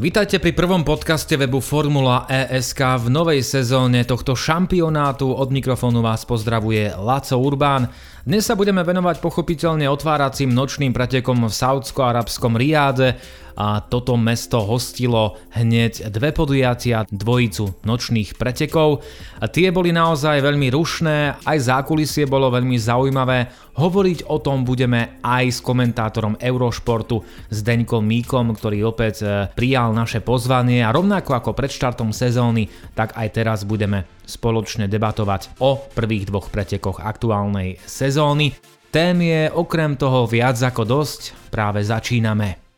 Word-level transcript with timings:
Vítajte 0.00 0.40
pri 0.40 0.56
prvom 0.56 0.80
podcaste 0.80 1.36
webu 1.36 1.60
Formula 1.60 2.24
ESK 2.24 3.04
v 3.04 3.06
novej 3.12 3.44
sezóne 3.44 4.00
tohto 4.08 4.32
šampionátu. 4.32 5.28
Od 5.28 5.52
mikrofónu 5.52 6.00
vás 6.00 6.24
pozdravuje 6.24 6.96
Laco 6.96 7.36
Urbán. 7.36 7.92
Dnes 8.24 8.48
sa 8.48 8.56
budeme 8.56 8.80
venovať 8.80 9.20
pochopiteľne 9.20 9.84
otváracím 9.92 10.56
nočným 10.56 10.96
pretekom 10.96 11.44
v 11.44 11.52
saudsko-arabskom 11.52 12.56
Riáde 12.56 13.20
a 13.60 13.84
toto 13.84 14.16
mesto 14.16 14.64
hostilo 14.64 15.36
hneď 15.52 16.08
dve 16.08 16.32
podujatia, 16.32 17.04
dvojicu 17.12 17.84
nočných 17.84 18.40
pretekov. 18.40 19.04
A 19.36 19.52
tie 19.52 19.68
boli 19.68 19.92
naozaj 19.92 20.40
veľmi 20.40 20.72
rušné, 20.72 21.44
aj 21.44 21.58
zákulisie 21.68 22.24
bolo 22.24 22.48
veľmi 22.48 22.80
zaujímavé. 22.80 23.52
Hovoriť 23.76 24.32
o 24.32 24.40
tom 24.40 24.64
budeme 24.64 25.20
aj 25.20 25.44
s 25.52 25.58
komentátorom 25.60 26.40
Eurošportu, 26.40 27.20
s 27.52 27.60
Deňkom 27.60 28.00
Míkom, 28.00 28.56
ktorý 28.56 28.88
opäť 28.88 29.16
e, 29.20 29.26
prijal 29.52 29.92
naše 29.92 30.24
pozvanie 30.24 30.80
a 30.80 30.92
rovnako 30.92 31.36
ako 31.36 31.50
pred 31.52 31.68
štartom 31.68 32.16
sezóny, 32.16 32.64
tak 32.96 33.12
aj 33.12 33.28
teraz 33.28 33.68
budeme 33.68 34.08
spoločne 34.24 34.88
debatovať 34.88 35.60
o 35.60 35.76
prvých 35.92 36.32
dvoch 36.32 36.48
pretekoch 36.48 37.04
aktuálnej 37.04 37.76
sezóny. 37.84 38.56
Tém 38.88 39.20
je 39.20 39.52
okrem 39.52 40.00
toho 40.00 40.24
viac 40.24 40.56
ako 40.56 40.82
dosť, 40.88 41.52
práve 41.52 41.84
začíname. 41.84 42.70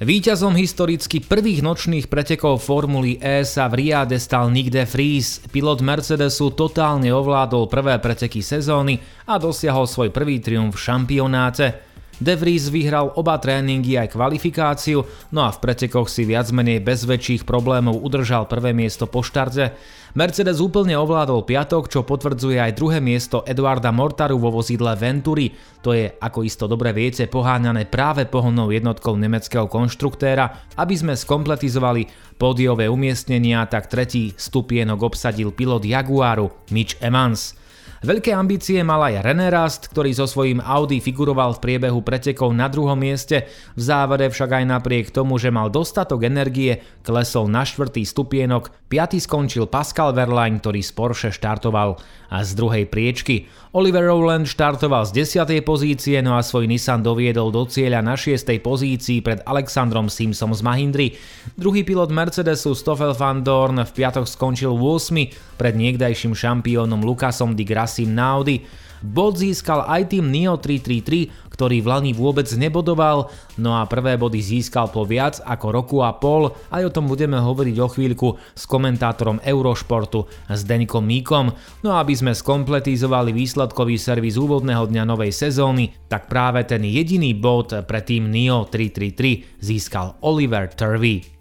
Výťazom 0.00 0.56
historicky 0.56 1.20
prvých 1.20 1.60
nočných 1.60 2.08
pretekov 2.08 2.64
Formuly 2.64 3.20
E 3.20 3.44
sa 3.44 3.68
v 3.68 3.84
Riade 3.84 4.16
stal 4.16 4.48
Nick 4.48 4.72
de 4.72 4.88
Vries. 4.88 5.44
Pilot 5.52 5.84
Mercedesu 5.84 6.56
totálne 6.56 7.12
ovládol 7.12 7.68
prvé 7.68 8.00
preteky 8.00 8.40
sezóny 8.40 8.96
a 9.28 9.36
dosiahol 9.36 9.84
svoj 9.84 10.08
prvý 10.08 10.40
triumf 10.40 10.80
v 10.80 10.84
šampionáte. 10.88 11.84
De 12.16 12.32
Vries 12.32 12.72
vyhral 12.72 13.12
oba 13.12 13.36
tréningy 13.36 14.00
aj 14.00 14.16
kvalifikáciu, 14.16 15.04
no 15.36 15.44
a 15.44 15.52
v 15.52 15.60
pretekoch 15.68 16.08
si 16.08 16.24
viac 16.24 16.48
menej 16.48 16.80
bez 16.80 17.04
väčších 17.04 17.44
problémov 17.44 18.00
udržal 18.00 18.48
prvé 18.48 18.72
miesto 18.72 19.04
po 19.04 19.20
štarte. 19.20 19.76
Mercedes 20.10 20.58
úplne 20.58 20.98
ovládol 20.98 21.46
piatok, 21.46 21.86
čo 21.86 22.02
potvrdzuje 22.02 22.58
aj 22.58 22.74
druhé 22.74 22.98
miesto 22.98 23.46
Eduarda 23.46 23.94
Mortaru 23.94 24.42
vo 24.42 24.50
vozidle 24.50 24.98
Venturi. 24.98 25.54
To 25.86 25.94
je, 25.94 26.10
ako 26.18 26.42
isto 26.42 26.66
dobre 26.66 26.90
viete, 26.90 27.30
poháňané 27.30 27.86
práve 27.86 28.26
pohonnou 28.26 28.74
jednotkou 28.74 29.14
nemeckého 29.14 29.70
konštruktéra. 29.70 30.74
Aby 30.74 30.98
sme 30.98 31.14
skompletizovali 31.14 32.34
pódiové 32.34 32.90
umiestnenia, 32.90 33.70
tak 33.70 33.86
tretí 33.86 34.34
stupienok 34.34 35.14
obsadil 35.14 35.54
pilot 35.54 35.86
Jaguaru 35.86 36.50
Mitch 36.74 36.98
Evans. 36.98 37.59
Veľké 38.00 38.32
ambície 38.32 38.80
mal 38.80 39.12
aj 39.12 39.28
René 39.28 39.52
Rast, 39.52 39.92
ktorý 39.92 40.16
so 40.16 40.24
svojím 40.24 40.64
Audi 40.64 41.04
figuroval 41.04 41.52
v 41.52 41.68
priebehu 41.68 42.00
pretekov 42.00 42.48
na 42.56 42.64
druhom 42.72 42.96
mieste, 42.96 43.44
v 43.76 43.80
závere 43.84 44.32
však 44.32 44.56
aj 44.56 44.64
napriek 44.72 45.12
tomu, 45.12 45.36
že 45.36 45.52
mal 45.52 45.68
dostatok 45.68 46.24
energie, 46.24 46.80
klesol 47.04 47.52
na 47.52 47.60
štvrtý 47.60 48.08
stupienok, 48.08 48.72
piaty 48.88 49.20
skončil 49.20 49.68
Pascal 49.68 50.16
Verlaine, 50.16 50.64
ktorý 50.64 50.80
z 50.80 50.96
Porsche 50.96 51.28
štartoval. 51.28 52.00
A 52.32 52.40
z 52.40 52.56
druhej 52.56 52.88
priečky. 52.88 53.52
Oliver 53.70 54.02
Rowland 54.02 54.50
štartoval 54.50 55.06
z 55.06 55.38
10. 55.38 55.46
pozície, 55.62 56.18
no 56.26 56.34
a 56.34 56.42
svoj 56.42 56.66
Nissan 56.66 57.06
doviedol 57.06 57.54
do 57.54 57.62
cieľa 57.70 58.02
na 58.02 58.18
6. 58.18 58.42
pozícii 58.58 59.22
pred 59.22 59.46
Alexandrom 59.46 60.10
Simpsom 60.10 60.50
z 60.50 60.58
Mahindry. 60.66 61.14
Druhý 61.54 61.86
pilot 61.86 62.10
Mercedesu 62.10 62.74
Stoffel 62.74 63.14
van 63.14 63.46
Dorn 63.46 63.78
v 63.78 63.92
piatok 63.94 64.26
skončil 64.26 64.74
8. 64.74 65.54
pred 65.54 65.78
niekdajším 65.78 66.34
šampiónom 66.34 66.98
Lukasom 67.06 67.54
di 67.54 67.62
Grassim 67.62 68.10
na 68.10 68.42
Audi. 68.42 68.58
Bod 69.00 69.40
získal 69.40 69.88
aj 69.88 70.12
tým 70.12 70.28
Neo 70.28 70.60
333, 70.60 71.32
ktorý 71.48 71.80
v 71.80 71.88
Lani 71.88 72.12
vôbec 72.12 72.44
nebodoval, 72.52 73.32
no 73.56 73.76
a 73.76 73.88
prvé 73.88 74.20
body 74.20 74.40
získal 74.40 74.92
po 74.92 75.08
viac 75.08 75.40
ako 75.40 75.66
roku 75.72 75.96
a 76.04 76.12
pol, 76.16 76.52
aj 76.68 76.88
o 76.88 76.94
tom 76.94 77.08
budeme 77.08 77.40
hovoriť 77.40 77.76
o 77.80 77.88
chvíľku 77.88 78.28
s 78.52 78.68
komentátorom 78.68 79.40
Eurošportu 79.40 80.28
s 80.52 80.60
Deňkom 80.68 81.04
Míkom. 81.04 81.52
No 81.80 81.96
a 81.96 82.04
aby 82.04 82.12
sme 82.12 82.36
skompletizovali 82.36 83.32
výsledkový 83.32 83.96
servis 83.96 84.36
úvodného 84.36 84.84
dňa 84.84 85.04
novej 85.08 85.32
sezóny, 85.32 85.96
tak 86.08 86.28
práve 86.28 86.64
ten 86.68 86.84
jediný 86.84 87.32
bod 87.32 87.72
pre 87.88 88.04
tým 88.04 88.28
Neo 88.28 88.68
333 88.68 89.64
získal 89.64 90.20
Oliver 90.20 90.68
Turvey. 90.68 91.39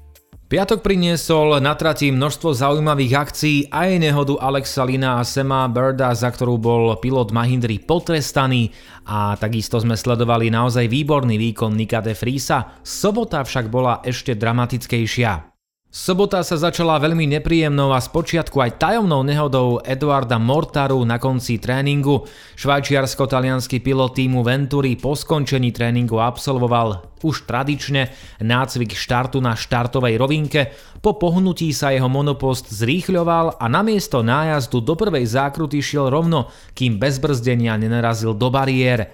Piatok 0.49 0.81
priniesol 0.81 1.61
na 1.61 1.77
trati 1.77 2.09
množstvo 2.09 2.57
zaujímavých 2.57 3.13
akcií 3.13 3.57
aj 3.69 4.01
nehodu 4.01 4.33
Alexa 4.41 4.81
Lina 4.81 5.21
a 5.21 5.23
Sema 5.23 5.69
Birda, 5.69 6.09
za 6.17 6.33
ktorú 6.33 6.57
bol 6.57 6.97
pilot 6.97 7.29
Mahindry 7.29 7.77
potrestaný 7.77 8.73
a 9.05 9.37
takisto 9.37 9.77
sme 9.77 9.93
sledovali 9.93 10.49
naozaj 10.49 10.89
výborný 10.89 11.37
výkon 11.37 11.77
Nika 11.77 12.01
de 12.01 12.17
Friesa. 12.17 12.81
Sobota 12.81 13.45
však 13.45 13.69
bola 13.69 14.01
ešte 14.01 14.33
dramatickejšia. 14.33 15.48
Sobota 15.89 16.45
sa 16.45 16.53
začala 16.53 17.01
veľmi 17.01 17.25
nepríjemnou 17.25 17.89
a 17.89 17.97
spočiatku 17.97 18.61
aj 18.61 18.77
tajomnou 18.77 19.25
nehodou 19.25 19.81
Eduarda 19.81 20.37
Mortaru 20.37 21.01
na 21.01 21.17
konci 21.17 21.57
tréningu. 21.57 22.29
Švajčiarsko-talianský 22.61 23.81
pilot 23.81 24.13
týmu 24.13 24.45
Venturi 24.45 24.93
po 25.01 25.17
skončení 25.17 25.73
tréningu 25.73 26.21
absolvoval 26.21 27.17
už 27.25 27.49
tradične 27.49 28.13
nácvik 28.37 28.93
štartu 28.93 29.41
na 29.41 29.57
štartovej 29.57 30.21
rovinke. 30.21 30.69
Po 31.01 31.17
pohnutí 31.17 31.73
sa 31.73 31.89
jeho 31.89 32.05
monopost 32.05 32.69
zrýchľoval 32.69 33.57
a 33.57 33.65
namiesto 33.65 34.21
nájazdu 34.21 34.85
do 34.85 34.93
prvej 34.93 35.25
zákruty 35.25 35.81
šiel 35.81 36.13
rovno, 36.13 36.53
kým 36.77 37.01
bez 37.01 37.17
brzdenia 37.17 37.73
nenarazil 37.81 38.37
do 38.37 38.53
bariér. 38.53 39.09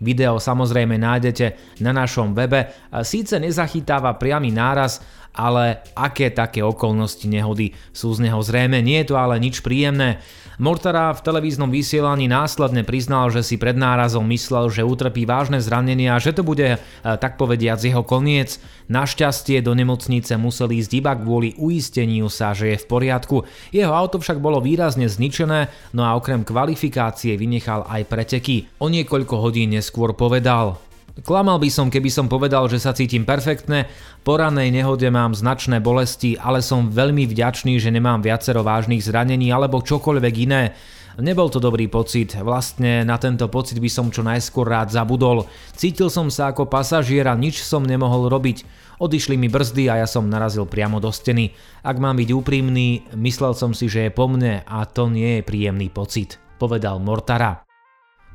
Video 0.00 0.40
samozrejme 0.40 0.96
nájdete 0.96 1.78
na 1.84 1.92
našom 1.92 2.32
webe. 2.32 2.72
Síce 3.04 3.36
nezachytáva 3.36 4.16
priamy 4.16 4.48
náraz, 4.48 5.04
ale 5.30 5.86
aké 5.94 6.34
také 6.34 6.64
okolnosti 6.64 7.22
nehody 7.30 7.70
sú 7.94 8.10
z 8.10 8.26
neho 8.26 8.42
zrejme, 8.42 8.82
nie 8.82 8.98
je 9.04 9.14
to 9.14 9.16
ale 9.16 9.38
nič 9.38 9.62
príjemné. 9.62 10.18
Mortara 10.60 11.16
v 11.16 11.24
televíznom 11.24 11.72
vysielaní 11.72 12.28
následne 12.28 12.84
priznal, 12.84 13.32
že 13.32 13.40
si 13.40 13.56
pred 13.56 13.72
nárazom 13.72 14.28
myslel, 14.28 14.68
že 14.68 14.84
utrpí 14.84 15.24
vážne 15.24 15.56
zranenia 15.56 16.12
a 16.12 16.20
že 16.20 16.36
to 16.36 16.44
bude, 16.44 16.76
e, 16.76 16.78
tak 17.00 17.40
povediac, 17.40 17.80
jeho 17.80 18.04
koniec. 18.04 18.60
Našťastie 18.92 19.64
do 19.64 19.72
nemocnice 19.72 20.36
museli 20.36 20.84
ísť 20.84 20.92
iba 21.00 21.16
kvôli 21.16 21.56
uisteniu 21.56 22.28
sa, 22.28 22.52
že 22.52 22.76
je 22.76 22.82
v 22.82 22.86
poriadku. 22.92 23.48
Jeho 23.72 23.88
auto 23.88 24.20
však 24.20 24.36
bolo 24.36 24.60
výrazne 24.60 25.08
zničené, 25.08 25.72
no 25.96 26.04
a 26.04 26.12
okrem 26.12 26.44
kvalifikácie 26.44 27.40
vynechal 27.40 27.88
aj 27.88 28.04
preteky. 28.04 28.68
O 28.84 28.92
niekoľko 28.92 29.40
hodín 29.40 29.72
povedal, 29.92 30.78
Klamal 31.20 31.60
by 31.60 31.68
som, 31.68 31.92
keby 31.92 32.08
som 32.08 32.32
povedal, 32.32 32.64
že 32.70 32.80
sa 32.80 32.96
cítim 32.96 33.28
perfektne, 33.28 33.90
po 34.24 34.40
ranej 34.40 34.72
nehode 34.72 35.10
mám 35.12 35.36
značné 35.36 35.82
bolesti, 35.82 36.38
ale 36.40 36.64
som 36.64 36.88
veľmi 36.88 37.28
vďačný, 37.28 37.76
že 37.76 37.92
nemám 37.92 38.24
viacero 38.24 38.64
vážnych 38.64 39.04
zranení 39.04 39.52
alebo 39.52 39.84
čokoľvek 39.84 40.34
iné. 40.48 40.72
Nebol 41.20 41.52
to 41.52 41.60
dobrý 41.60 41.90
pocit, 41.90 42.38
vlastne 42.40 43.04
na 43.04 43.20
tento 43.20 43.50
pocit 43.52 43.76
by 43.76 43.90
som 43.92 44.08
čo 44.08 44.24
najskôr 44.24 44.64
rád 44.64 44.94
zabudol. 44.94 45.44
Cítil 45.76 46.08
som 46.08 46.32
sa 46.32 46.54
ako 46.54 46.70
pasažier 46.70 47.28
a 47.28 47.36
nič 47.36 47.60
som 47.60 47.84
nemohol 47.84 48.30
robiť. 48.32 48.64
Odišli 49.02 49.36
mi 49.36 49.52
brzdy 49.52 49.92
a 49.92 50.00
ja 50.00 50.08
som 50.08 50.30
narazil 50.30 50.64
priamo 50.64 50.96
do 51.02 51.12
steny. 51.12 51.52
Ak 51.84 52.00
mám 52.00 52.16
byť 52.16 52.30
úprimný, 52.32 53.04
myslel 53.18 53.52
som 53.52 53.76
si, 53.76 53.90
že 53.90 54.08
je 54.08 54.10
po 54.14 54.30
mne 54.30 54.64
a 54.64 54.78
to 54.88 55.12
nie 55.12 55.40
je 55.40 55.46
príjemný 55.48 55.92
pocit, 55.92 56.40
povedal 56.56 56.96
Mortara. 57.02 57.69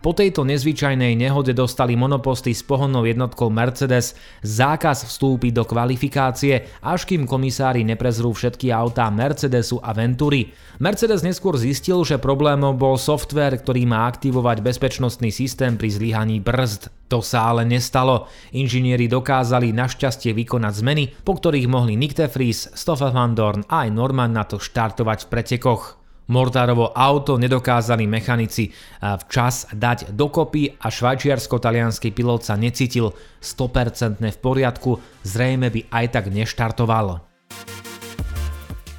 Po 0.06 0.14
tejto 0.14 0.46
nezvyčajnej 0.46 1.18
nehode 1.18 1.58
dostali 1.58 1.98
monoposty 1.98 2.54
s 2.54 2.62
pohonnou 2.62 3.10
jednotkou 3.10 3.50
Mercedes 3.50 4.14
zákaz 4.46 5.10
vstúpiť 5.10 5.52
do 5.58 5.66
kvalifikácie, 5.66 6.70
až 6.86 7.10
kým 7.10 7.26
komisári 7.26 7.82
neprezrú 7.82 8.30
všetky 8.30 8.70
autá 8.70 9.10
Mercedesu 9.10 9.82
a 9.82 9.98
Ventury. 9.98 10.54
Mercedes 10.78 11.26
neskôr 11.26 11.58
zistil, 11.58 12.06
že 12.06 12.22
problémom 12.22 12.78
bol 12.78 13.02
software, 13.02 13.58
ktorý 13.58 13.90
má 13.90 14.06
aktivovať 14.06 14.62
bezpečnostný 14.62 15.34
systém 15.34 15.74
pri 15.74 15.90
zlyhaní 15.90 16.38
brzd. 16.38 16.94
To 17.10 17.26
sa 17.26 17.50
ale 17.50 17.66
nestalo. 17.66 18.30
Inžinieri 18.54 19.10
dokázali 19.10 19.74
našťastie 19.74 20.38
vykonať 20.38 20.74
zmeny, 20.86 21.04
po 21.26 21.34
ktorých 21.34 21.66
mohli 21.66 21.98
Nick 21.98 22.14
de 22.14 22.30
Vries, 22.30 22.70
Stoffel 22.78 23.10
van 23.10 23.34
Dorn 23.34 23.66
a 23.66 23.86
aj 23.86 23.90
Norman 23.90 24.38
na 24.38 24.46
to 24.46 24.62
štartovať 24.62 25.26
v 25.26 25.30
pretekoch. 25.34 26.05
Mortárovo 26.26 26.90
auto 26.90 27.38
nedokázali 27.38 28.10
mechanici 28.10 28.74
včas 29.02 29.70
dať 29.70 30.10
dokopy 30.10 30.82
a 30.82 30.90
švajčiarsko-talianský 30.90 32.10
pilot 32.10 32.42
sa 32.42 32.58
necítil 32.58 33.14
100% 33.42 34.26
v 34.26 34.38
poriadku, 34.42 34.98
zrejme 35.22 35.70
by 35.70 35.82
aj 35.94 36.06
tak 36.10 36.26
neštartoval. 36.34 37.22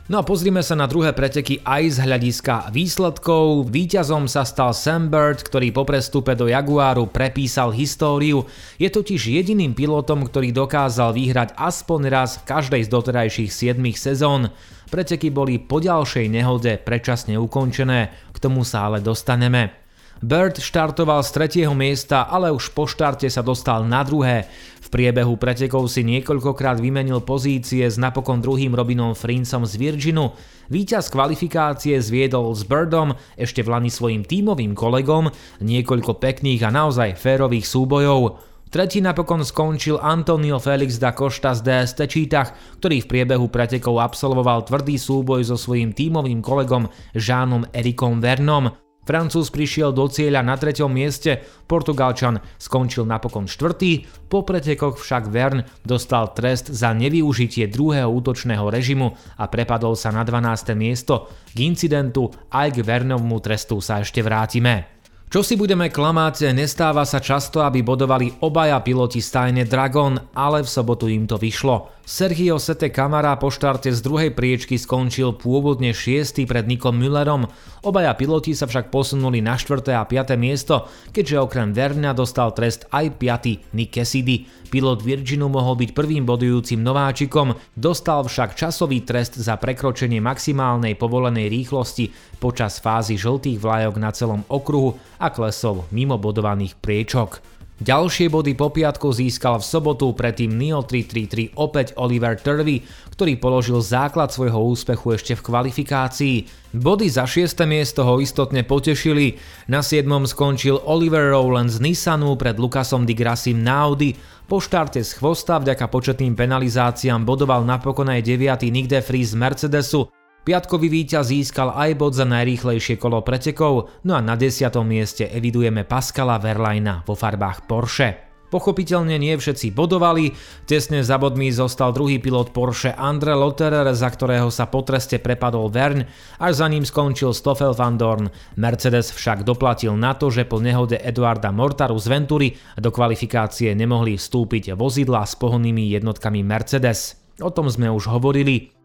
No 0.06 0.22
a 0.22 0.26
pozrime 0.26 0.62
sa 0.62 0.78
na 0.78 0.86
druhé 0.86 1.10
preteky 1.10 1.66
aj 1.66 1.98
z 1.98 2.06
hľadiska 2.06 2.70
výsledkov. 2.70 3.66
Výťazom 3.74 4.30
sa 4.30 4.46
stal 4.46 4.70
Sam 4.70 5.10
Bird, 5.10 5.42
ktorý 5.42 5.74
po 5.74 5.82
prestupe 5.82 6.38
do 6.38 6.46
Jaguaru 6.46 7.10
prepísal 7.10 7.74
históriu. 7.74 8.46
Je 8.78 8.86
totiž 8.86 9.18
jediným 9.18 9.74
pilotom, 9.74 10.22
ktorý 10.22 10.54
dokázal 10.54 11.10
vyhrať 11.10 11.58
aspoň 11.58 12.00
raz 12.06 12.38
v 12.38 12.46
každej 12.46 12.86
z 12.86 12.88
doterajších 12.94 13.50
7 13.50 13.82
sezón. 13.98 14.54
Preteky 14.94 15.34
boli 15.34 15.58
po 15.58 15.82
ďalšej 15.82 16.30
nehode 16.30 16.78
predčasne 16.86 17.34
ukončené, 17.34 18.14
k 18.30 18.38
tomu 18.38 18.62
sa 18.62 18.86
ale 18.86 19.02
dostaneme. 19.02 19.85
Bird 20.24 20.56
štartoval 20.56 21.20
z 21.20 21.30
tretieho 21.36 21.76
miesta, 21.76 22.24
ale 22.24 22.48
už 22.48 22.72
po 22.72 22.88
štarte 22.88 23.28
sa 23.28 23.44
dostal 23.44 23.84
na 23.84 24.00
druhé. 24.00 24.48
V 24.80 24.88
priebehu 24.88 25.36
pretekov 25.36 25.92
si 25.92 26.08
niekoľkokrát 26.08 26.80
vymenil 26.80 27.20
pozície 27.20 27.84
s 27.84 28.00
napokon 28.00 28.40
druhým 28.40 28.72
Robinom 28.72 29.12
Frincom 29.12 29.68
z 29.68 29.76
Virginu. 29.76 30.32
Výťaz 30.72 31.12
kvalifikácie 31.12 32.00
zviedol 32.00 32.48
s 32.56 32.64
Birdom 32.64 33.12
ešte 33.36 33.60
v 33.60 33.76
lani 33.76 33.92
svojim 33.92 34.24
tímovým 34.24 34.72
kolegom 34.72 35.28
niekoľko 35.60 36.16
pekných 36.16 36.64
a 36.64 36.72
naozaj 36.72 37.20
férových 37.20 37.68
súbojov. 37.68 38.40
Tretí 38.72 39.04
napokon 39.04 39.44
skončil 39.44 40.00
Antonio 40.00 40.56
Felix 40.56 40.96
da 40.96 41.12
Costa 41.12 41.52
z 41.52 41.60
DST 41.60 42.00
Čítach, 42.08 42.56
ktorý 42.80 43.04
v 43.04 43.10
priebehu 43.10 43.52
pretekov 43.52 44.00
absolvoval 44.00 44.64
tvrdý 44.64 44.96
súboj 44.96 45.44
so 45.44 45.60
svojím 45.60 45.92
tímovým 45.92 46.40
kolegom 46.40 46.88
Žánom 47.12 47.68
Erikom 47.70 48.18
Vernom. 48.18 48.85
Francúz 49.06 49.54
prišiel 49.54 49.94
do 49.94 50.10
cieľa 50.10 50.42
na 50.42 50.58
treťom 50.58 50.90
mieste, 50.90 51.38
Portugalčan 51.70 52.42
skončil 52.58 53.06
napokon 53.06 53.46
štvrtý, 53.46 54.02
po 54.26 54.42
pretekoch 54.42 54.98
však 54.98 55.30
Vern 55.30 55.62
dostal 55.86 56.34
trest 56.34 56.74
za 56.74 56.90
nevyužitie 56.90 57.70
druhého 57.70 58.10
útočného 58.10 58.66
režimu 58.66 59.14
a 59.38 59.46
prepadol 59.46 59.94
sa 59.94 60.10
na 60.10 60.26
12. 60.26 60.74
miesto. 60.74 61.30
K 61.54 61.58
incidentu 61.62 62.34
aj 62.50 62.74
k 62.74 62.82
Vernovmu 62.82 63.38
trestu 63.38 63.78
sa 63.78 64.02
ešte 64.02 64.26
vrátime. 64.26 64.95
Čo 65.26 65.42
si 65.42 65.58
budeme 65.58 65.90
klamať, 65.90 66.54
nestáva 66.54 67.02
sa 67.02 67.18
často, 67.18 67.58
aby 67.58 67.82
bodovali 67.82 68.30
obaja 68.46 68.78
piloti 68.78 69.18
stajne 69.18 69.66
Dragon, 69.66 70.14
ale 70.38 70.62
v 70.62 70.70
sobotu 70.70 71.10
im 71.10 71.26
to 71.26 71.34
vyšlo. 71.34 71.90
Sergio 72.06 72.62
Sete 72.62 72.94
Kamara 72.94 73.34
po 73.34 73.50
štarte 73.50 73.90
z 73.90 73.98
druhej 73.98 74.30
priečky 74.30 74.78
skončil 74.78 75.34
pôvodne 75.34 75.90
6. 75.90 76.46
pred 76.46 76.70
Nikom 76.70 76.94
Müllerom. 76.94 77.50
Obaja 77.82 78.14
piloti 78.14 78.54
sa 78.54 78.70
však 78.70 78.94
posunuli 78.94 79.42
na 79.42 79.58
4. 79.58 79.82
a 79.98 80.06
5. 80.06 80.38
miesto, 80.38 80.86
keďže 81.10 81.42
okrem 81.42 81.74
Verna 81.74 82.14
dostal 82.14 82.54
trest 82.54 82.86
aj 82.94 83.18
5. 83.18 83.74
Nick 83.74 83.98
Cassidy. 83.98 84.46
Pilot 84.70 85.02
Virginu 85.02 85.50
mohol 85.50 85.74
byť 85.78 85.90
prvým 85.90 86.22
bodujúcim 86.22 86.78
nováčikom, 86.78 87.58
dostal 87.74 88.22
však 88.22 88.54
časový 88.54 89.02
trest 89.02 89.34
za 89.34 89.58
prekročenie 89.58 90.22
maximálnej 90.22 90.94
povolenej 90.94 91.50
rýchlosti 91.50 92.14
počas 92.38 92.78
fázy 92.78 93.18
žltých 93.18 93.58
vlajok 93.58 93.94
na 93.98 94.14
celom 94.14 94.46
okruhu 94.46 94.94
a 95.20 95.32
klesol 95.32 95.88
mimo 95.92 96.20
bodovaných 96.20 96.78
priečok. 96.78 97.56
Ďalšie 97.76 98.32
body 98.32 98.56
po 98.56 98.72
piatku 98.72 99.12
získal 99.12 99.60
v 99.60 99.68
sobotu 99.68 100.08
predtým 100.16 100.48
Neo 100.48 100.80
333 100.80 101.52
opäť 101.60 101.92
Oliver 102.00 102.32
Turvey, 102.40 102.80
ktorý 103.12 103.36
položil 103.36 103.84
základ 103.84 104.32
svojho 104.32 104.56
úspechu 104.64 105.12
ešte 105.12 105.36
v 105.36 105.44
kvalifikácii. 105.44 106.36
Body 106.72 107.12
za 107.12 107.28
6. 107.28 107.52
miesto 107.68 108.00
ho 108.08 108.16
istotne 108.16 108.64
potešili. 108.64 109.36
Na 109.68 109.84
7. 109.84 110.08
skončil 110.24 110.80
Oliver 110.88 111.28
Rowland 111.28 111.68
z 111.68 111.84
Nissanu 111.84 112.32
pred 112.40 112.56
Lukasom 112.56 113.04
Di 113.04 113.12
Grassim 113.12 113.60
na 113.60 113.84
Audi. 113.84 114.16
Po 114.48 114.56
štarte 114.56 115.04
z 115.04 115.12
chvosta 115.12 115.60
vďaka 115.60 115.92
početným 115.92 116.32
penalizáciám 116.32 117.28
bodoval 117.28 117.60
napokon 117.68 118.08
aj 118.08 118.24
9. 118.24 118.72
Nick 118.72 118.88
de 118.88 119.04
z 119.04 119.36
Mercedesu 119.36 120.15
Piatkový 120.46 120.86
víťaz 120.86 121.34
získal 121.34 121.74
aj 121.74 121.98
bod 121.98 122.14
za 122.14 122.22
najrýchlejšie 122.22 123.02
kolo 123.02 123.18
pretekov, 123.26 123.90
no 124.06 124.14
a 124.14 124.22
na 124.22 124.38
desiatom 124.38 124.86
mieste 124.86 125.26
evidujeme 125.26 125.82
Pascala 125.82 126.38
Verlaina 126.38 127.02
vo 127.02 127.18
farbách 127.18 127.66
Porsche. 127.66 128.08
Pochopiteľne 128.46 129.18
nie 129.18 129.34
všetci 129.34 129.74
bodovali, 129.74 130.30
tesne 130.62 131.02
za 131.02 131.18
bodmi 131.18 131.50
zostal 131.50 131.90
druhý 131.90 132.22
pilot 132.22 132.54
Porsche 132.54 132.94
Andre 132.94 133.34
Lotterer, 133.34 133.90
za 133.90 134.06
ktorého 134.06 134.46
sa 134.54 134.70
po 134.70 134.86
treste 134.86 135.18
prepadol 135.18 135.66
Vern, 135.66 136.06
až 136.38 136.62
za 136.62 136.70
ním 136.70 136.86
skončil 136.86 137.34
Stoffel 137.34 137.74
van 137.74 137.98
Dorn. 137.98 138.30
Mercedes 138.54 139.10
však 139.10 139.42
doplatil 139.42 139.98
na 139.98 140.14
to, 140.14 140.30
že 140.30 140.46
po 140.46 140.62
nehode 140.62 140.94
Eduarda 140.94 141.50
Mortaru 141.50 141.98
z 141.98 142.06
Ventury 142.06 142.48
do 142.78 142.94
kvalifikácie 142.94 143.74
nemohli 143.74 144.14
vstúpiť 144.14 144.78
vozidla 144.78 145.26
s 145.26 145.34
pohonnými 145.34 145.90
jednotkami 145.90 146.46
Mercedes. 146.46 147.18
O 147.42 147.50
tom 147.50 147.66
sme 147.66 147.90
už 147.90 148.06
hovorili. 148.14 148.75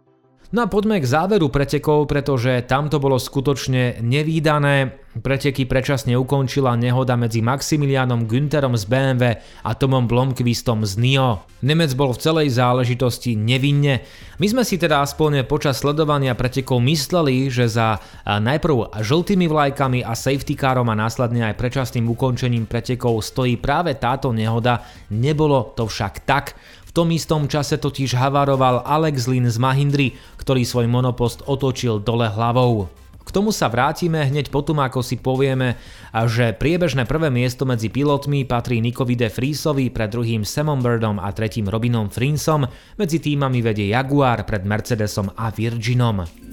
No 0.51 0.63
a 0.63 0.67
poďme 0.67 0.99
k 0.99 1.07
záveru 1.07 1.47
pretekov, 1.47 2.11
pretože 2.11 2.67
tam 2.67 2.91
to 2.91 2.99
bolo 2.99 3.15
skutočne 3.15 4.03
nevýdané. 4.03 4.99
Preteky 5.11 5.67
predčasne 5.67 6.15
ukončila 6.15 6.75
nehoda 6.79 7.19
medzi 7.19 7.43
Maximilianom 7.43 8.27
Günterom 8.27 8.79
z 8.79 8.83
BMW 8.87 9.23
a 9.63 9.75
Tomom 9.75 10.07
Blomqvistom 10.07 10.87
z 10.87 10.95
NIO. 10.99 11.43
Nemec 11.63 11.91
bol 11.99 12.15
v 12.15 12.19
celej 12.19 12.55
záležitosti 12.55 13.35
nevinne. 13.35 14.03
My 14.39 14.47
sme 14.47 14.63
si 14.63 14.79
teda 14.79 15.03
aspoň 15.03 15.47
počas 15.47 15.83
sledovania 15.83 16.35
pretekov 16.35 16.79
mysleli, 16.83 17.51
že 17.51 17.67
za 17.67 17.99
najprv 18.23 19.03
žltými 19.03 19.51
vlajkami 19.51 19.99
a 20.03 20.15
safety 20.15 20.55
carom 20.55 20.87
a 20.87 20.95
následne 20.95 21.47
aj 21.47 21.59
predčasným 21.59 22.07
ukončením 22.07 22.67
pretekov 22.67 23.19
stojí 23.23 23.59
práve 23.59 23.95
táto 23.99 24.31
nehoda. 24.31 24.83
Nebolo 25.11 25.75
to 25.75 25.91
však 25.91 26.23
tak. 26.23 26.55
V 26.91 26.99
tom 26.99 27.07
istom 27.15 27.47
čase 27.47 27.79
totiž 27.79 28.19
havaroval 28.19 28.83
Alex 28.83 29.23
Lin 29.23 29.47
z 29.47 29.55
Mahindry, 29.55 30.11
ktorý 30.35 30.67
svoj 30.67 30.91
monopost 30.91 31.39
otočil 31.47 32.03
dole 32.03 32.27
hlavou. 32.27 32.91
K 33.23 33.31
tomu 33.31 33.55
sa 33.55 33.71
vrátime 33.71 34.27
hneď 34.27 34.51
potom, 34.51 34.75
ako 34.83 34.99
si 34.99 35.15
povieme, 35.15 35.79
že 36.11 36.51
priebežné 36.51 37.07
prvé 37.07 37.31
miesto 37.31 37.63
medzi 37.63 37.87
pilotmi 37.87 38.43
patrí 38.43 38.83
Nikovi 38.83 39.15
de 39.15 39.31
Friesovi 39.31 39.87
pred 39.87 40.11
druhým 40.11 40.43
Samom 40.43 40.83
Birdom 40.83 41.15
a 41.15 41.31
tretím 41.31 41.71
Robinom 41.71 42.11
Frinsom, 42.11 42.67
medzi 42.99 43.23
týmami 43.23 43.63
vedie 43.63 43.95
Jaguar 43.95 44.43
pred 44.43 44.67
Mercedesom 44.67 45.31
a 45.31 45.47
Virginom. 45.47 46.50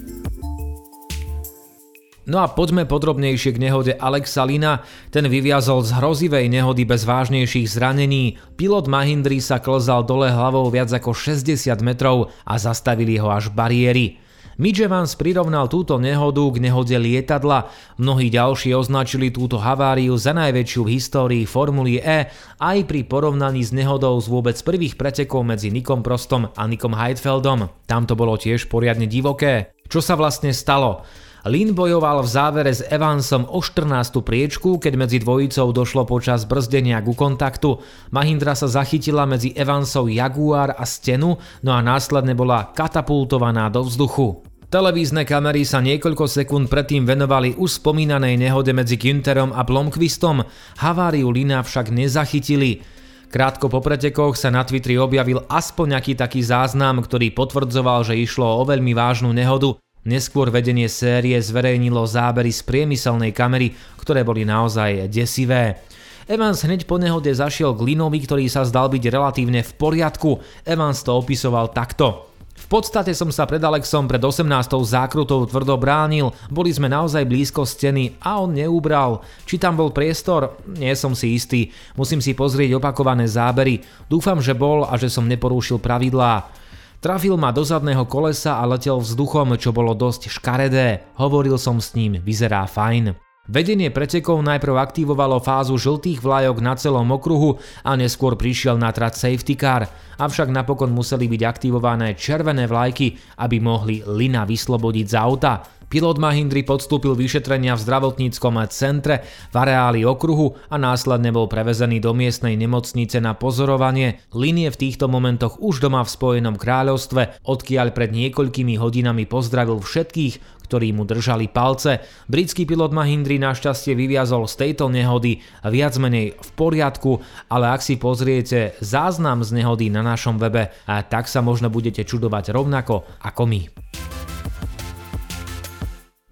No 2.29 2.45
a 2.45 2.47
poďme 2.53 2.85
podrobnejšie 2.85 3.57
k 3.57 3.61
nehode 3.65 3.97
Alexa 3.97 4.45
Lina. 4.45 4.85
Ten 5.09 5.25
vyviazol 5.25 5.81
z 5.81 5.97
hrozivej 5.97 6.45
nehody 6.45 6.85
bez 6.85 7.01
vážnejších 7.01 7.65
zranení. 7.65 8.37
Pilot 8.53 8.85
Mahindry 8.85 9.41
sa 9.41 9.57
klzal 9.57 10.05
dole 10.05 10.29
hlavou 10.29 10.69
viac 10.69 10.93
ako 10.93 11.09
60 11.09 11.57
metrov 11.81 12.29
a 12.45 12.61
zastavili 12.61 13.17
ho 13.17 13.33
až 13.33 13.49
bariéry. 13.49 14.21
Mitch 14.61 14.77
Evans 14.77 15.17
prirovnal 15.17 15.73
túto 15.73 15.97
nehodu 15.97 16.45
k 16.53 16.61
nehode 16.69 16.93
lietadla. 17.01 17.73
Mnohí 17.97 18.29
ďalší 18.29 18.77
označili 18.77 19.33
túto 19.33 19.57
haváriu 19.57 20.13
za 20.13 20.29
najväčšiu 20.37 20.85
v 20.85 20.93
histórii 21.01 21.43
Formuly 21.49 21.97
E 21.97 22.29
aj 22.61 22.77
pri 22.85 23.09
porovnaní 23.09 23.65
s 23.65 23.73
nehodou 23.73 24.13
z 24.21 24.29
vôbec 24.29 24.59
prvých 24.61 25.01
pretekov 25.01 25.41
medzi 25.49 25.73
Nikom 25.73 26.05
Prostom 26.05 26.53
a 26.53 26.61
Nikom 26.69 26.93
Heidfeldom. 26.93 27.73
Tam 27.89 28.05
to 28.05 28.13
bolo 28.13 28.37
tiež 28.37 28.69
poriadne 28.69 29.09
divoké. 29.09 29.73
Čo 29.89 30.05
sa 30.05 30.13
vlastne 30.13 30.53
stalo? 30.53 31.01
Lin 31.47 31.71
bojoval 31.71 32.19
v 32.19 32.27
závere 32.27 32.71
s 32.75 32.83
Evansom 32.83 33.47
o 33.47 33.63
14. 33.63 34.19
priečku, 34.19 34.75
keď 34.75 34.93
medzi 34.99 35.23
dvojicou 35.23 35.71
došlo 35.71 36.03
počas 36.03 36.43
brzdenia 36.43 36.99
ku 36.99 37.15
kontaktu. 37.15 37.79
Mahindra 38.11 38.59
sa 38.59 38.67
zachytila 38.67 39.23
medzi 39.23 39.55
Evansov 39.55 40.11
Jaguar 40.11 40.75
a 40.75 40.83
stenu, 40.83 41.39
no 41.63 41.71
a 41.71 41.79
následne 41.79 42.35
bola 42.35 42.75
katapultovaná 42.75 43.71
do 43.71 43.87
vzduchu. 43.87 44.43
Televízne 44.67 45.23
kamery 45.23 45.63
sa 45.63 45.79
niekoľko 45.79 46.27
sekúnd 46.27 46.67
predtým 46.67 47.07
venovali 47.07 47.55
už 47.55 47.79
spomínanej 47.79 48.35
nehode 48.35 48.75
medzi 48.75 48.99
Günterom 48.99 49.55
a 49.55 49.63
Blomqvistom, 49.63 50.43
haváriu 50.83 51.31
Lina 51.31 51.63
však 51.63 51.87
nezachytili. 51.87 52.83
Krátko 53.31 53.71
po 53.71 53.79
pretekoch 53.79 54.35
sa 54.35 54.51
na 54.51 54.67
Twitteri 54.67 54.99
objavil 54.99 55.39
aspoň 55.47 55.95
nejaký 55.95 56.13
taký 56.19 56.43
záznam, 56.43 56.99
ktorý 56.99 57.31
potvrdzoval, 57.31 58.11
že 58.11 58.19
išlo 58.19 58.59
o 58.59 58.67
veľmi 58.67 58.91
vážnu 58.91 59.31
nehodu, 59.31 59.79
Neskôr 60.07 60.47
vedenie 60.47 60.87
série 60.87 61.35
zverejnilo 61.35 62.07
zábery 62.07 62.55
z 62.55 62.63
priemyselnej 62.63 63.35
kamery, 63.35 63.75
ktoré 63.99 64.23
boli 64.23 64.47
naozaj 64.47 65.11
desivé. 65.11 65.83
Evans 66.23 66.63
hneď 66.63 66.87
po 66.87 66.95
nehode 66.95 67.27
zašiel 67.33 67.75
k 67.75 67.83
Linovi, 67.83 68.23
ktorý 68.23 68.47
sa 68.47 68.63
zdal 68.63 68.87
byť 68.87 69.03
relatívne 69.11 69.59
v 69.59 69.71
poriadku. 69.75 70.39
Evans 70.63 71.03
to 71.03 71.11
opisoval 71.17 71.73
takto. 71.75 72.29
V 72.59 72.67
podstate 72.67 73.11
som 73.17 73.27
sa 73.33 73.43
pred 73.49 73.59
Alexom 73.59 74.05
pred 74.05 74.21
18. 74.21 74.45
zákrutou 74.69 75.47
tvrdo 75.47 75.75
bránil, 75.79 76.31
boli 76.47 76.69
sme 76.69 76.91
naozaj 76.91 77.25
blízko 77.25 77.65
steny 77.65 78.19
a 78.21 78.39
on 78.39 78.53
neubral. 78.53 79.25
Či 79.43 79.57
tam 79.57 79.79
bol 79.79 79.91
priestor? 79.91 80.59
Nie 80.79 80.93
som 80.93 81.11
si 81.11 81.33
istý, 81.33 81.73
musím 81.97 82.21
si 82.23 82.37
pozrieť 82.37 82.77
opakované 82.77 83.25
zábery. 83.25 83.81
Dúfam, 84.05 84.37
že 84.39 84.55
bol 84.55 84.85
a 84.85 84.95
že 84.95 85.09
som 85.09 85.25
neporúšil 85.25 85.81
pravidlá. 85.81 86.51
Trafil 86.99 87.39
ma 87.39 87.55
do 87.55 87.63
zadného 87.63 88.03
kolesa 88.11 88.59
a 88.59 88.67
letel 88.67 88.99
vzduchom, 88.99 89.55
čo 89.55 89.71
bolo 89.71 89.95
dosť 89.95 90.27
škaredé. 90.35 91.07
Hovoril 91.15 91.55
som 91.55 91.79
s 91.79 91.95
ním, 91.95 92.19
vyzerá 92.19 92.67
fajn. 92.67 93.15
Vedenie 93.47 93.87
pretekov 93.87 94.43
najprv 94.43 94.75
aktivovalo 94.75 95.39
fázu 95.39 95.79
žltých 95.79 96.19
vlajok 96.19 96.59
na 96.59 96.75
celom 96.75 97.07
okruhu 97.07 97.55
a 97.87 97.95
neskôr 97.95 98.35
prišiel 98.35 98.75
na 98.75 98.91
trať 98.91 99.15
safety 99.15 99.55
car, 99.55 99.87
avšak 100.19 100.51
napokon 100.51 100.91
museli 100.91 101.31
byť 101.31 101.41
aktivované 101.47 102.19
červené 102.19 102.67
vlajky, 102.67 103.15
aby 103.39 103.57
mohli 103.63 104.03
Lina 104.03 104.43
vyslobodiť 104.43 105.05
z 105.07 105.15
auta. 105.15 105.65
Pilot 105.89 106.21
Mahindry 106.21 106.61
podstúpil 106.61 107.17
vyšetrenia 107.17 107.73
v 107.73 107.81
zdravotníckom 107.81 108.61
centre 108.69 109.25
v 109.49 109.55
areáli 109.57 110.05
okruhu 110.05 110.53
a 110.69 110.77
následne 110.77 111.33
bol 111.33 111.49
prevezený 111.49 111.97
do 111.97 112.13
miestnej 112.13 112.53
nemocnice 112.53 113.17
na 113.17 113.33
pozorovanie. 113.33 114.21
Línie 114.29 114.69
v 114.69 114.85
týchto 114.85 115.09
momentoch 115.09 115.57
už 115.57 115.81
doma 115.81 116.05
v 116.05 116.13
Spojenom 116.13 116.61
kráľovstve, 116.61 117.41
odkiaľ 117.41 117.97
pred 117.97 118.13
niekoľkými 118.13 118.77
hodinami 118.77 119.25
pozdravil 119.25 119.81
všetkých, 119.81 120.61
ktorí 120.69 120.93
mu 120.93 121.09
držali 121.09 121.49
palce. 121.49 122.05
Britský 122.29 122.69
pilot 122.69 122.93
Mahindry 122.93 123.41
našťastie 123.41 123.97
vyviazol 123.97 124.45
z 124.45 124.69
tejto 124.69 124.93
nehody 124.93 125.41
viac 125.65 125.97
menej 125.97 126.37
v 126.37 126.49
poriadku, 126.53 127.17
ale 127.49 127.73
ak 127.73 127.81
si 127.81 127.97
pozriete 127.97 128.77
záznam 128.77 129.41
z 129.41 129.57
nehody 129.57 129.89
na 129.89 130.05
našom 130.05 130.37
webe, 130.37 130.69
tak 130.85 131.25
sa 131.25 131.41
možno 131.41 131.73
budete 131.73 132.05
čudovať 132.05 132.53
rovnako 132.53 133.09
ako 133.25 133.43
my. 133.49 133.61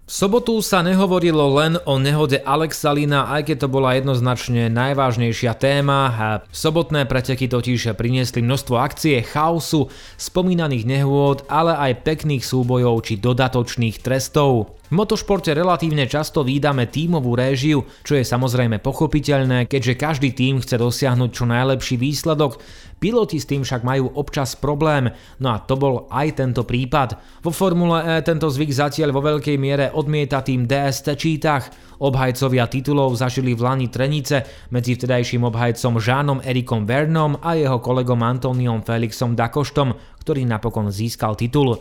V 0.08 0.16
sobotu 0.16 0.64
sa 0.64 0.80
nehovorilo 0.80 1.52
len 1.60 1.76
o 1.84 2.00
nehode 2.00 2.40
Alexalina, 2.40 3.28
aj 3.28 3.52
keď 3.52 3.56
to 3.60 3.68
bola 3.68 3.92
jednoznačne 3.92 4.72
najvážnejšia 4.72 5.52
téma. 5.60 6.16
Sobotné 6.48 7.04
preteky 7.04 7.44
totiž 7.44 7.92
priniesli 7.92 8.40
množstvo 8.40 8.80
akcie, 8.80 9.20
chaosu, 9.20 9.92
spomínaných 10.16 10.88
nehôd, 10.88 11.44
ale 11.52 11.76
aj 11.76 12.08
pekných 12.08 12.40
súbojov 12.40 13.04
či 13.04 13.20
dodatočných 13.20 14.00
trestov. 14.00 14.77
V 14.88 14.96
motošporte 14.96 15.52
relatívne 15.52 16.08
často 16.08 16.40
výdame 16.40 16.88
tímovú 16.88 17.36
réžiu, 17.36 17.84
čo 18.08 18.16
je 18.16 18.24
samozrejme 18.24 18.80
pochopiteľné, 18.80 19.68
keďže 19.68 20.00
každý 20.00 20.32
tím 20.32 20.64
chce 20.64 20.80
dosiahnuť 20.80 21.28
čo 21.28 21.44
najlepší 21.44 22.00
výsledok. 22.00 22.56
Piloti 22.96 23.36
s 23.36 23.44
tým 23.44 23.68
však 23.68 23.84
majú 23.84 24.08
občas 24.16 24.56
problém, 24.56 25.12
no 25.44 25.52
a 25.52 25.60
to 25.60 25.76
bol 25.76 26.08
aj 26.08 26.40
tento 26.40 26.64
prípad. 26.64 27.20
Vo 27.44 27.52
Formule 27.52 28.00
E 28.00 28.24
tento 28.24 28.48
zvyk 28.48 28.72
zatiaľ 28.72 29.12
vo 29.12 29.20
veľkej 29.20 29.60
miere 29.60 29.92
odmieta 29.92 30.40
tým 30.40 30.64
DST 30.64 31.20
čítach. 31.20 31.68
Obhajcovia 32.00 32.64
titulov 32.64 33.12
zažili 33.12 33.52
v 33.52 33.68
Lani 33.68 33.92
Trenice 33.92 34.68
medzi 34.72 34.96
vtedajším 34.96 35.52
obhajcom 35.52 36.00
Žánom 36.00 36.40
Erikom 36.40 36.88
Vernom 36.88 37.36
a 37.44 37.60
jeho 37.60 37.76
kolegom 37.76 38.24
Antoniom 38.24 38.80
Felixom 38.80 39.36
Dakoštom, 39.36 39.92
ktorý 40.24 40.48
napokon 40.48 40.88
získal 40.88 41.36
titul. 41.36 41.76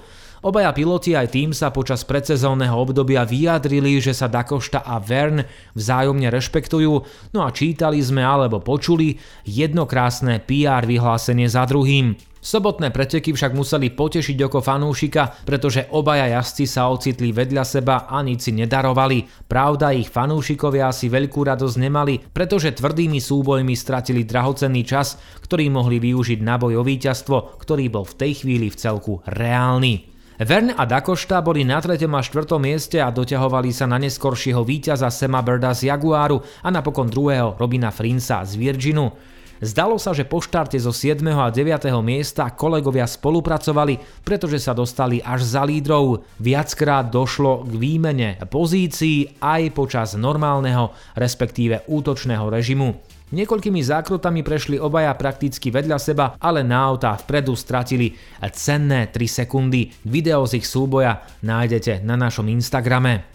Obaja 0.46 0.70
piloti 0.70 1.18
aj 1.18 1.34
tým 1.34 1.50
sa 1.50 1.74
počas 1.74 2.06
predsezónneho 2.06 2.78
obdobia 2.78 3.26
vyjadrili, 3.26 3.98
že 3.98 4.14
sa 4.14 4.30
Dakošta 4.30 4.86
a 4.86 5.02
Vern 5.02 5.42
vzájomne 5.74 6.30
rešpektujú, 6.30 6.94
no 7.34 7.40
a 7.42 7.50
čítali 7.50 7.98
sme 7.98 8.22
alebo 8.22 8.62
počuli 8.62 9.18
jedno 9.50 9.90
krásne 9.90 10.38
PR 10.38 10.86
vyhlásenie 10.86 11.50
za 11.50 11.66
druhým. 11.66 12.14
Sobotné 12.38 12.96
preteky 12.96 13.36
však 13.36 13.52
museli 13.58 13.92
potešiť 13.92 14.38
oko 14.48 14.64
fanúšika, 14.64 15.44
pretože 15.44 15.90
obaja 15.92 16.32
jazdci 16.32 16.64
sa 16.64 16.88
ocitli 16.88 17.36
vedľa 17.36 17.64
seba 17.68 18.08
a 18.08 18.24
nič 18.24 18.48
si 18.48 18.52
nedarovali. 18.56 19.50
Pravda, 19.50 19.92
ich 19.92 20.08
fanúšikovia 20.08 20.94
si 20.96 21.12
veľkú 21.12 21.44
radosť 21.44 21.76
nemali, 21.76 22.24
pretože 22.24 22.78
tvrdými 22.78 23.20
súbojmi 23.20 23.76
stratili 23.76 24.24
drahocenný 24.24 24.86
čas, 24.88 25.20
ktorý 25.44 25.68
mohli 25.68 26.00
využiť 26.00 26.40
na 26.40 26.56
boj 26.56 26.80
o 26.80 26.84
víťazstvo, 26.88 27.60
ktorý 27.60 27.92
bol 27.92 28.08
v 28.08 28.16
tej 28.16 28.32
chvíli 28.46 28.72
v 28.72 28.80
celku 28.80 29.20
reálny. 29.28 30.17
Vern 30.38 30.70
a 30.70 30.86
Dakošta 30.86 31.42
boli 31.42 31.66
na 31.66 31.82
3. 31.82 31.98
a 32.06 32.22
4. 32.22 32.46
mieste 32.62 33.02
a 33.02 33.10
doťahovali 33.10 33.74
sa 33.74 33.90
na 33.90 33.98
neskoršieho 33.98 34.62
víťaza 34.62 35.10
Sema 35.10 35.42
Birda 35.42 35.74
z 35.74 35.90
Jaguaru 35.90 36.38
a 36.62 36.70
napokon 36.70 37.10
druhého 37.10 37.58
Robina 37.58 37.90
Frinsa 37.90 38.46
z 38.46 38.54
Virginu. 38.54 39.10
Zdalo 39.58 39.98
sa, 39.98 40.14
že 40.14 40.30
po 40.30 40.38
štarte 40.38 40.78
zo 40.78 40.94
7. 40.94 41.26
a 41.34 41.50
9. 41.50 41.90
miesta 42.06 42.54
kolegovia 42.54 43.10
spolupracovali, 43.10 43.98
pretože 44.22 44.62
sa 44.62 44.78
dostali 44.78 45.18
až 45.26 45.42
za 45.42 45.66
lídrov. 45.66 46.22
Viackrát 46.38 47.10
došlo 47.10 47.66
k 47.66 47.74
výmene 47.74 48.38
pozícií 48.46 49.42
aj 49.42 49.74
počas 49.74 50.14
normálneho, 50.14 50.94
respektíve 51.18 51.82
útočného 51.90 52.46
režimu. 52.46 53.07
Niekoľkými 53.28 53.84
zákrutami 53.84 54.40
prešli 54.40 54.80
obaja 54.80 55.12
prakticky 55.12 55.68
vedľa 55.68 56.00
seba, 56.00 56.26
ale 56.40 56.64
na 56.64 56.80
autá 56.80 57.12
vpredu 57.20 57.60
stratili 57.60 58.16
cenné 58.56 59.12
3 59.12 59.44
sekundy. 59.44 59.92
Video 60.08 60.48
z 60.48 60.64
ich 60.64 60.68
súboja 60.68 61.28
nájdete 61.44 62.08
na 62.08 62.16
našom 62.16 62.48
Instagrame. 62.48 63.28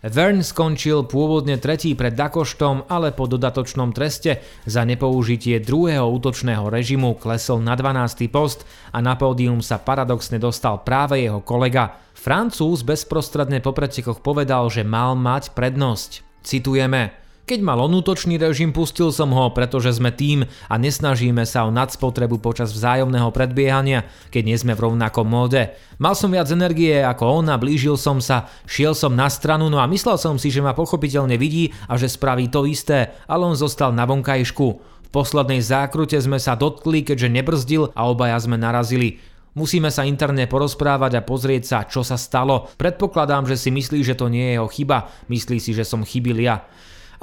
Vern 0.00 0.40
skončil 0.40 1.04
pôvodne 1.04 1.60
tretí 1.60 1.92
pred 1.92 2.16
Dakoštom, 2.16 2.88
ale 2.88 3.12
po 3.12 3.28
dodatočnom 3.28 3.92
treste 3.92 4.40
za 4.64 4.80
nepoužitie 4.84 5.60
druhého 5.60 6.08
útočného 6.08 6.72
režimu 6.72 7.12
klesol 7.20 7.60
na 7.60 7.76
12. 7.76 8.24
post 8.32 8.64
a 8.96 9.04
na 9.04 9.12
pódium 9.16 9.60
sa 9.60 9.76
paradoxne 9.76 10.40
dostal 10.40 10.80
práve 10.80 11.20
jeho 11.20 11.44
kolega. 11.44 12.00
Francúz 12.16 12.80
bezprostredne 12.80 13.60
po 13.60 13.76
pretekoch 13.76 14.24
povedal, 14.24 14.72
že 14.72 14.88
mal 14.88 15.12
mať 15.20 15.52
prednosť. 15.52 16.24
Citujeme– 16.40 17.12
keď 17.44 17.60
mal 17.60 17.76
on 17.76 17.92
útočný 17.92 18.40
režim, 18.40 18.72
pustil 18.72 19.12
som 19.12 19.28
ho, 19.36 19.52
pretože 19.52 20.00
sme 20.00 20.08
tým 20.08 20.48
a 20.48 20.74
nesnažíme 20.80 21.44
sa 21.44 21.68
o 21.68 21.70
nadspotrebu 21.70 22.40
počas 22.40 22.72
vzájomného 22.72 23.28
predbiehania, 23.36 24.08
keď 24.32 24.42
nie 24.48 24.56
sme 24.56 24.72
v 24.72 24.88
rovnakom 24.88 25.28
móde. 25.28 25.76
Mal 26.00 26.16
som 26.16 26.32
viac 26.32 26.48
energie 26.48 27.04
ako 27.04 27.44
on 27.44 27.52
a 27.52 27.60
blížil 27.60 28.00
som 28.00 28.16
sa, 28.24 28.48
šiel 28.64 28.96
som 28.96 29.12
na 29.12 29.28
stranu, 29.28 29.68
no 29.68 29.76
a 29.76 29.84
myslel 29.84 30.16
som 30.16 30.40
si, 30.40 30.48
že 30.48 30.64
ma 30.64 30.72
pochopiteľne 30.72 31.36
vidí 31.36 31.68
a 31.84 32.00
že 32.00 32.08
spraví 32.08 32.48
to 32.48 32.64
isté, 32.64 33.12
ale 33.28 33.44
on 33.44 33.60
zostal 33.60 33.92
na 33.92 34.08
vonkajšku. 34.08 34.68
V 35.04 35.08
poslednej 35.12 35.60
zákrute 35.60 36.16
sme 36.16 36.40
sa 36.40 36.56
dotkli, 36.56 37.04
keďže 37.04 37.28
nebrzdil 37.28 37.92
a 37.92 38.08
obaja 38.08 38.40
sme 38.40 38.56
narazili. 38.56 39.20
Musíme 39.54 39.92
sa 39.92 40.02
interne 40.02 40.50
porozprávať 40.50 41.20
a 41.20 41.22
pozrieť 41.22 41.62
sa, 41.62 41.78
čo 41.86 42.02
sa 42.02 42.18
stalo. 42.18 42.72
Predpokladám, 42.74 43.46
že 43.46 43.54
si 43.54 43.70
myslí, 43.70 44.02
že 44.02 44.18
to 44.18 44.26
nie 44.26 44.50
je 44.50 44.54
jeho 44.58 44.66
chyba. 44.66 45.12
Myslí 45.30 45.62
si, 45.62 45.70
že 45.70 45.86
som 45.86 46.02
chybil 46.02 46.42
ja. 46.42 46.66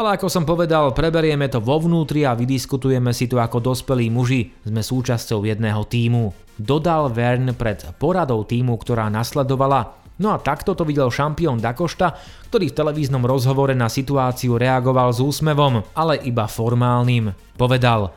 Ale 0.01 0.17
ako 0.17 0.34
som 0.34 0.50
povedal, 0.50 0.98
preberieme 0.98 1.46
to 1.46 1.62
vo 1.62 1.77
vnútri 1.77 2.25
a 2.25 2.34
vydiskutujeme 2.34 3.13
si 3.13 3.29
to 3.29 3.38
ako 3.38 3.62
dospelí 3.62 4.10
muži, 4.10 4.50
sme 4.65 4.81
súčasťou 4.81 5.46
jedného 5.46 5.86
týmu. 5.86 6.34
Dodal 6.58 7.13
Vern 7.13 7.53
pred 7.53 7.86
poradou 8.01 8.41
týmu, 8.41 8.81
ktorá 8.81 9.13
nasledovala. 9.13 9.93
No 10.17 10.34
a 10.34 10.41
takto 10.41 10.74
to 10.74 10.89
videl 10.89 11.13
šampión 11.13 11.62
Dakošta, 11.62 12.17
ktorý 12.50 12.74
v 12.74 12.77
televíznom 12.81 13.22
rozhovore 13.29 13.77
na 13.77 13.93
situáciu 13.93 14.58
reagoval 14.58 15.13
s 15.13 15.22
úsmevom, 15.22 15.86
ale 15.93 16.17
iba 16.25 16.50
formálnym. 16.50 17.38
Povedal, 17.53 18.10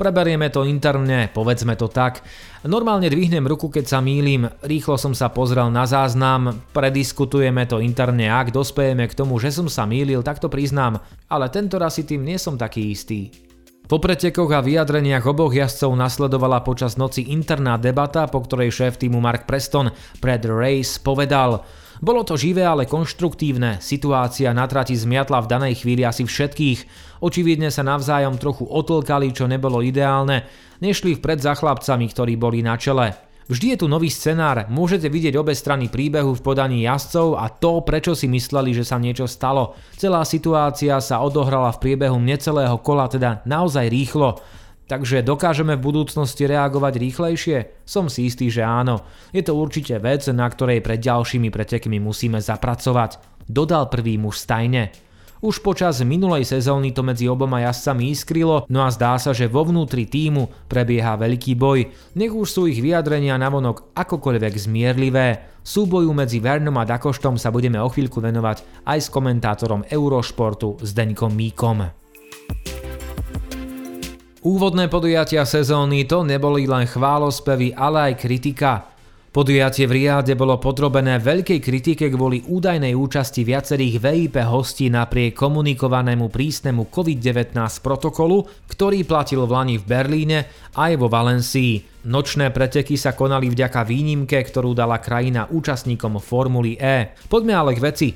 Preberieme 0.00 0.48
to 0.48 0.64
interne, 0.64 1.28
povedzme 1.28 1.76
to 1.76 1.84
tak. 1.92 2.24
Normálne 2.64 3.12
dvihnem 3.12 3.44
ruku, 3.44 3.68
keď 3.68 3.84
sa 3.84 3.98
mýlim, 4.00 4.48
rýchlo 4.64 4.96
som 4.96 5.12
sa 5.12 5.28
pozrel 5.28 5.68
na 5.68 5.84
záznam, 5.84 6.64
prediskutujeme 6.72 7.68
to 7.68 7.84
interne, 7.84 8.32
ak 8.32 8.48
dospejeme 8.48 9.04
k 9.04 9.12
tomu, 9.12 9.36
že 9.36 9.52
som 9.52 9.68
sa 9.68 9.84
mýlil, 9.84 10.24
tak 10.24 10.40
to 10.40 10.48
priznám, 10.48 11.04
ale 11.28 11.52
tento 11.52 11.76
raz 11.76 12.00
si 12.00 12.08
tým 12.08 12.24
nie 12.24 12.40
som 12.40 12.56
taký 12.56 12.96
istý. 12.96 13.28
Po 13.84 14.00
pretekoch 14.00 14.48
a 14.56 14.64
vyjadreniach 14.64 15.28
oboch 15.28 15.52
jazdcov 15.52 15.92
nasledovala 15.92 16.64
počas 16.64 16.96
noci 16.96 17.28
interná 17.28 17.76
debata, 17.76 18.24
po 18.24 18.40
ktorej 18.40 18.72
šéf 18.72 18.96
týmu 18.96 19.20
Mark 19.20 19.44
Preston 19.44 19.92
pred 20.16 20.40
race 20.48 20.96
povedal– 20.96 21.60
bolo 22.00 22.24
to 22.24 22.40
živé, 22.40 22.64
ale 22.64 22.88
konštruktívne. 22.88 23.76
Situácia 23.84 24.56
na 24.56 24.64
trati 24.64 24.96
zmiatla 24.96 25.44
v 25.44 25.50
danej 25.52 25.84
chvíli 25.84 26.00
asi 26.00 26.24
všetkých. 26.24 26.80
Očividne 27.20 27.68
sa 27.68 27.84
navzájom 27.84 28.40
trochu 28.40 28.64
otlkali, 28.64 29.36
čo 29.36 29.44
nebolo 29.44 29.84
ideálne. 29.84 30.48
Nešli 30.80 31.20
vpred 31.20 31.44
za 31.44 31.52
chlapcami, 31.52 32.08
ktorí 32.08 32.40
boli 32.40 32.64
na 32.64 32.80
čele. 32.80 33.30
Vždy 33.50 33.74
je 33.74 33.80
tu 33.82 33.86
nový 33.90 34.14
scenár, 34.14 34.70
môžete 34.70 35.10
vidieť 35.10 35.34
obe 35.34 35.58
strany 35.58 35.90
príbehu 35.90 36.38
v 36.38 36.44
podaní 36.44 36.86
jazdcov 36.86 37.34
a 37.34 37.50
to, 37.50 37.82
prečo 37.82 38.14
si 38.14 38.30
mysleli, 38.30 38.70
že 38.70 38.86
sa 38.86 38.94
niečo 38.94 39.26
stalo. 39.26 39.74
Celá 39.98 40.22
situácia 40.22 41.02
sa 41.02 41.18
odohrala 41.18 41.74
v 41.74 41.82
priebehu 41.82 42.14
necelého 42.22 42.78
kola, 42.78 43.10
teda 43.10 43.42
naozaj 43.50 43.90
rýchlo. 43.90 44.38
Takže 44.90 45.22
dokážeme 45.22 45.78
v 45.78 45.86
budúcnosti 45.86 46.50
reagovať 46.50 46.98
rýchlejšie? 46.98 47.86
Som 47.86 48.10
si 48.10 48.26
istý, 48.26 48.50
že 48.50 48.66
áno. 48.66 49.06
Je 49.30 49.38
to 49.38 49.54
určite 49.54 49.94
vec, 50.02 50.26
na 50.34 50.50
ktorej 50.50 50.82
pred 50.82 50.98
ďalšími 50.98 51.46
pretekmi 51.46 52.02
musíme 52.02 52.42
zapracovať. 52.42 53.22
Dodal 53.46 53.86
prvý 53.86 54.18
muž 54.18 54.42
stajne. 54.42 54.90
Už 55.46 55.62
počas 55.62 56.02
minulej 56.02 56.42
sezóny 56.42 56.90
to 56.90 57.06
medzi 57.06 57.30
oboma 57.30 57.62
jazdcami 57.62 58.10
iskrilo, 58.10 58.66
no 58.66 58.82
a 58.82 58.90
zdá 58.90 59.14
sa, 59.16 59.30
že 59.30 59.46
vo 59.46 59.62
vnútri 59.62 60.10
týmu 60.10 60.66
prebieha 60.66 61.14
veľký 61.14 61.54
boj. 61.54 61.86
Nech 62.18 62.34
už 62.34 62.50
sú 62.50 62.66
ich 62.66 62.82
vyjadrenia 62.82 63.38
navonok 63.38 63.94
akokoľvek 63.94 64.54
zmierlivé. 64.58 65.26
Súboju 65.62 66.10
medzi 66.10 66.42
Vernom 66.42 66.74
a 66.76 66.84
Dakoštom 66.84 67.38
sa 67.38 67.54
budeme 67.54 67.78
o 67.78 67.86
chvíľku 67.86 68.18
venovať 68.18 68.84
aj 68.90 68.98
s 68.98 69.08
komentátorom 69.08 69.86
Eurošportu 69.86 70.82
Zdeňkom 70.82 71.30
Míkom. 71.30 71.99
Úvodné 74.40 74.88
podujatia 74.88 75.44
sezóny 75.44 76.08
to 76.08 76.24
neboli 76.24 76.64
len 76.64 76.88
chválospevy, 76.88 77.76
ale 77.76 78.08
aj 78.08 78.24
kritika. 78.24 78.88
Podujatie 79.36 79.84
v 79.84 80.00
Riade 80.00 80.32
bolo 80.32 80.56
podrobené 80.56 81.20
veľkej 81.20 81.60
kritike 81.60 82.08
kvôli 82.08 82.48
údajnej 82.48 82.96
účasti 82.96 83.44
viacerých 83.44 84.00
VIP 84.00 84.40
hostí 84.40 84.88
napriek 84.88 85.36
komunikovanému 85.36 86.32
prísnemu 86.32 86.88
COVID-19 86.88 87.52
protokolu, 87.84 88.48
ktorý 88.64 89.04
platil 89.04 89.44
v 89.44 89.52
Lani 89.52 89.76
v 89.76 89.84
Berlíne 89.84 90.38
aj 90.72 90.92
vo 90.96 91.12
Valencii. 91.12 92.08
Nočné 92.08 92.48
preteky 92.48 92.96
sa 92.96 93.12
konali 93.12 93.52
vďaka 93.52 93.84
výnimke, 93.84 94.40
ktorú 94.40 94.72
dala 94.72 95.04
krajina 95.04 95.52
účastníkom 95.52 96.16
Formuly 96.16 96.80
E. 96.80 97.12
Poďme 97.28 97.52
ale 97.60 97.76
k 97.76 97.84
veci. 97.84 98.08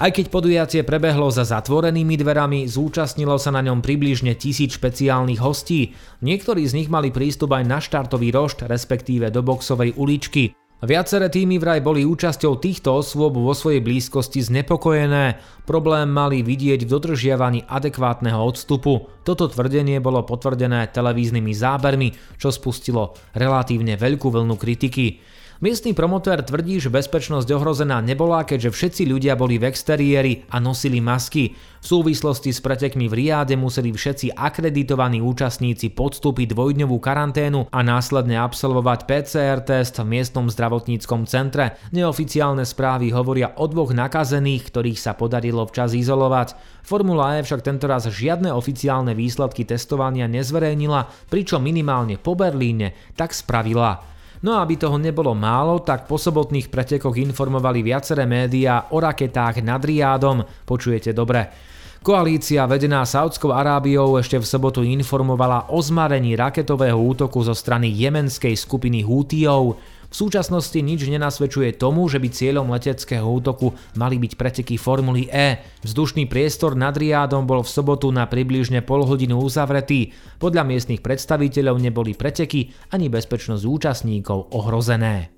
Aj 0.00 0.08
keď 0.08 0.32
podujatie 0.32 0.80
prebehlo 0.80 1.28
za 1.28 1.44
zatvorenými 1.44 2.16
dverami, 2.16 2.64
zúčastnilo 2.64 3.36
sa 3.36 3.52
na 3.52 3.60
ňom 3.60 3.84
približne 3.84 4.32
tisíc 4.32 4.80
špeciálnych 4.80 5.44
hostí. 5.44 5.92
Niektorí 6.24 6.64
z 6.64 6.72
nich 6.80 6.88
mali 6.88 7.12
prístup 7.12 7.52
aj 7.52 7.68
na 7.68 7.84
štartový 7.84 8.32
rošt, 8.32 8.64
respektíve 8.64 9.28
do 9.28 9.44
boxovej 9.44 9.92
uličky. 10.00 10.56
Viaceré 10.80 11.28
týmy 11.28 11.60
vraj 11.60 11.84
boli 11.84 12.08
účasťou 12.08 12.56
týchto 12.56 13.04
osôb 13.04 13.36
vo 13.36 13.52
svojej 13.52 13.84
blízkosti 13.84 14.40
znepokojené. 14.40 15.36
Problém 15.68 16.08
mali 16.08 16.40
vidieť 16.40 16.88
v 16.88 16.92
dodržiavaní 16.96 17.68
adekvátneho 17.68 18.40
odstupu. 18.40 19.04
Toto 19.20 19.52
tvrdenie 19.52 20.00
bolo 20.00 20.24
potvrdené 20.24 20.88
televíznymi 20.88 21.52
zábermi, 21.52 22.40
čo 22.40 22.48
spustilo 22.48 23.12
relatívne 23.36 24.00
veľkú 24.00 24.32
vlnu 24.32 24.56
kritiky. 24.56 25.20
Miestny 25.60 25.92
promotér 25.92 26.40
tvrdí, 26.40 26.80
že 26.80 26.88
bezpečnosť 26.88 27.44
ohrozená 27.52 28.00
nebola, 28.00 28.48
keďže 28.48 28.72
všetci 28.72 29.02
ľudia 29.04 29.36
boli 29.36 29.60
v 29.60 29.68
exteriéri 29.68 30.48
a 30.48 30.56
nosili 30.56 31.04
masky. 31.04 31.52
V 31.52 31.84
súvislosti 31.84 32.48
s 32.48 32.64
pretekmi 32.64 33.12
v 33.12 33.20
Riáde 33.20 33.60
museli 33.60 33.92
všetci 33.92 34.32
akreditovaní 34.32 35.20
účastníci 35.20 35.92
podstúpiť 35.92 36.56
dvojdňovú 36.56 36.96
karanténu 36.96 37.68
a 37.68 37.78
následne 37.84 38.40
absolvovať 38.40 39.04
PCR 39.04 39.60
test 39.60 40.00
v 40.00 40.08
miestnom 40.08 40.48
zdravotníckom 40.48 41.28
centre. 41.28 41.76
Neoficiálne 41.92 42.64
správy 42.64 43.12
hovoria 43.12 43.52
o 43.60 43.68
dvoch 43.68 43.92
nakazených, 43.92 44.64
ktorých 44.64 44.96
sa 44.96 45.12
podarilo 45.12 45.68
včas 45.68 45.92
izolovať. 45.92 46.56
Formula 46.80 47.36
E 47.36 47.44
však 47.44 47.60
tentoraz 47.60 48.08
žiadne 48.08 48.48
oficiálne 48.48 49.12
výsledky 49.12 49.68
testovania 49.68 50.24
nezverejnila, 50.24 51.28
pričom 51.28 51.60
minimálne 51.60 52.16
po 52.16 52.32
Berlíne 52.32 52.96
tak 53.12 53.36
spravila. 53.36 54.09
No 54.40 54.56
a 54.56 54.64
aby 54.64 54.80
toho 54.80 54.96
nebolo 54.96 55.36
málo, 55.36 55.84
tak 55.84 56.08
po 56.08 56.16
sobotných 56.16 56.72
pretekoch 56.72 57.12
informovali 57.12 57.84
viaceré 57.84 58.24
médiá 58.24 58.88
o 58.88 58.96
raketách 58.96 59.60
nad 59.60 59.84
Riádom. 59.84 60.40
Počujete 60.64 61.12
dobre. 61.12 61.52
Koalícia 62.00 62.64
vedená 62.64 63.04
Saudskou 63.04 63.52
Arábiou 63.52 64.16
ešte 64.16 64.40
v 64.40 64.48
sobotu 64.48 64.80
informovala 64.80 65.68
o 65.68 65.84
zmarení 65.84 66.32
raketového 66.32 66.96
útoku 66.96 67.44
zo 67.44 67.52
strany 67.52 67.92
jemenskej 67.92 68.56
skupiny 68.56 69.04
Hútijov. 69.04 69.76
V 70.10 70.14
súčasnosti 70.18 70.74
nič 70.74 71.06
nenasvedčuje 71.06 71.78
tomu, 71.78 72.10
že 72.10 72.18
by 72.18 72.28
cieľom 72.34 72.66
leteckého 72.74 73.22
útoku 73.22 73.78
mali 73.94 74.18
byť 74.18 74.32
preteky 74.34 74.74
Formuly 74.74 75.30
E. 75.30 75.62
Vzdušný 75.86 76.26
priestor 76.26 76.74
nad 76.74 76.98
Riádom 76.98 77.46
bol 77.46 77.62
v 77.62 77.70
sobotu 77.70 78.10
na 78.10 78.26
približne 78.26 78.82
pol 78.82 79.06
hodinu 79.06 79.38
uzavretý. 79.38 80.10
Podľa 80.42 80.66
miestnych 80.66 80.98
predstaviteľov 80.98 81.78
neboli 81.78 82.18
preteky 82.18 82.74
ani 82.90 83.06
bezpečnosť 83.06 83.62
účastníkov 83.62 84.50
ohrozené 84.50 85.30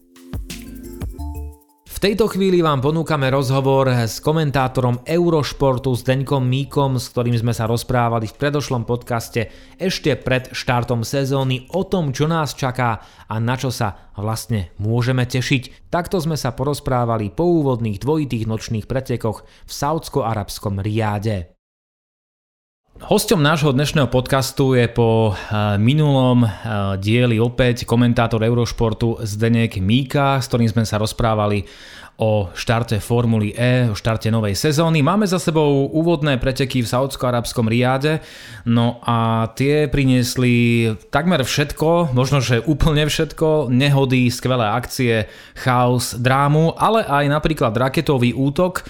tejto 2.02 2.26
chvíli 2.26 2.59
vám 2.66 2.82
ponúkame 2.82 3.30
rozhovor 3.30 3.87
s 3.87 4.18
komentátorom 4.18 5.06
Eurošportu 5.06 5.94
s 5.94 6.02
Deňkom 6.02 6.42
Míkom, 6.42 6.99
s 6.99 7.06
ktorým 7.14 7.38
sme 7.38 7.54
sa 7.54 7.71
rozprávali 7.71 8.26
v 8.26 8.35
predošlom 8.42 8.82
podcaste 8.82 9.47
ešte 9.78 10.18
pred 10.18 10.50
štartom 10.50 11.06
sezóny 11.06 11.71
o 11.71 11.87
tom, 11.87 12.11
čo 12.11 12.26
nás 12.26 12.59
čaká 12.59 13.06
a 13.30 13.38
na 13.38 13.54
čo 13.54 13.71
sa 13.71 14.11
vlastne 14.18 14.75
môžeme 14.82 15.23
tešiť. 15.30 15.94
Takto 15.94 16.18
sme 16.18 16.35
sa 16.35 16.50
porozprávali 16.50 17.30
po 17.30 17.47
úvodných 17.62 18.02
dvojitých 18.02 18.50
nočných 18.50 18.90
pretekoch 18.90 19.47
v 19.47 19.71
saudsko-arabskom 19.71 20.82
Riáde. 20.82 21.54
Hosťom 23.02 23.42
nášho 23.42 23.75
dnešného 23.75 24.06
podcastu 24.06 24.78
je 24.78 24.87
po 24.87 25.35
eh, 25.35 25.75
minulom 25.75 26.47
eh, 26.47 26.50
dieli 27.02 27.42
opäť 27.42 27.82
komentátor 27.82 28.47
Eurošportu 28.47 29.18
Zdenek 29.26 29.82
Míka, 29.82 30.38
s 30.38 30.47
ktorým 30.47 30.71
sme 30.71 30.87
sa 30.87 31.02
rozprávali 31.02 31.66
o 32.21 32.52
štarte 32.54 33.00
Formuly 33.02 33.57
E, 33.57 33.90
o 33.90 33.97
štarte 33.99 34.31
novej 34.31 34.54
sezóny. 34.54 35.02
Máme 35.02 35.26
za 35.26 35.42
sebou 35.42 35.90
úvodné 35.90 36.38
preteky 36.38 36.85
v 36.85 36.87
saudsko-arabskom 36.87 37.66
Riade, 37.66 38.23
no 38.69 39.02
a 39.02 39.50
tie 39.59 39.90
priniesli 39.90 40.87
takmer 41.11 41.42
všetko, 41.42 42.14
možno 42.14 42.38
že 42.38 42.62
úplne 42.62 43.09
všetko, 43.11 43.73
nehody, 43.73 44.31
skvelé 44.31 44.71
akcie, 44.71 45.26
chaos, 45.59 46.14
drámu, 46.14 46.78
ale 46.78 47.02
aj 47.02 47.25
napríklad 47.26 47.75
raketový 47.75 48.37
útok 48.37 48.87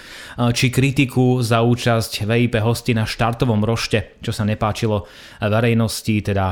či 0.53 0.69
kritiku 0.69 1.41
za 1.41 1.65
účasť 1.65 2.29
VIP 2.29 2.61
hosti 2.61 2.93
na 2.93 3.09
štartovom 3.09 3.65
rošte, 3.65 4.21
čo 4.21 4.35
sa 4.35 4.45
nepáčilo 4.45 5.09
verejnosti, 5.41 6.21
teda 6.21 6.47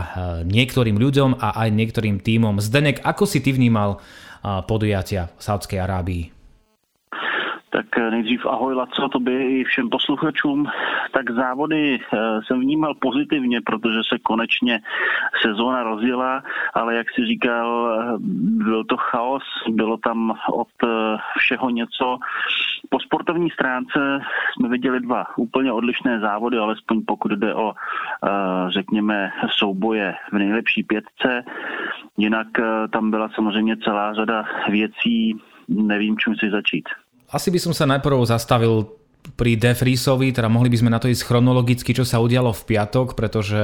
niektorým 0.48 0.96
ľuďom 0.96 1.44
a 1.44 1.61
aj 1.61 1.68
niektorým 1.76 2.24
tímom. 2.24 2.56
Zdenek, 2.62 3.04
ako 3.04 3.28
si 3.28 3.44
ty 3.44 3.52
vnímal 3.52 4.00
podujatia 4.64 5.28
v 5.37 5.42
Saudskej 5.44 5.76
Arábii? 5.76 6.39
Tak 7.70 7.98
eh, 7.98 8.11
nejdřív 8.11 8.46
ahoj 8.46 8.74
Laco, 8.74 9.09
tobě 9.09 9.50
i 9.50 9.64
všem 9.64 9.88
posluchačům. 9.88 10.66
Tak 11.12 11.30
závody 11.30 11.98
eh, 12.00 12.18
jsem 12.46 12.61
vnímal 12.61 12.94
pozitivně, 12.94 13.61
protože 13.61 13.98
se 14.09 14.18
konečně 14.18 14.80
sezóna 15.42 15.83
rozjela, 15.83 16.42
ale 16.74 16.94
jak 16.94 17.06
si 17.11 17.26
říkal, 17.26 17.98
eh, 18.00 18.14
byl 18.64 18.85
to 18.85 18.96
chaos, 18.96 19.42
bylo 19.68 19.96
tam 19.96 20.35
od 20.52 20.68
všeho 21.38 21.70
něco. 21.70 22.18
Po 22.88 23.00
sportovní 23.00 23.50
stránce 23.50 24.20
jsme 24.52 24.68
viděli 24.68 25.00
dva 25.00 25.24
úplně 25.37 25.72
odlišné 25.72 26.20
závody, 26.20 26.59
alespoň 26.59 27.02
pokud 27.06 27.33
jde 27.33 27.54
o, 27.54 27.72
řekněme, 28.68 29.33
souboje 29.50 30.14
v 30.33 30.38
nejlepší 30.38 30.83
pětce. 30.83 31.44
Jinak 32.16 32.46
tam 32.92 33.11
byla 33.11 33.28
samozřejmě 33.28 33.76
celá 33.76 34.14
řada 34.14 34.44
věcí, 34.68 35.40
nevím, 35.68 36.18
čím 36.18 36.35
si 36.35 36.50
začít. 36.50 36.88
Asi 37.30 37.54
by 37.54 37.62
som 37.62 37.70
sa 37.70 37.86
najprv 37.86 38.26
zastavil 38.26 38.90
pri 39.36 39.54
De 39.54 39.70
Vriesovi, 39.76 40.32
teda 40.32 40.48
mohli 40.48 40.72
by 40.72 40.80
sme 40.80 40.90
na 40.90 40.98
to 40.98 41.06
ísť 41.06 41.28
chronologicky, 41.28 41.92
čo 41.92 42.02
sa 42.02 42.18
udialo 42.18 42.50
v 42.56 42.66
piatok, 42.74 43.14
pretože 43.14 43.60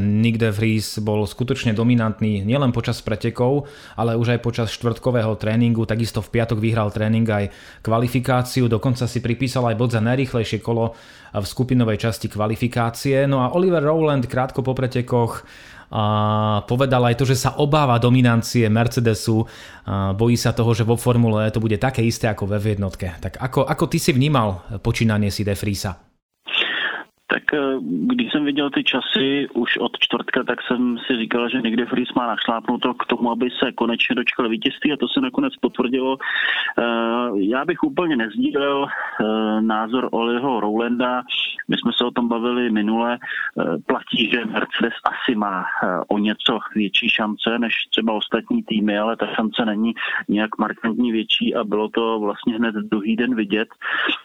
Nick 0.00 0.38
De 0.40 0.48
Vries 0.48 1.02
bol 1.02 1.26
skutočne 1.26 1.74
dominantný 1.76 2.46
nielen 2.46 2.70
počas 2.72 3.02
pretekov, 3.04 3.68
ale 3.98 4.16
už 4.16 4.38
aj 4.38 4.40
počas 4.40 4.72
štvrtkového 4.72 5.34
tréningu, 5.36 5.84
takisto 5.84 6.24
v 6.24 6.32
piatok 6.40 6.62
vyhral 6.62 6.88
tréning 6.94 7.26
aj 7.26 7.52
kvalifikáciu, 7.84 8.70
dokonca 8.70 9.04
si 9.04 9.18
pripísal 9.20 9.68
aj 9.68 9.76
bod 9.76 9.90
za 9.92 10.00
najrýchlejšie 10.00 10.62
kolo 10.62 10.94
v 11.34 11.44
skupinovej 11.44 12.08
časti 12.08 12.30
kvalifikácie. 12.30 13.26
No 13.28 13.44
a 13.44 13.52
Oliver 13.52 13.82
Rowland 13.82 14.30
krátko 14.30 14.64
po 14.64 14.72
pretekoch 14.72 15.44
a 15.90 16.02
povedal 16.70 17.02
aj 17.02 17.18
to, 17.18 17.24
že 17.26 17.34
sa 17.34 17.58
obáva 17.58 17.98
dominancie 17.98 18.70
Mercedesu, 18.70 19.42
a 19.86 20.14
bojí 20.14 20.38
sa 20.38 20.54
toho, 20.54 20.70
že 20.70 20.86
vo 20.86 20.94
Formule 20.94 21.50
to 21.50 21.58
bude 21.58 21.78
také 21.82 22.06
isté 22.06 22.30
ako 22.30 22.46
ve 22.46 22.58
v 22.62 22.78
jednotke. 22.78 23.18
Tak 23.18 23.42
ako, 23.42 23.66
ako 23.66 23.84
ty 23.90 23.98
si 23.98 24.14
vnímal 24.14 24.78
počínanie 24.82 25.34
si 25.34 25.42
De 25.42 25.58
Friesa? 25.58 26.09
Tak 27.30 27.54
eh, 27.54 27.58
když 27.82 28.32
jsem 28.32 28.44
viděl 28.44 28.70
ty 28.70 28.84
časy 28.84 29.48
už 29.54 29.76
od 29.76 29.98
čtvrtka, 29.98 30.44
tak 30.44 30.58
jsem 30.62 30.98
si 31.06 31.16
říkal, 31.16 31.48
že 31.48 31.60
někde 31.60 31.86
Fries 31.86 32.12
má 32.16 32.26
našlápnuto 32.26 32.94
k 32.94 33.06
tomu, 33.06 33.30
aby 33.30 33.50
se 33.50 33.72
konečně 33.72 34.14
dočkal 34.14 34.48
vítězství 34.48 34.92
a 34.92 34.96
to 34.96 35.08
se 35.08 35.20
nakonec 35.20 35.56
potvrdilo. 35.56 36.16
Eh, 36.78 36.82
já 37.34 37.64
bych 37.64 37.82
úplně 37.82 38.16
nezdílel 38.16 38.86
eh, 38.86 39.24
názor 39.60 40.08
Oliho 40.12 40.60
Rowlanda. 40.60 41.22
My 41.68 41.76
jsme 41.76 41.92
se 41.96 42.04
o 42.04 42.10
tom 42.10 42.28
bavili 42.28 42.70
minule. 42.70 43.18
Platí, 43.86 44.30
že 44.30 44.44
Mercedes 44.44 44.92
asi 45.04 45.34
má 45.34 45.64
o 46.08 46.18
něco 46.18 46.58
větší 46.74 47.08
šance 47.08 47.58
než 47.58 47.74
třeba 47.90 48.12
ostatní 48.12 48.62
týmy, 48.62 48.98
ale 48.98 49.16
ta 49.16 49.26
šance 49.26 49.64
není 49.64 49.94
nějak 50.28 50.58
markantní 50.58 51.12
větší 51.12 51.54
a 51.54 51.64
bylo 51.64 51.88
to 51.88 52.20
vlastně 52.20 52.54
hned 52.54 52.74
druhý 52.74 53.16
den 53.16 53.34
vidět. 53.34 53.68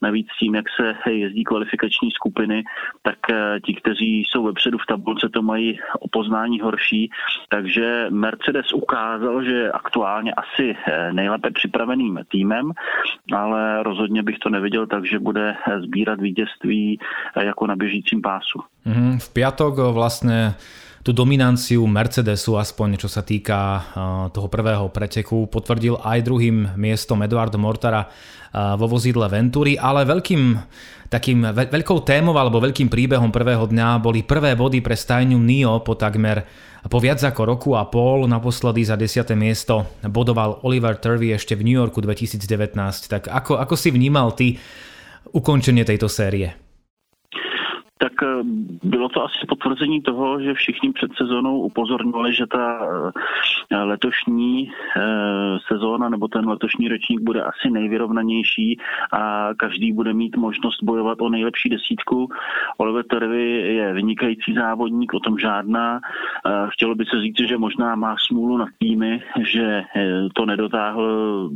Navíc 0.01 0.27
tím, 0.39 0.55
jak 0.55 0.65
se 0.75 1.11
jezdí 1.11 1.43
kvalifikační 1.43 2.11
skupiny, 2.11 2.63
tak 3.05 3.17
eh, 3.29 3.59
ti, 3.65 3.73
kteří 3.73 4.23
jsou 4.23 4.43
vepředu 4.43 4.77
v 4.77 4.85
tabulce, 4.85 5.29
to 5.29 5.41
mají 5.41 5.79
o 5.99 6.07
poznání 6.07 6.59
horší. 6.59 7.11
Takže 7.49 8.07
Mercedes 8.09 8.73
ukázal, 8.73 9.43
že 9.43 9.51
je 9.51 9.71
aktuálně 9.71 10.33
asi 10.33 10.75
eh, 10.75 11.13
nejlépe 11.13 11.51
připraveným 11.51 12.19
týmem, 12.31 12.71
ale 13.33 13.83
rozhodně 13.83 14.23
bych 14.23 14.39
to 14.39 14.49
neviděl 14.49 14.87
tak, 14.87 15.05
že 15.05 15.19
bude 15.19 15.55
eh, 15.55 15.81
sbírat 15.81 16.21
vítězství 16.21 16.99
jako 17.41 17.67
na 17.67 17.75
běžícím 17.75 18.21
pásu. 18.21 18.59
Mm, 18.85 19.19
v 19.19 19.33
piatok 19.33 19.75
vlastně 19.77 20.53
tú 21.05 21.13
dominanciu 21.13 21.85
Mercedesu, 21.85 22.57
aspoň 22.57 22.97
čo 22.97 23.05
sa 23.05 23.21
týka 23.21 23.57
uh, 23.77 23.83
toho 24.33 24.49
prvého 24.49 24.89
preteku. 24.89 25.45
Potvrdil 25.45 26.01
aj 26.01 26.25
druhým 26.25 26.73
miestom 26.73 27.21
Eduardo 27.21 27.61
Mortara 27.61 28.09
uh, 28.09 28.73
vo 28.73 28.89
vozidle 28.89 29.29
Venturi, 29.29 29.77
ale 29.77 30.01
veľkým 30.01 30.57
takým 31.05 31.45
veľkou 31.45 32.01
témou 32.01 32.33
alebo 32.33 32.57
veľkým 32.57 32.89
príbehom 32.89 33.29
prvého 33.29 33.69
dňa 33.69 34.01
boli 34.01 34.25
prvé 34.25 34.57
body 34.57 34.81
pre 34.81 34.97
stajňu 34.97 35.37
NIO 35.37 35.85
po 35.85 35.93
takmer 35.93 36.41
po 36.89 36.97
viac 36.97 37.21
ako 37.21 37.41
roku 37.45 37.69
a 37.77 37.85
pol 37.85 38.25
naposledy 38.25 38.81
za 38.85 38.97
10. 38.97 39.29
miesto 39.37 39.85
bodoval 40.05 40.65
Oliver 40.65 40.97
Turvey 40.97 41.33
ešte 41.33 41.53
v 41.53 41.65
New 41.65 41.77
Yorku 41.77 42.01
2019. 42.01 42.45
Tak 43.09 43.29
ako, 43.29 43.61
ako 43.61 43.73
si 43.77 43.89
vnímal 43.93 44.33
ty 44.33 44.57
ukončenie 45.33 45.85
tejto 45.85 46.09
série? 46.09 46.64
Tak 47.97 48.11
eh, 48.23 48.43
bylo 48.83 49.09
to 49.09 49.23
asi 49.23 49.45
potvrzení 49.47 50.01
toho, 50.01 50.41
že 50.41 50.53
všichni 50.53 50.91
před 50.93 51.11
sezónou 51.17 51.59
upozorňovali, 51.59 52.33
že 52.33 52.47
ta 52.47 52.79
eh, 53.71 53.77
letošní 53.77 54.71
eh, 54.71 55.01
sezóna 55.67 56.09
nebo 56.09 56.27
ten 56.27 56.49
letošní 56.49 56.87
ročník 56.87 57.21
bude 57.21 57.43
asi 57.43 57.69
nejvyrovnanější 57.69 58.79
a 59.13 59.49
každý 59.57 59.93
bude 59.93 60.13
mít 60.13 60.37
možnost 60.37 60.83
bojovat 60.83 61.21
o 61.21 61.29
nejlepší 61.29 61.69
desítku. 61.69 62.29
Oliver 62.77 63.05
Tervy 63.05 63.51
je 63.51 63.93
vynikající 63.93 64.53
závodník, 64.53 65.13
o 65.13 65.19
tom 65.19 65.39
žádná. 65.39 65.99
Chtělo 66.69 66.95
by 66.95 67.05
se 67.05 67.21
říct, 67.21 67.47
že 67.47 67.57
možná 67.57 67.95
má 67.95 68.15
smůlu 68.27 68.57
nad 68.57 68.69
týmy, 68.79 69.23
že 69.43 69.83
to 70.33 70.45
nedotáhl 70.45 71.49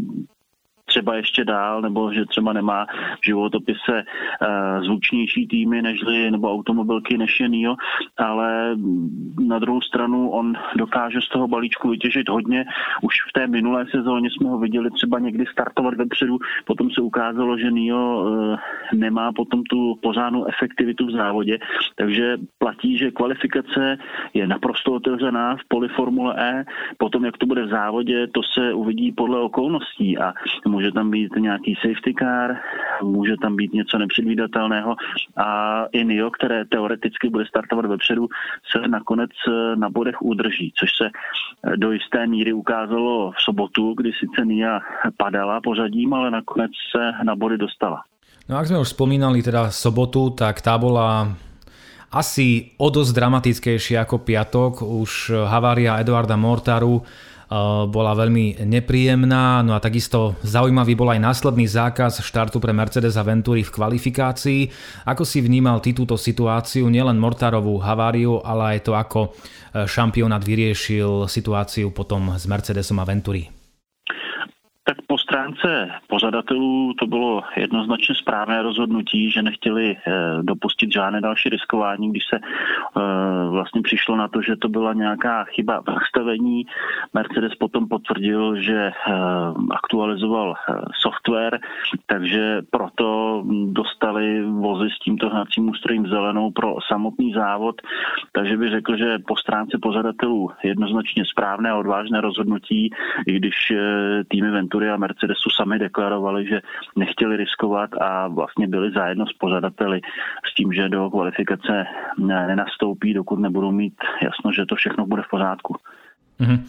třeba 0.90 1.16
ještě 1.16 1.46
dál, 1.46 1.82
nebo 1.82 2.14
že 2.14 2.26
třeba 2.26 2.54
nemá 2.54 2.86
v 3.22 3.26
životopise 3.26 4.04
uh, 4.04 4.84
zvučnější 4.86 5.48
týmy 5.48 5.82
nežli, 5.82 6.32
nebo 6.32 6.54
automobilky 6.54 7.18
než 7.18 7.40
je 7.40 7.50
NIO, 7.50 7.76
ale 8.18 8.76
na 9.40 9.60
druhou 9.60 9.82
stranu 9.82 10.30
on 10.30 10.54
dokáže 10.76 11.22
z 11.22 11.30
toho 11.30 11.48
balíčku 11.48 11.90
vytěžit 11.90 12.30
hodně. 12.30 12.66
Už 13.02 13.16
v 13.30 13.34
té 13.34 13.48
minulé 13.48 13.86
sezóně 13.92 14.30
jsme 14.30 14.50
ho 14.50 14.58
viděli 14.58 14.92
třeba 14.92 15.20
někdy 15.20 15.46
startovat 15.52 15.94
vepředu, 15.94 16.38
potom 16.66 16.92
se 16.92 17.02
ukázalo, 17.02 17.58
že 17.58 17.72
NIO 17.72 18.22
uh, 18.22 18.56
nemá 18.94 19.32
potom 19.32 19.64
tu 19.64 19.96
pořádnou 20.02 20.46
efektivitu 20.46 21.06
v 21.06 21.12
závodě, 21.12 21.60
takže 21.96 22.38
platí, 22.58 22.98
že 22.98 23.12
kvalifikace 23.12 23.98
je 24.34 24.48
naprosto 24.48 24.94
otevřená 24.94 25.56
v 25.56 25.68
poli 25.68 25.88
Formule 25.88 26.36
E, 26.38 26.66
potom 26.98 27.26
jak 27.26 27.38
to 27.38 27.46
bude 27.46 27.66
v 27.66 27.70
závodě, 27.70 28.28
to 28.28 28.42
se 28.54 28.74
uvidí 28.74 29.12
podle 29.12 29.40
okolností. 29.40 30.18
A 30.18 30.34
může 30.80 30.92
tam 30.92 31.12
být 31.12 31.36
nějaký 31.36 31.76
safety 31.76 32.14
car, 32.20 32.56
může 33.04 33.36
tam 33.42 33.56
být 33.56 33.74
něco 33.74 33.98
nepředvídatelného 33.98 34.96
a 35.38 35.50
i 35.92 36.04
NIO, 36.04 36.32
které 36.32 36.66
teoreticky 36.66 37.30
bude 37.30 37.46
startovat 37.46 37.86
vepředu, 37.86 38.28
se 38.72 38.88
nakonec 38.88 39.32
eh, 39.48 39.76
na 39.76 39.90
bodech 39.90 40.22
udrží, 40.22 40.74
což 40.80 40.90
se 40.98 41.06
eh, 41.12 41.78
do 41.78 41.92
jisté 41.92 42.28
míry 42.28 42.54
ukázalo 42.54 43.32
v 43.32 43.42
sobotu, 43.44 43.94
kdy 43.98 44.12
sice 44.20 44.46
NIA 44.46 44.80
padala 45.18 45.62
pořadím, 45.62 46.14
ale 46.14 46.32
nakonec 46.32 46.72
se 46.96 47.12
na 47.24 47.36
body 47.36 47.58
dostala. 47.58 48.04
No 48.50 48.58
ak 48.58 48.66
sme 48.66 48.82
už 48.82 48.98
spomínali 48.98 49.46
teda 49.46 49.70
sobotu, 49.70 50.34
tak 50.34 50.58
tá 50.66 50.74
bola 50.82 51.38
asi 52.10 52.74
o 52.82 52.90
dosť 52.90 53.14
dramatickejšia 53.14 54.10
ako 54.10 54.26
piatok. 54.26 54.82
Už 54.82 55.38
havária 55.46 56.02
Eduarda 56.02 56.34
Mortaru 56.34 57.06
bola 57.90 58.14
veľmi 58.14 58.62
nepríjemná. 58.62 59.66
No 59.66 59.74
a 59.74 59.82
takisto 59.82 60.38
zaujímavý 60.46 60.94
bol 60.94 61.10
aj 61.10 61.20
následný 61.20 61.66
zákaz 61.66 62.22
štartu 62.22 62.62
pre 62.62 62.70
Mercedes 62.72 63.18
a 63.18 63.26
Venturi 63.26 63.66
v 63.66 63.74
kvalifikácii. 63.74 64.62
Ako 65.10 65.26
si 65.26 65.42
vnímal 65.42 65.82
ty 65.82 65.98
túto 65.98 66.14
situáciu, 66.14 66.86
nielen 66.88 67.18
Mortarovú 67.18 67.82
haváriu, 67.82 68.38
ale 68.46 68.78
aj 68.78 68.80
to, 68.86 68.94
ako 68.94 69.20
e, 69.26 69.30
šampionát 69.90 70.46
vyriešil 70.46 71.26
situáciu 71.26 71.90
potom 71.90 72.38
s 72.38 72.46
Mercedesom 72.46 73.02
a 73.02 73.06
Venturi? 73.10 73.50
Tak 74.86 75.06
po 75.06 75.19
stránce 75.30 75.90
pořadatelů 76.08 76.94
to 76.94 77.08
bylo 77.08 77.44
jednoznačně 77.58 78.16
správné 78.16 78.62
rozhodnutí, 78.62 79.32
že 79.32 79.42
nechtěli 79.42 79.98
eh, 79.98 80.12
dopustit 80.42 80.94
žádné 80.94 81.22
další 81.22 81.50
riskování, 81.50 82.10
když 82.10 82.24
se 82.30 82.36
eh, 82.36 83.00
vlastně 83.50 83.82
přišlo 83.82 84.16
na 84.16 84.28
to, 84.28 84.42
že 84.42 84.56
to 84.56 84.70
byla 84.70 84.94
nějaká 84.94 85.44
chyba 85.44 85.82
v 85.82 85.88
nastavení. 85.88 86.66
Mercedes 87.14 87.56
potom 87.56 87.88
potvrdil, 87.88 88.62
že 88.62 88.92
eh, 88.92 89.14
aktualizoval 89.72 90.54
software, 91.02 91.60
takže 92.06 92.62
proto 92.72 93.44
dostali 93.66 94.42
vozy 94.42 94.90
s 94.90 95.00
tímto 95.00 95.30
hnacím 95.30 95.70
ústrojím 95.70 96.08
zelenou 96.08 96.52
pro 96.52 96.76
samotný 96.88 97.34
závod. 97.34 97.76
Takže 98.32 98.58
bych 98.58 98.72
řekl, 98.72 98.98
že 98.98 99.20
po 99.28 99.36
stránce 99.38 99.78
pořadatelů 99.82 100.52
jednoznačně 100.64 101.26
správné 101.26 101.70
a 101.70 101.78
odvážné 101.78 102.22
rozhodnutí, 102.22 102.90
i 103.28 103.34
když 103.34 103.56
týmy 104.28 104.52
Venturi 104.52 104.90
a 104.90 104.98
Mercedesu 105.20 105.50
sami 105.50 105.80
deklarovali, 105.80 106.48
že 106.48 106.62
nechtěli 106.96 107.38
riskovat 107.38 107.90
a 108.02 108.28
vlastně 108.28 108.68
byli 108.68 108.92
zajedno 108.92 109.28
s 109.28 109.34
pořadateli 109.34 110.02
s 110.46 110.54
tím, 110.54 110.74
že 110.74 110.90
do 110.90 111.10
kvalifikace 111.10 111.86
nenastoupí, 112.20 113.14
dokud 113.14 113.40
nebudou 113.40 113.72
mít 113.72 113.94
jasno, 114.24 114.52
že 114.52 114.66
to 114.66 114.76
všechno 114.76 115.06
bude 115.06 115.22
v 115.22 115.30
pořádku. 115.30 115.76
Mm-hmm. 116.40 116.60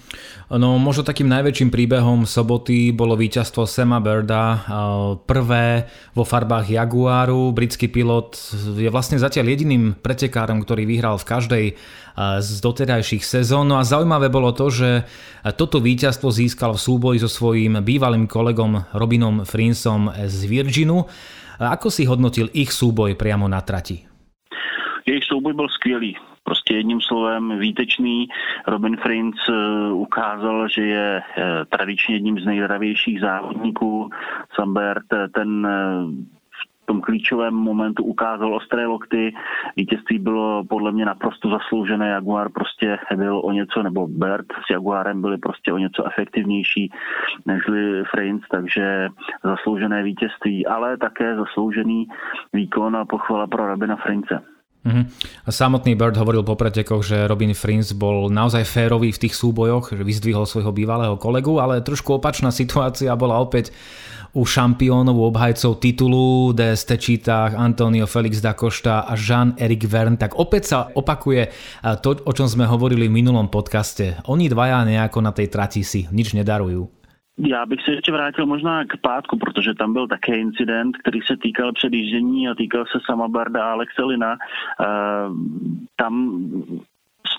No 0.59 0.83
možno 0.83 1.07
takým 1.07 1.31
najväčším 1.31 1.71
príbehom 1.71 2.27
soboty 2.27 2.91
bolo 2.91 3.15
víťazstvo 3.15 3.71
Sema 3.71 4.03
Berda, 4.03 4.67
prvé 5.23 5.87
vo 6.11 6.27
farbách 6.27 6.75
Jaguaru. 6.75 7.55
Britský 7.55 7.87
pilot 7.87 8.35
je 8.75 8.91
vlastne 8.91 9.15
zatiaľ 9.23 9.55
jediným 9.55 9.95
pretekárom, 9.95 10.59
ktorý 10.67 10.91
vyhral 10.91 11.23
v 11.23 11.29
každej 11.31 11.65
z 12.43 12.51
doterajších 12.67 13.23
sezón. 13.23 13.71
No 13.71 13.79
a 13.79 13.87
zaujímavé 13.87 14.27
bolo 14.27 14.51
to, 14.51 14.75
že 14.75 15.07
toto 15.55 15.79
víťazstvo 15.79 16.35
získal 16.35 16.75
v 16.75 16.83
súboji 16.83 17.23
so 17.23 17.31
svojím 17.31 17.79
bývalým 17.79 18.27
kolegom 18.27 18.91
Robinom 18.91 19.47
Frinsom 19.47 20.11
z 20.11 20.51
Virginu. 20.51 21.07
Ako 21.63 21.95
si 21.95 22.11
hodnotil 22.11 22.51
ich 22.59 22.75
súboj 22.75 23.15
priamo 23.15 23.47
na 23.47 23.63
trati? 23.63 24.03
Jejich 25.07 25.31
souboj 25.31 25.55
byl 25.55 25.69
skvělý. 25.79 26.30
Prostě 26.45 26.75
jedním 26.77 27.01
slovem 27.01 27.59
výtečný. 27.59 28.29
Robin 28.67 28.97
Frinz 28.97 29.37
eh, 29.49 29.93
ukázal, 29.93 30.69
že 30.69 30.83
je 30.83 31.23
eh, 31.23 31.65
tradičně 31.65 32.15
jedním 32.15 32.41
z 32.41 32.45
nejzdravějších 32.45 33.21
závodníků. 33.21 34.11
Sambert 34.55 35.13
eh, 35.13 35.29
ten 35.29 35.69
v 36.83 36.87
tom 36.87 37.01
klíčovém 37.01 37.55
momentu 37.55 38.03
ukázal 38.03 38.55
ostré 38.55 38.87
lokty. 38.87 39.35
Vítězství 39.77 40.19
bylo 40.19 40.65
podle 40.65 40.93
mě 40.93 41.05
naprosto 41.05 41.51
zasloužené. 41.51 42.09
Jaguar 42.09 42.51
prostě 42.51 42.99
byl 43.17 43.41
o 43.45 43.53
něco, 43.53 43.83
nebo 43.83 44.07
Bert 44.07 44.47
s 44.67 44.71
Jaguarem 44.71 45.21
byli 45.21 45.39
prostě 45.39 45.73
o 45.73 45.79
něco 45.79 46.07
efektivnější 46.07 46.93
než 47.47 47.63
Frinz, 48.11 48.43
takže 48.51 49.09
zasloužené 49.45 50.03
vítězství, 50.03 50.67
ale 50.67 50.97
také 50.97 51.37
zasloužený 51.37 52.09
výkon 52.53 52.97
a 52.97 53.05
pochvala 53.05 53.47
pro 53.47 53.67
Rabina 53.67 53.97
Frince. 53.97 54.43
Uh-huh. 54.81 55.05
A 55.45 55.51
samotný 55.53 55.93
Bird 55.93 56.17
hovoril 56.17 56.41
po 56.41 56.57
pretekoch, 56.57 57.05
že 57.05 57.29
Robin 57.29 57.53
Frins 57.53 57.93
bol 57.93 58.33
naozaj 58.33 58.65
férový 58.65 59.13
v 59.13 59.29
tých 59.29 59.37
súbojoch, 59.37 59.93
že 59.93 60.01
vyzdvihol 60.01 60.49
svojho 60.49 60.73
bývalého 60.73 61.21
kolegu, 61.21 61.61
ale 61.61 61.85
trošku 61.85 62.17
opačná 62.17 62.49
situácia 62.61 63.13
bola 63.13 63.37
opäť 63.37 63.77
u 64.31 64.47
šampiónov, 64.47 65.19
u 65.19 65.27
obhajcov 65.27 65.83
titulu 65.83 66.55
DST 66.55 66.91
Čítach, 67.03 67.51
Antonio 67.59 68.07
Felix 68.07 68.39
da 68.39 68.55
Costa 68.55 69.03
a 69.03 69.19
Jean-Eric 69.19 69.91
Verne, 69.91 70.17
tak 70.17 70.39
opäť 70.39 70.63
sa 70.71 70.79
opakuje 70.87 71.51
to, 71.99 72.15
o 72.23 72.33
čom 72.33 72.47
sme 72.47 72.63
hovorili 72.63 73.11
v 73.11 73.17
minulom 73.21 73.51
podcaste. 73.51 74.23
Oni 74.31 74.47
dvaja 74.47 74.87
nejako 74.87 75.19
na 75.19 75.35
tej 75.35 75.51
trati 75.51 75.83
si 75.83 76.07
nič 76.15 76.39
nedarujú. 76.39 77.00
Já 77.39 77.67
bych 77.67 77.81
se 77.83 77.93
ještě 77.93 78.13
vrátil 78.13 78.47
možná 78.47 78.85
k 78.85 78.97
pátku, 78.97 79.39
protože 79.39 79.75
tam 79.75 79.93
byl 79.93 80.09
také 80.09 80.37
incident, 80.37 80.97
který 80.97 81.21
se 81.21 81.37
týkal 81.37 81.73
předjíždění 81.73 82.49
a 82.49 82.55
týkal 82.55 82.85
se 82.87 82.99
sama 83.07 83.29
Barda 83.29 83.65
a 83.65 83.73
Alexelina. 83.73 84.37
Tam 85.97 86.45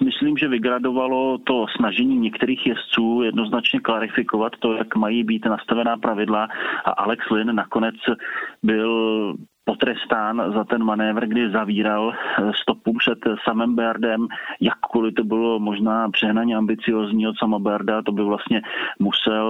myslím, 0.04 0.38
že 0.38 0.48
vygradovalo 0.48 1.38
to 1.38 1.66
snažení 1.76 2.18
některých 2.18 2.68
jezdců 2.68 3.22
jednoznačně 3.24 3.80
klarifikovat 3.80 4.54
to, 4.60 4.74
jak 4.74 4.96
mají 4.96 5.24
být 5.24 5.46
nastavená 5.46 5.98
pravidla 5.98 6.48
a 6.86 6.92
Alex 6.92 7.30
Lin 7.30 7.56
nakonec 7.56 7.96
byl 8.64 9.36
potrestán 9.72 10.52
za 10.54 10.64
ten 10.64 10.84
manévr, 10.84 11.26
kdy 11.28 11.52
zavíral 11.52 12.12
eh, 12.12 12.52
stopu 12.62 12.94
před 12.94 13.20
samým 13.48 13.76
Berdem, 13.76 14.28
jakkoliv 14.60 15.14
to 15.14 15.24
bylo 15.24 15.60
možná 15.60 16.10
přehnaně 16.10 16.56
ambiciozní 16.56 17.28
od 17.28 17.38
sama 17.38 17.60
Berda, 17.60 18.02
to 18.02 18.12
by 18.12 18.24
vlastně 18.24 18.62
musel 19.00 19.48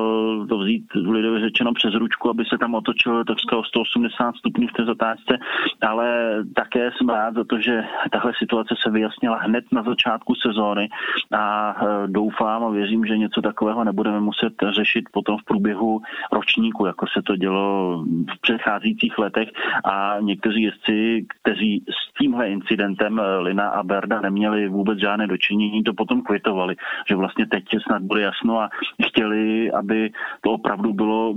to 0.50 0.58
vzít 0.58 0.86
lidově 0.96 1.40
řečeno 1.40 1.74
přes 1.74 1.94
ručku, 1.94 2.30
aby 2.30 2.44
se 2.46 2.58
tam 2.58 2.76
otočil 2.76 3.26
takřka 3.26 3.58
o 3.58 3.64
180 3.64 4.36
stupňů 4.36 4.68
v 4.68 4.74
té 4.74 4.86
zatáčce, 4.86 5.38
ale 5.82 6.08
také 6.56 6.92
jsem 6.92 7.10
rád 7.10 7.34
za 7.36 7.44
to, 7.44 7.60
že 7.60 7.84
tahle 8.12 8.32
situace 8.38 8.76
se 8.84 8.90
vyjasnila 8.92 9.38
hned 9.38 9.66
na 9.72 9.84
začátku 9.84 10.36
sezóny 10.36 10.90
a 11.34 11.76
eh, 11.76 12.08
doufám 12.08 12.64
a 12.64 12.70
věřím, 12.70 13.06
že 13.06 13.18
něco 13.18 13.42
takového 13.42 13.84
nebudeme 13.84 14.20
muset 14.20 14.54
řešit 14.70 15.06
potom 15.12 15.38
v 15.38 15.46
průběhu 15.46 16.02
ročníku, 16.32 16.86
jako 16.86 17.06
se 17.08 17.22
to 17.22 17.36
dělo 17.36 17.98
v 18.36 18.42
předcházících 18.42 19.18
letech. 19.18 19.50
A 19.84 20.11
a 20.12 20.20
někteří 20.20 20.62
jezdci, 20.62 21.26
kteří 21.42 21.84
s 21.90 22.14
tímhle 22.22 22.50
incidentem 22.50 23.22
Lina 23.40 23.70
a 23.70 23.84
Berda 23.84 24.22
neměli 24.22 24.68
vůbec 24.68 25.00
žádné 25.00 25.28
dočinění, 25.28 25.84
to 25.84 25.94
potom 25.94 26.22
kvitovali, 26.22 26.76
že 27.10 27.16
vlastně 27.16 27.46
teď 27.46 27.64
snad 27.88 28.02
bude 28.02 28.22
jasno 28.22 28.60
a 28.60 28.70
chtěli, 29.08 29.72
aby 29.72 30.12
to 30.42 30.52
opravdu 30.52 30.94
bylo 30.94 31.36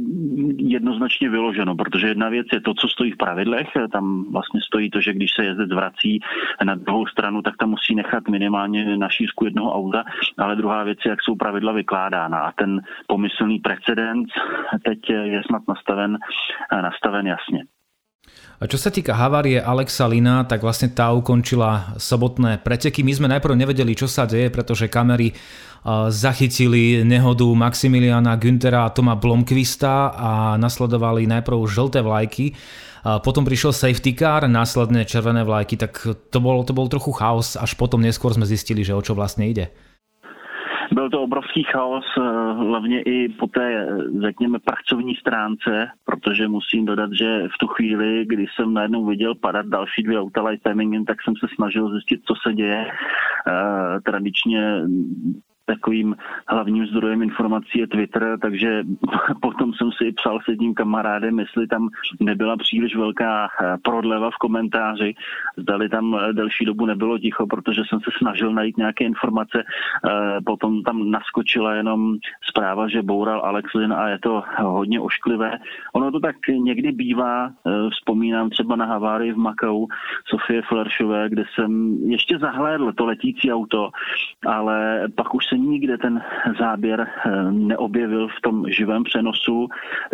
jednoznačně 0.56 1.30
vyloženo, 1.30 1.74
protože 1.74 2.06
jedna 2.06 2.28
věc 2.28 2.46
je 2.52 2.60
to, 2.60 2.74
co 2.74 2.88
stojí 2.88 3.12
v 3.12 3.16
pravidlech, 3.16 3.68
tam 3.92 4.32
vlastně 4.32 4.60
stojí 4.60 4.90
to, 4.90 5.00
že 5.00 5.12
když 5.12 5.30
se 5.36 5.44
jezdec 5.44 5.70
vrací 5.70 6.20
na 6.64 6.74
druhou 6.74 7.06
stranu, 7.06 7.42
tak 7.42 7.56
tam 7.56 7.70
musí 7.70 7.94
nechat 7.94 8.28
minimálně 8.28 8.96
na 8.96 9.08
šířku 9.08 9.44
jednoho 9.44 9.74
auta, 9.74 10.04
ale 10.38 10.56
druhá 10.56 10.84
věc 10.84 10.98
je, 11.04 11.10
jak 11.10 11.22
jsou 11.22 11.34
pravidla 11.36 11.72
vykládána 11.72 12.38
a 12.38 12.52
ten 12.52 12.80
pomyslný 13.06 13.58
precedens 13.58 14.28
teď 14.84 15.10
je 15.10 15.42
snad 15.46 15.62
nastaven, 15.68 16.18
nastaven 16.82 17.26
jasně. 17.26 17.73
A 18.62 18.70
čo 18.70 18.78
sa 18.78 18.88
týka 18.88 19.18
havárie 19.18 19.58
Alexa 19.60 20.06
Lina, 20.06 20.46
tak 20.46 20.62
vlastne 20.62 20.88
tá 20.88 21.10
ukončila 21.10 21.98
sobotné 21.98 22.62
preteky. 22.62 23.02
My 23.02 23.12
sme 23.12 23.28
najprv 23.28 23.58
nevedeli, 23.58 23.92
čo 23.92 24.06
sa 24.06 24.24
deje, 24.24 24.48
pretože 24.48 24.88
kamery 24.88 25.34
zachytili 26.08 27.04
nehodu 27.04 27.44
Maximiliana 27.44 28.40
Günthera 28.40 28.88
a 28.88 28.92
Toma 28.94 29.20
Blomqvista 29.20 30.16
a 30.16 30.32
nasledovali 30.56 31.28
najprv 31.28 31.60
žlté 31.68 32.00
vlajky. 32.00 32.56
Potom 33.20 33.44
prišiel 33.44 33.76
safety 33.76 34.16
car, 34.16 34.48
následne 34.48 35.04
červené 35.04 35.44
vlajky, 35.44 35.76
tak 35.76 36.00
to 36.32 36.38
bol, 36.40 36.64
to 36.64 36.72
bol 36.72 36.88
trochu 36.88 37.12
chaos, 37.12 37.60
až 37.60 37.76
potom 37.76 38.00
neskôr 38.00 38.32
sme 38.32 38.48
zistili, 38.48 38.80
že 38.80 38.96
o 38.96 39.04
čo 39.04 39.12
vlastne 39.12 39.44
ide. 39.44 39.68
Byl 40.94 41.10
to 41.10 41.22
obrovský 41.22 41.62
chaos, 41.62 42.04
eh, 42.18 42.20
hlavně 42.52 43.02
i 43.02 43.28
po 43.28 43.46
té, 43.46 43.88
řekněme, 44.20 44.58
pracovní 44.58 45.14
stránce, 45.14 45.90
protože 46.04 46.48
musím 46.48 46.84
dodat, 46.84 47.10
že 47.12 47.48
v 47.54 47.58
tu 47.58 47.66
chvíli, 47.66 48.24
kdy 48.26 48.46
jsem 48.46 48.74
najednou 48.74 49.06
viděl 49.06 49.34
padat 49.34 49.66
další 49.66 50.02
dvě 50.02 50.20
auta 50.20 50.42
light 50.42 50.62
timingem, 50.62 51.04
tak 51.04 51.16
jsem 51.22 51.34
se 51.36 51.46
snažil 51.54 51.90
zjistit, 51.90 52.20
co 52.24 52.34
se 52.42 52.54
děje. 52.54 52.86
Eh, 52.86 54.00
tradičně 54.00 54.82
takovým 55.66 56.16
hlavním 56.48 56.86
zdrojem 56.86 57.22
informací 57.22 57.78
je 57.78 57.86
Twitter, 57.86 58.38
takže 58.42 58.82
potom 59.42 59.72
jsem 59.72 59.92
si 59.92 60.12
psal 60.12 60.38
se 60.44 60.56
tím 60.56 60.74
kamarádem, 60.74 61.38
jestli 61.38 61.66
tam 61.66 61.88
nebyla 62.20 62.56
příliš 62.56 62.96
velká 62.96 63.48
eh, 63.48 63.76
prodleva 63.82 64.30
v 64.30 64.36
komentáři, 64.36 65.14
zdali 65.56 65.88
tam 65.88 66.14
eh, 66.14 66.32
delší 66.32 66.64
dobu 66.64 66.86
nebylo 66.86 67.18
ticho, 67.18 67.46
protože 67.46 67.82
jsem 67.88 68.00
se 68.00 68.10
snažil 68.18 68.52
najít 68.52 68.76
nějaké 68.76 69.04
informace, 69.04 69.64
eh, 69.64 70.40
potom 70.46 70.82
tam 70.82 71.10
naskočila 71.10 71.74
jenom 71.74 72.16
zpráva, 72.48 72.88
že 72.88 73.02
boural 73.02 73.40
Alex 73.40 73.74
Lin 73.74 73.92
a 73.92 74.08
je 74.08 74.18
to 74.18 74.42
hodně 74.58 75.00
ošklivé. 75.00 75.58
Ono 75.92 76.10
to 76.10 76.20
tak 76.20 76.36
někdy 76.48 76.92
bývá, 76.92 77.50
vzpomínám 77.90 78.50
třeba 78.50 78.76
na 78.76 78.84
havárii 78.84 79.32
v 79.32 79.36
Makau 79.36 79.86
Sofie 80.26 80.62
Fleršové, 80.62 81.28
kde 81.28 81.44
jsem 81.54 81.98
ještě 82.10 82.38
zahlédl 82.38 82.92
to 82.92 83.06
letící 83.06 83.52
auto, 83.52 83.90
ale 84.46 85.08
pak 85.16 85.34
už 85.34 85.46
se 85.46 85.53
nikde 85.58 85.98
ten 85.98 86.22
záběr 86.58 87.06
eh, 87.26 87.52
neobjevil 87.52 88.28
v 88.28 88.40
tom 88.40 88.64
živém 88.68 89.04
přenosu. 89.04 89.68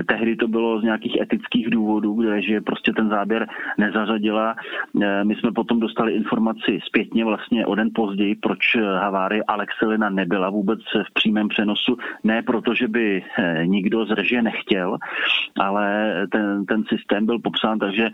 Tehdy 0.07 0.37
to 0.37 0.49
bylo 0.49 0.81
z 0.81 0.83
nějakých 0.83 1.21
etických 1.21 1.71
důvodů, 1.71 2.15
kde 2.15 2.43
že 2.43 2.61
prostě 2.61 2.93
ten 2.93 3.09
záběr 3.09 3.47
nezařadila. 3.79 4.55
Eh, 5.03 5.25
my 5.25 5.35
jsme 5.35 5.53
potom 5.53 5.81
dostali 5.81 6.13
informaci 6.13 6.79
zpětně 6.87 7.25
vlastně 7.25 7.67
o 7.67 7.75
den 7.75 7.91
později, 7.95 8.35
proč 8.35 8.77
havárie 8.77 9.43
Alexelina 9.45 10.11
nebyla 10.11 10.51
vůbec 10.51 10.81
v 11.09 11.15
přímém 11.15 11.49
přenosu. 11.49 11.97
Ne 12.25 12.43
proto, 12.43 12.75
že 12.75 12.89
by 12.89 13.23
eh, 13.39 13.67
nikdo 13.67 14.07
z 14.07 14.11
režie 14.11 14.43
nechtěl, 14.43 14.99
ale 15.61 16.15
ten, 16.33 16.67
ten 16.67 16.85
systém 16.85 17.27
byl 17.27 17.39
popsán 17.39 17.79
takže 17.79 18.11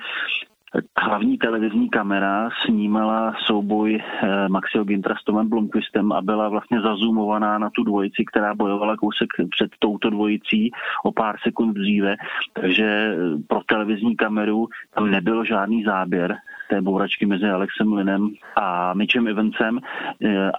hlavní 0.99 1.39
televizní 1.39 1.89
kamera 1.91 2.49
snímala 2.65 3.35
souboj 3.47 3.99
eh, 3.99 4.49
Maxio 4.49 4.85
Gintra 4.85 5.15
s 5.21 5.25
Tomem 5.25 5.49
Blomqvistem 5.49 6.13
a 6.13 6.23
byla 6.23 6.49
vlastně 6.49 6.81
zazumovaná 6.81 7.59
na 7.59 7.71
tu 7.71 7.85
dvojici, 7.85 8.25
která 8.25 8.55
bojovala 8.55 8.97
kousek 8.97 9.29
před 9.51 9.71
touto 9.79 10.11
dvojicí 10.11 10.71
o 11.05 11.13
pár 11.13 11.37
sekund 11.43 11.73
dříve, 11.73 12.17
takže 12.53 12.85
eh, 12.85 13.17
pro 13.49 13.61
televizní 13.67 14.17
kameru 14.17 14.69
tam 14.95 15.11
nebylo 15.11 15.45
žádný 15.45 15.85
záběr 15.85 16.37
té 16.69 16.81
bouračky 16.81 17.27
mezi 17.27 17.45
Alexem 17.45 17.93
Linem 17.93 18.29
a 18.57 18.95
Mitchem 18.95 19.29
Evansem, 19.29 19.81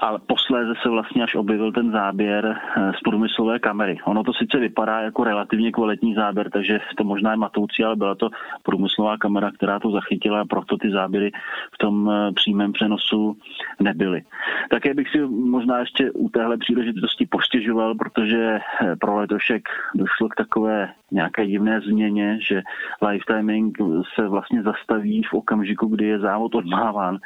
ale 0.01 0.19
posléze 0.27 0.73
se 0.81 0.89
vlastně 0.89 1.23
až 1.23 1.35
objevil 1.35 1.71
ten 1.71 1.91
záběr 1.91 2.55
z 2.97 2.99
průmyslové 2.99 3.59
kamery. 3.59 3.97
Ono 4.05 4.23
to 4.23 4.33
sice 4.33 4.59
vypadá 4.59 4.99
jako 4.99 5.23
relativně 5.23 5.71
kvalitní 5.71 6.13
záběr, 6.13 6.49
takže 6.49 6.79
to 6.97 7.03
možná 7.03 7.31
je 7.31 7.37
matoucí, 7.37 7.83
ale 7.83 7.95
byla 7.95 8.15
to 8.15 8.29
průmyslová 8.63 9.17
kamera, 9.17 9.51
která 9.51 9.79
to 9.79 9.91
zachytila, 9.91 10.45
proto 10.45 10.77
ty 10.77 10.91
záběry 10.91 11.31
v 11.73 11.77
tom 11.77 12.11
eh, 12.11 12.33
přímém 12.33 12.73
přenosu 12.73 13.37
nebyly. 13.79 14.21
Také 14.69 14.93
bych 14.93 15.09
si 15.09 15.19
možná 15.27 15.79
ještě 15.79 16.11
u 16.11 16.29
téhle 16.29 16.57
příležitosti 16.57 17.25
postěžoval, 17.25 17.95
protože 17.95 18.59
eh, 18.59 18.95
pro 18.95 19.15
letošek 19.15 19.69
došlo 19.95 20.29
k 20.29 20.35
takové 20.35 20.89
nějaké 21.11 21.47
divné 21.47 21.81
změně, 21.81 22.39
že 22.41 22.61
lifetiming 23.01 23.77
se 24.15 24.27
vlastně 24.27 24.63
zastaví 24.63 25.23
v 25.23 25.33
okamžiku, 25.33 25.89
kdy 25.97 26.05
je 26.05 26.19
závod 26.19 26.55
odmáván. 26.55 27.17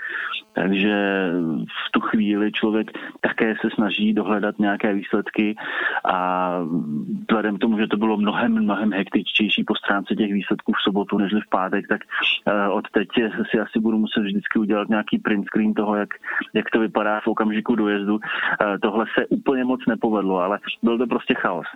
Takže 0.53 0.95
v 1.87 1.91
tu 1.91 1.99
chvíli 1.99 2.51
člověk 2.51 2.91
také 3.21 3.55
se 3.61 3.69
snaží 3.75 4.13
dohledat 4.13 4.59
nějaké 4.59 4.93
výsledky 4.93 5.55
a 6.05 6.59
vzhledem 7.21 7.57
tomu, 7.57 7.79
že 7.79 7.87
to 7.87 7.97
bylo 7.97 8.17
mnohem, 8.17 8.51
mnohem 8.51 8.93
hektičtější 8.93 9.63
po 9.63 9.75
stránce 9.75 10.15
těch 10.15 10.33
výsledků 10.33 10.71
v 10.71 10.83
sobotu 10.83 11.17
než 11.17 11.31
v 11.33 11.49
pátek, 11.49 11.87
tak 11.87 12.01
eh, 12.47 12.67
od 12.67 12.85
teď 12.91 13.07
si 13.51 13.59
asi 13.59 13.79
budu 13.79 13.97
muset 13.97 14.21
vždycky 14.21 14.59
udělat 14.59 14.89
nějaký 14.89 15.17
print 15.19 15.45
screen 15.45 15.73
toho, 15.73 15.95
jak, 15.95 16.09
jak 16.53 16.69
to 16.69 16.79
vypadá 16.79 17.19
v 17.19 17.27
okamžiku 17.27 17.75
dojezdu. 17.75 18.19
Eh, 18.19 18.79
tohle 18.79 19.05
se 19.17 19.27
úplně 19.27 19.63
moc 19.63 19.81
nepovedlo, 19.87 20.39
ale 20.39 20.59
byl 20.83 20.97
to 20.97 21.07
prostě 21.07 21.33
chaos. 21.33 21.67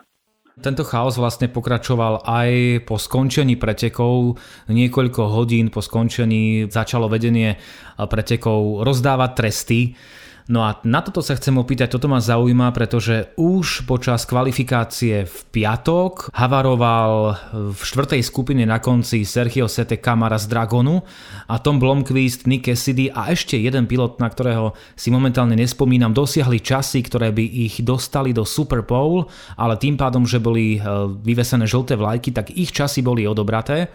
Tento 0.56 0.88
chaos 0.88 1.20
vlastne 1.20 1.52
pokračoval 1.52 2.24
aj 2.24 2.80
po 2.88 2.96
skončení 2.96 3.60
pretekov. 3.60 4.40
Niekoľko 4.72 5.28
hodín 5.28 5.68
po 5.68 5.84
skončení 5.84 6.72
začalo 6.72 7.12
vedenie 7.12 7.60
pretekov 8.00 8.88
rozdávať 8.88 9.32
tresty. 9.36 10.00
No 10.46 10.62
a 10.62 10.78
na 10.86 11.02
toto 11.02 11.26
sa 11.26 11.34
chcem 11.34 11.58
opýtať, 11.58 11.98
toto 11.98 12.06
ma 12.06 12.22
zaujíma, 12.22 12.70
pretože 12.70 13.34
už 13.34 13.90
počas 13.90 14.30
kvalifikácie 14.30 15.26
v 15.26 15.38
piatok 15.50 16.30
havaroval 16.38 17.34
v 17.74 17.80
štvrtej 17.82 18.22
skupine 18.22 18.62
na 18.62 18.78
konci 18.78 19.26
Sergio 19.26 19.66
Sete 19.66 19.98
Kamara 19.98 20.38
z 20.38 20.46
Dragonu 20.46 21.02
a 21.50 21.58
Tom 21.58 21.82
Blomqvist, 21.82 22.46
Nick 22.46 22.70
Cassidy 22.70 23.10
a 23.10 23.34
ešte 23.34 23.58
jeden 23.58 23.90
pilot, 23.90 24.22
na 24.22 24.30
ktorého 24.30 24.78
si 24.94 25.10
momentálne 25.10 25.58
nespomínam, 25.58 26.14
dosiahli 26.14 26.62
časy, 26.62 27.02
ktoré 27.02 27.34
by 27.34 27.42
ich 27.42 27.82
dostali 27.82 28.30
do 28.30 28.46
Super 28.46 28.86
Bowl, 28.86 29.26
ale 29.58 29.82
tým 29.82 29.98
pádom, 29.98 30.30
že 30.30 30.38
boli 30.38 30.78
eh, 30.78 30.86
vyvesené 31.26 31.66
žlté 31.66 31.98
vlajky, 31.98 32.30
tak 32.30 32.54
ich 32.54 32.70
časy 32.70 33.02
boli 33.02 33.26
odobraté. 33.26 33.90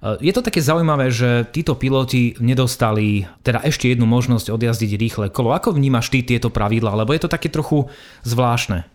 Eh, 0.00 0.16
je 0.24 0.32
to 0.32 0.40
také 0.40 0.64
zaujímavé, 0.64 1.12
že 1.12 1.44
títo 1.52 1.76
piloti 1.76 2.32
nedostali 2.40 3.28
teda 3.44 3.60
ešte 3.60 3.92
jednu 3.92 4.08
možnosť 4.08 4.48
odjazdiť 4.48 4.96
rýchle 4.96 5.26
kolo. 5.28 5.52
Ako 5.52 5.76
vnímaš 5.76 6.08
ty 6.08 6.24
tieto 6.24 6.48
pravidla? 6.48 6.96
Lebo 6.96 7.12
je 7.12 7.20
to 7.20 7.28
také 7.28 7.52
trochu 7.52 7.92
zvláštne. 8.24 8.88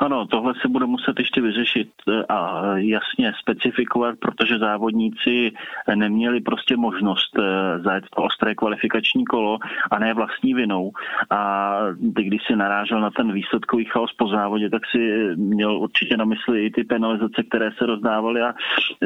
Ano, 0.00 0.26
tohle 0.26 0.54
se 0.62 0.68
bude 0.68 0.86
muset 0.86 1.18
ještě 1.18 1.40
vyřešit 1.40 1.88
e, 2.08 2.24
a 2.28 2.62
jasně 2.76 3.32
specifikovat, 3.40 4.18
protože 4.18 4.58
závodníci 4.58 5.52
neměli 5.94 6.40
prostě 6.40 6.76
možnost 6.76 7.38
e, 7.38 7.42
zajet 7.78 8.04
to 8.16 8.22
ostré 8.22 8.54
kvalifikační 8.54 9.24
kolo 9.24 9.58
a 9.90 9.98
ne 9.98 10.14
vlastní 10.14 10.54
vinou. 10.54 10.90
A 11.30 11.72
ty, 12.16 12.22
když 12.22 12.42
si 12.46 12.56
narážel 12.56 13.00
na 13.00 13.10
ten 13.10 13.32
výsledkový 13.32 13.84
chaos 13.84 14.12
po 14.12 14.28
závodě, 14.28 14.70
tak 14.70 14.82
si 14.90 14.98
měl 15.36 15.78
určitě 15.78 16.16
na 16.16 16.24
mysli 16.24 16.66
i 16.66 16.70
ty 16.70 16.84
penalizace, 16.84 17.42
které 17.42 17.70
se 17.78 17.86
rozdávaly 17.86 18.42
a 18.42 18.54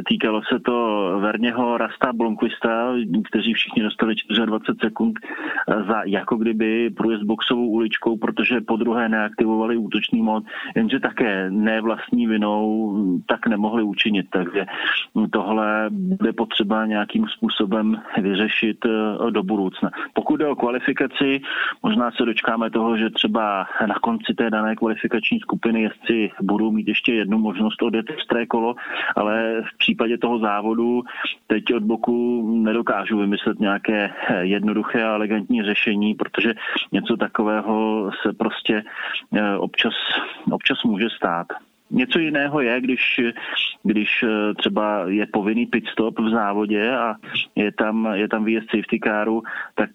týkalo 0.09 0.43
se 0.43 0.61
to 0.61 0.75
Verněho, 1.21 1.79
Rasta, 1.79 2.13
Blomqvista, 2.13 2.93
kteří 3.25 3.55
všichni 3.55 3.83
dostali 3.83 4.15
24 4.47 4.79
sekund 4.81 5.19
za 5.89 6.03
jako 6.05 6.37
kdyby 6.37 6.91
průjezd 6.91 7.25
boxovou 7.25 7.69
uličkou, 7.69 8.17
protože 8.17 8.61
po 8.61 8.77
druhé 8.77 9.09
neaktivovali 9.09 9.77
útočný 9.77 10.23
mod, 10.23 10.45
jenže 10.85 11.01
také 11.01 11.51
ne 11.51 11.81
vlastní 11.81 12.27
vinou 12.27 12.93
tak 13.27 13.47
nemohli 13.47 13.83
učinit. 13.83 14.27
Takže 14.31 14.67
tohle 15.33 15.87
bude 15.91 16.33
potřeba 16.33 16.87
nějakým 16.87 17.27
způsobem 17.29 17.97
vyřešit 18.21 18.79
eh, 18.87 19.31
do 19.31 19.43
budoucna. 19.43 19.91
Pokud 20.13 20.37
jde 20.37 20.47
o 20.47 20.57
kvalifikaci, 20.57 21.41
možná 21.83 22.11
se 22.11 22.25
dočkáme 22.25 22.71
toho, 22.71 22.97
že 22.97 23.11
třeba 23.11 23.67
na 23.87 23.95
konci 23.95 24.35
té 24.35 24.51
dané 24.51 24.77
kvalifikační 24.77 25.41
skupiny 25.41 25.83
jezdci 25.83 26.31
budou 26.43 26.71
mít 26.71 26.89
ještě 26.89 27.15
jednu 27.15 27.39
možnost 27.39 27.83
odjet 27.83 28.07
ostré 28.19 28.47
kolo, 28.47 28.75
ale 29.17 29.63
v 29.63 29.79
případě 29.79 30.19
toho 30.19 30.39
závodu 30.39 31.03
teď 31.47 31.75
od 31.75 31.83
boku 31.83 32.15
nedokážu 32.63 33.19
vymyslet 33.19 33.61
nějaké 33.61 34.11
jednoduché 34.41 35.03
a 35.05 35.15
elegantní 35.15 35.63
řešení, 35.63 36.15
protože 36.15 36.55
něco 36.93 37.17
takového 37.17 38.11
se 38.23 38.33
prostě 38.33 38.83
eh, 39.37 39.57
občas, 39.57 39.95
občas 40.75 40.85
může 40.85 41.07
stát. 41.17 41.47
Něco 41.91 42.19
jiného 42.19 42.61
je, 42.61 42.81
když, 42.81 43.21
když 43.83 44.25
třeba 44.57 45.05
je 45.09 45.27
povinný 45.27 45.67
pit 45.67 45.87
stop 45.87 46.19
v 46.19 46.31
závodě 46.31 46.97
a 46.97 47.15
je 47.57 47.73
tam, 47.73 48.09
je 48.15 48.29
tam 48.29 48.45
výjezd 48.45 48.71
safety 48.71 49.01
caru, 49.05 49.43
tak 49.75 49.91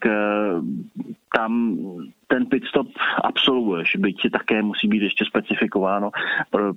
tam 1.36 1.78
ten 2.26 2.46
pit 2.46 2.64
stop 2.64 2.86
absolvuješ, 3.24 3.96
byť 3.96 4.30
také 4.30 4.62
musí 4.62 4.88
být 4.88 5.02
ještě 5.02 5.24
specifikováno, 5.24 6.10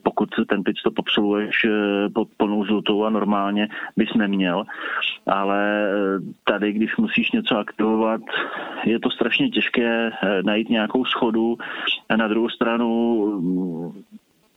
pokud 0.03 0.29
ten 0.49 0.63
pit 0.63 0.77
stop 0.77 0.99
absolvuješ 0.99 1.65
pod 2.13 2.27
plnou 2.37 2.65
žlutou 2.65 3.03
a 3.05 3.09
normálně 3.09 3.67
bys 3.97 4.13
neměl, 4.13 4.63
ale 5.25 5.89
tady, 6.43 6.73
když 6.73 6.97
musíš 6.97 7.31
něco 7.31 7.57
aktivovat, 7.57 8.21
je 8.85 8.99
to 8.99 9.09
strašně 9.09 9.49
těžké 9.49 10.11
najít 10.45 10.69
nějakou 10.69 11.05
schodu. 11.05 11.57
Na 12.15 12.27
druhou 12.27 12.49
stranu 12.49 13.93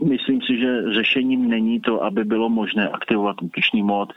Myslím 0.05 0.43
si, 0.43 0.59
že 0.59 0.93
řešením 0.93 1.49
není 1.49 1.81
to, 1.81 2.05
aby 2.05 2.25
bylo 2.25 2.49
možné 2.49 2.89
aktivovat 2.89 3.43
útočný 3.43 3.83
mod 3.83 4.13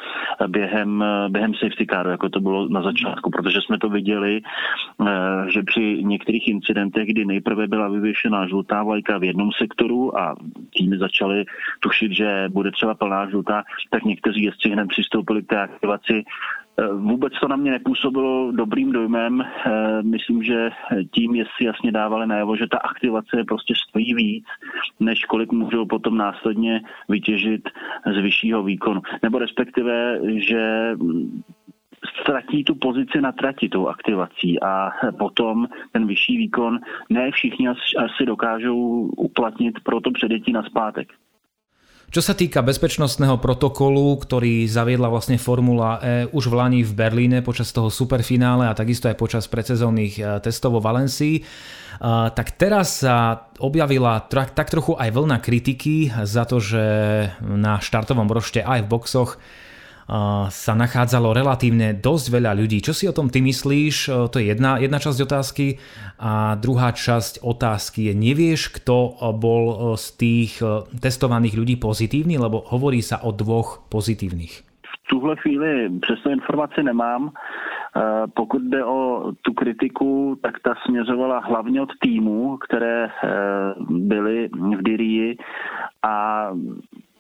během, 0.48 1.04
během 1.30 1.54
safety 1.54 1.86
caru, 1.86 2.10
jako 2.10 2.30
to 2.30 2.40
bylo 2.40 2.70
na 2.70 2.82
začátku, 2.82 3.30
protože 3.30 3.62
jsme 3.62 3.78
to 3.78 3.90
viděli, 3.90 4.42
eh, 4.42 5.52
že 5.52 5.64
při 5.64 6.04
některých 6.04 6.48
incidentech, 6.48 7.08
kdy 7.08 7.26
nejprve 7.26 7.68
byla 7.68 7.88
vyvěšená 7.90 8.48
žlutá 8.48 8.84
vlajka 8.84 9.18
v 9.18 9.24
jednom 9.24 9.50
sektoru 9.58 10.20
a 10.20 10.36
týmy 10.78 10.98
začaly 10.98 11.46
tušit, 11.80 12.12
že 12.12 12.46
bude 12.50 12.72
třeba 12.72 12.96
plná 12.96 13.30
žlutá, 13.30 13.64
tak 13.90 14.04
někteří 14.04 14.44
jezdci 14.44 14.70
hned 14.70 14.88
přistoupili 14.88 15.44
k 15.44 15.48
té 15.48 15.62
aktivaci 15.62 16.24
vůbec 16.94 17.34
to 17.42 17.48
na 17.48 17.56
mě 17.56 17.72
nepůsobilo 17.72 18.52
dobrým 18.52 18.92
dojmem. 18.92 19.42
Eh, 19.42 20.04
myslím, 20.04 20.44
že 20.44 20.70
tím 21.12 21.36
si 21.58 21.66
jasně 21.66 21.92
dávali 21.92 22.28
najevo, 22.28 22.56
že 22.56 22.68
ta 22.68 22.78
aktivace 22.78 23.44
prostě 23.48 23.74
stojí 23.90 24.14
víc, 24.14 24.46
než 25.00 25.26
kolik 25.26 25.52
můžou 25.52 25.86
potom 25.86 26.18
následně 26.18 26.82
vytěžit 27.10 27.70
z 28.14 28.22
vyššího 28.22 28.64
výkonu. 28.64 29.02
Nebo 29.24 29.40
respektive, 29.40 30.20
že 30.36 30.94
ztratí 32.22 32.64
tu 32.64 32.76
pozici 32.76 33.22
na 33.22 33.32
trati 33.32 33.70
tou 33.70 33.88
aktivací 33.88 34.62
a 34.64 34.92
potom 35.20 35.68
ten 35.92 36.08
vyšší 36.08 36.38
výkon 36.38 36.80
ne 37.10 37.32
všichni 37.32 37.68
asi 37.98 38.26
dokážou 38.26 39.10
uplatnit 39.18 39.80
pro 39.84 40.02
to 40.02 40.12
předjetí 40.12 40.52
na 40.52 40.64
zpátek. 40.64 41.08
Čo 42.10 42.26
sa 42.26 42.34
týka 42.34 42.66
bezpečnostného 42.66 43.38
protokolu, 43.38 44.18
ktorý 44.18 44.66
zaviedla 44.66 45.14
vlastne 45.14 45.38
Formula 45.38 46.02
E 46.02 46.26
už 46.34 46.50
v 46.50 46.58
Lani 46.58 46.82
v 46.82 46.98
Berlíne 46.98 47.46
počas 47.46 47.70
toho 47.70 47.94
superfinále 47.94 48.66
a 48.66 48.74
takisto 48.74 49.06
aj 49.06 49.14
počas 49.14 49.46
predsezónnych 49.46 50.18
e, 50.18 50.42
testov 50.42 50.74
vo 50.74 50.82
Valencii, 50.82 51.38
e, 51.38 51.42
tak 52.34 52.58
teraz 52.58 53.06
sa 53.06 53.46
objavila 53.62 54.26
tak 54.26 54.74
trochu 54.74 54.98
aj 54.98 55.06
vlna 55.14 55.38
kritiky 55.38 56.10
za 56.26 56.50
to, 56.50 56.58
že 56.58 56.82
na 57.46 57.78
štartovom 57.78 58.26
rošte 58.26 58.66
aj 58.66 58.90
v 58.90 58.90
boxoch 58.90 59.38
sa 60.50 60.74
nachádzalo 60.74 61.38
relatívne 61.38 61.94
dosť 61.94 62.26
veľa 62.34 62.58
ľudí. 62.58 62.82
Čo 62.82 62.98
si 62.98 63.06
o 63.06 63.14
tom 63.14 63.30
ty 63.30 63.46
myslíš? 63.46 64.10
To 64.34 64.36
je 64.42 64.50
jedna, 64.50 64.82
jedna 64.82 64.98
časť 64.98 65.20
otázky. 65.22 65.78
A 66.18 66.58
druhá 66.58 66.90
časť 66.90 67.46
otázky 67.46 68.10
je, 68.10 68.14
nevieš, 68.18 68.74
kto 68.74 69.22
bol 69.38 69.94
z 69.94 70.06
tých 70.18 70.52
testovaných 70.98 71.54
ľudí 71.54 71.76
pozitívny, 71.78 72.42
lebo 72.42 72.66
hovorí 72.74 73.06
sa 73.06 73.22
o 73.22 73.30
dvoch 73.30 73.86
pozitívnych. 73.94 74.66
V 74.82 74.96
tuhle 75.10 75.36
chvíli 75.36 75.90
přesto 76.02 76.30
informaci 76.30 76.84
nemám. 76.84 77.32
Pokud 78.34 78.62
jde 78.62 78.86
o 78.86 79.32
tu 79.42 79.54
kritiku, 79.54 80.38
tak 80.42 80.54
ta 80.64 80.74
směřovala 80.86 81.40
hlavně 81.40 81.82
od 81.82 81.90
týmů, 82.00 82.58
které 82.58 83.10
byly 83.90 84.50
v 84.78 84.84
Dirii 84.84 85.38
a 86.06 86.48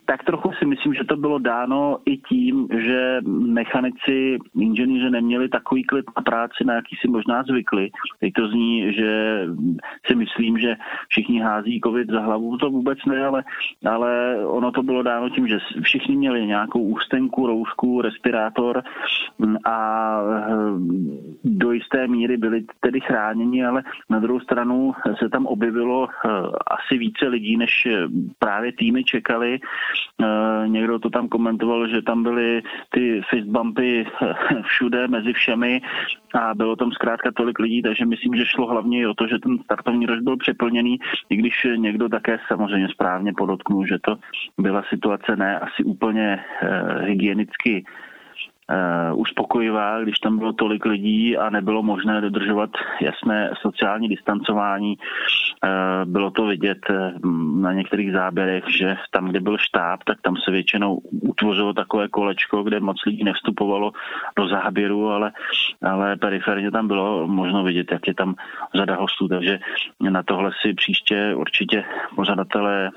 tak 0.09 0.23
trochu 0.23 0.51
si 0.51 0.65
myslím, 0.65 0.93
že 0.93 1.03
to 1.03 1.15
bylo 1.17 1.39
dáno 1.39 1.97
i 2.05 2.17
tím, 2.17 2.67
že 2.85 3.21
mechanici, 3.27 4.37
inženýři 4.59 5.09
neměli 5.09 5.49
takový 5.49 5.83
klid 5.83 6.05
na 6.17 6.21
práci, 6.21 6.65
na 6.65 6.73
jaký 6.73 6.95
si 6.95 7.07
možná 7.07 7.43
zvykli. 7.43 7.89
Teď 8.19 8.33
to 8.33 8.47
zní, 8.47 8.93
že 8.93 9.41
si 10.05 10.15
myslím, 10.15 10.57
že 10.57 10.75
všichni 11.07 11.39
hází 11.39 11.81
covid 11.83 12.09
za 12.09 12.21
hlavu, 12.21 12.57
to 12.57 12.69
vůbec 12.69 12.99
ne, 13.05 13.25
ale, 13.25 13.43
ale 13.85 14.37
ono 14.45 14.71
to 14.71 14.83
bylo 14.83 15.03
dáno 15.03 15.29
tím, 15.29 15.47
že 15.47 15.57
všichni 15.81 16.15
měli 16.15 16.45
nějakou 16.45 16.81
ústenku, 16.81 17.47
roušku, 17.47 18.01
respirátor 18.01 18.83
a 19.65 19.77
do 21.43 21.71
jisté 21.71 22.07
míry 22.07 22.37
byli 22.37 22.63
tedy 22.79 22.99
chráněni, 22.99 23.65
ale 23.65 23.83
na 24.09 24.19
druhou 24.19 24.39
stranu 24.39 24.93
se 25.19 25.29
tam 25.29 25.45
objevilo 25.45 26.07
eh, 26.09 26.29
asi 26.67 26.97
více 26.97 27.27
lidí, 27.27 27.57
než 27.57 27.87
právě 28.39 28.71
týmy 28.73 29.03
čekali 29.03 29.59
někdo 30.65 30.99
to 30.99 31.09
tam 31.09 31.27
komentoval, 31.27 31.87
že 31.87 32.01
tam 32.01 32.23
byly 32.23 32.61
ty 32.89 33.21
fistbumpy 33.29 34.05
eh, 34.05 34.33
všude 34.61 35.07
mezi 35.07 35.33
všemi 35.33 35.81
a 36.33 36.55
bylo 36.55 36.75
tam 36.75 36.91
zkrátka 36.91 37.31
tolik 37.31 37.59
lidí, 37.59 37.81
takže 37.81 38.05
myslím, 38.05 38.35
že 38.35 38.45
šlo 38.45 38.67
hlavně 38.67 39.01
i 39.01 39.05
o 39.05 39.13
to, 39.13 39.27
že 39.27 39.39
ten 39.39 39.57
startovní 39.57 40.05
rož 40.05 40.19
byl 40.19 40.37
přeplněný, 40.37 40.99
i 41.29 41.35
když 41.35 41.67
někdo 41.75 42.09
také 42.09 42.39
samozřejmě 42.47 42.87
správně 42.89 43.33
podotknul, 43.33 43.85
že 43.85 43.97
to 44.01 44.17
byla 44.57 44.83
situace 44.89 45.35
ne 45.35 45.59
asi 45.59 45.83
úplně 45.83 46.39
eh, 46.61 47.05
hygienicky 47.05 47.85
uh, 48.69 49.19
uspokojivá, 49.19 50.01
když 50.01 50.19
tam 50.19 50.37
bylo 50.37 50.53
tolik 50.53 50.85
lidí 50.85 51.37
a 51.37 51.49
nebylo 51.49 51.83
možné 51.83 52.21
dodržovat 52.21 52.69
jasné 53.01 53.51
sociální 53.61 54.07
distancování. 54.07 54.97
Uh, 54.97 56.11
bylo 56.11 56.31
to 56.31 56.45
vidět 56.45 56.77
uh, 56.89 57.31
na 57.61 57.73
některých 57.73 58.11
záběrech, 58.11 58.63
že 58.77 58.95
tam, 59.11 59.29
kde 59.29 59.39
byl 59.39 59.57
štáb, 59.57 60.03
tak 60.03 60.21
tam 60.21 60.37
se 60.37 60.51
většinou 60.51 60.97
utvořilo 61.11 61.73
takové 61.73 62.07
kolečko, 62.07 62.63
kde 62.63 62.79
moc 62.79 62.97
lidí 63.05 63.23
nevstupovalo 63.23 63.91
do 64.37 64.47
záběru, 64.47 65.09
ale, 65.09 65.31
ale 65.83 66.17
periferně 66.17 66.71
tam 66.71 66.87
bylo 66.87 67.27
možno 67.27 67.63
vidět, 67.63 67.91
jak 67.91 68.07
je 68.07 68.13
tam 68.13 68.35
řada 68.75 68.95
hostů, 68.95 69.27
takže 69.27 69.59
na 69.99 70.23
tohle 70.23 70.51
si 70.61 70.73
příště 70.73 71.33
určitě 71.35 71.83
pořadatelé 72.15 72.89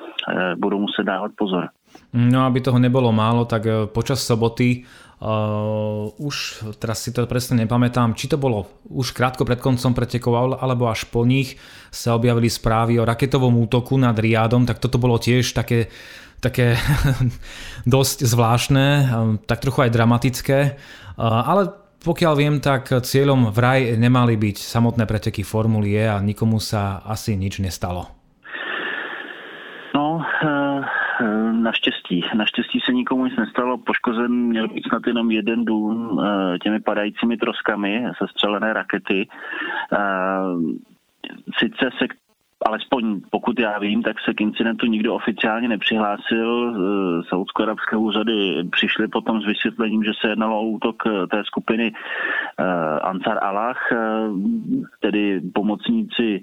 budou 0.57 0.79
muset 0.79 1.03
dávat 1.03 1.33
pozor. 1.37 1.69
No 2.13 2.45
aby 2.45 2.61
toho 2.61 2.77
nebolo 2.77 3.09
málo, 3.09 3.49
tak 3.49 3.93
počas 3.93 4.21
soboty 4.21 4.85
Uh, 5.23 6.11
už 6.19 6.67
teraz 6.83 6.99
si 6.99 7.15
to 7.15 7.23
presne 7.31 7.63
nepamätám, 7.63 8.19
či 8.19 8.27
to 8.27 8.35
bolo 8.35 8.67
už 8.91 9.15
krátko 9.15 9.47
pred 9.47 9.63
koncom 9.63 9.95
pretekov 9.95 10.59
alebo 10.59 10.91
až 10.91 11.07
po 11.07 11.23
nich 11.23 11.63
sa 11.95 12.19
objavili 12.19 12.51
správy 12.51 12.99
o 12.99 13.07
raketovom 13.07 13.55
útoku 13.55 13.95
nad 13.95 14.19
Riadom, 14.19 14.67
tak 14.67 14.83
toto 14.83 14.99
bolo 14.99 15.23
tiež 15.23 15.55
také, 15.55 15.95
také 16.43 16.75
dosť 17.87 18.27
zvláštne, 18.27 18.87
tak 19.47 19.63
trochu 19.63 19.87
aj 19.87 19.95
dramatické, 19.95 20.59
ale 21.23 21.71
pokiaľ 22.03 22.35
viem, 22.35 22.59
tak 22.59 22.91
cieľom 22.91 23.55
vraj 23.55 23.95
nemali 23.95 24.35
byť 24.35 24.59
samotné 24.59 25.07
preteky 25.07 25.47
Formulie 25.47 26.03
a 26.03 26.19
nikomu 26.19 26.59
sa 26.59 26.99
asi 27.07 27.39
nič 27.39 27.63
nestalo. 27.63 28.11
No, 29.95 30.19
uh 30.19 31.52
Naštěstí. 31.63 32.25
Naštěstí 32.35 32.81
se 32.81 32.93
nikomu 32.93 33.25
nic 33.25 33.37
nestalo. 33.37 33.79
Poškozen 33.79 34.33
měl 34.33 34.69
být 34.69 34.85
snad 34.89 35.07
jenom 35.07 35.31
jeden 35.31 35.65
dům 35.65 36.21
eh, 36.21 36.59
těmi 36.59 36.81
padajícími 36.81 37.37
troskami, 37.37 38.05
sestřelené 38.19 38.73
rakety. 38.73 39.29
Eh, 39.93 39.99
sice 41.59 41.91
se 41.99 42.07
alespoň 42.67 43.21
pokud 43.31 43.61
já 43.61 43.79
vím, 43.79 44.03
tak 44.03 44.17
se 44.21 44.35
k 44.35 44.41
incidentu 44.41 44.87
nikdo 44.87 45.15
oficiálně 45.15 45.69
nepřihlásil. 45.69 46.75
Eh, 46.75 47.23
saudsko-arabské 47.29 47.97
úřady 47.97 48.65
přišly 48.71 49.09
potom 49.09 49.43
s 49.43 49.47
vysvětlením, 49.47 50.05
že 50.05 50.11
se 50.21 50.29
jednalo 50.29 50.61
o 50.61 50.67
útok 50.67 51.03
té 51.31 51.45
skupiny 51.45 51.93
Ansar 53.03 53.39
Allah, 53.43 53.77
tedy 55.01 55.41
pomocníci 55.55 56.43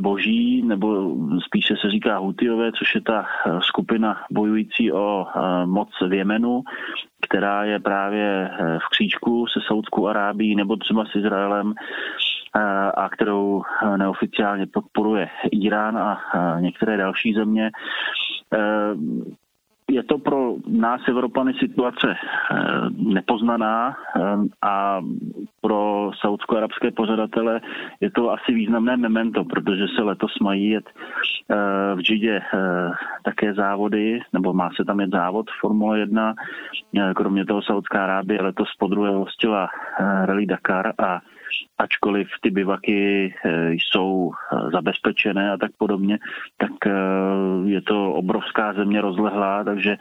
boží, 0.00 0.62
nebo 0.62 1.16
spíše 1.46 1.74
se 1.80 1.90
říká 1.90 2.18
Hutiové, 2.18 2.72
což 2.72 2.94
je 2.94 3.00
ta 3.00 3.26
eh, 3.26 3.58
skupina 3.62 4.24
bojující 4.30 4.92
o 4.92 5.26
eh, 5.26 5.66
moc 5.66 5.88
v 6.08 6.12
Jemenu, 6.12 6.62
která 7.22 7.64
je 7.64 7.80
právě 7.80 8.50
eh, 8.50 8.78
v 8.78 8.88
kříčku 8.90 9.46
se 9.46 9.60
Saudskou 9.66 10.06
Arábií 10.06 10.56
nebo 10.56 10.76
třeba 10.76 11.04
s 11.04 11.14
Izraelem 11.14 11.74
a 12.94 13.08
kterou 13.08 13.62
neoficiálně 13.96 14.66
podporuje 14.66 15.28
Irán 15.52 15.98
a 15.98 16.20
některé 16.60 16.96
další 16.96 17.34
země 17.34 17.70
je 19.96 20.02
to 20.02 20.18
pro 20.18 20.56
nás 20.68 21.00
Evropany 21.08 21.54
situace 21.54 22.08
eh, 22.12 22.56
nepoznaná 22.96 23.96
eh, 23.96 24.20
a 24.62 25.00
pro 25.60 26.10
saudsko-arabské 26.20 26.90
pořadatele 26.90 27.60
je 28.00 28.10
to 28.10 28.30
asi 28.30 28.52
významné 28.52 28.96
memento, 28.96 29.44
protože 29.44 29.86
se 29.96 30.02
letos 30.02 30.38
mají 30.42 30.70
jet 30.70 30.84
eh, 30.88 31.54
v 31.94 32.00
Džidě 32.00 32.40
také 33.24 33.54
závody, 33.54 34.20
nebo 34.32 34.52
má 34.52 34.70
se 34.76 34.84
tam 34.84 35.00
jet 35.00 35.10
závod 35.10 35.46
Formule 35.60 35.98
1. 35.98 36.34
Kromě 37.16 37.44
toho 37.46 37.62
Saudská 37.62 38.04
Arábie 38.04 38.42
letos 38.42 38.68
po 38.78 38.88
hostila 38.88 39.68
Rally 39.98 40.46
Dakar 40.46 40.92
a 40.98 41.20
ačkoliv 41.78 42.28
ty 42.40 42.50
bivaky 42.50 43.34
jsou 43.70 44.30
zabezpečené 44.72 45.52
a 45.52 45.56
tak 45.56 45.70
podobně, 45.78 46.18
tak 46.56 46.72
je 47.64 47.80
to 47.80 48.12
obrovská 48.12 48.72
země 48.72 49.00
rozlehlá, 49.00 49.64
takže 49.64 49.96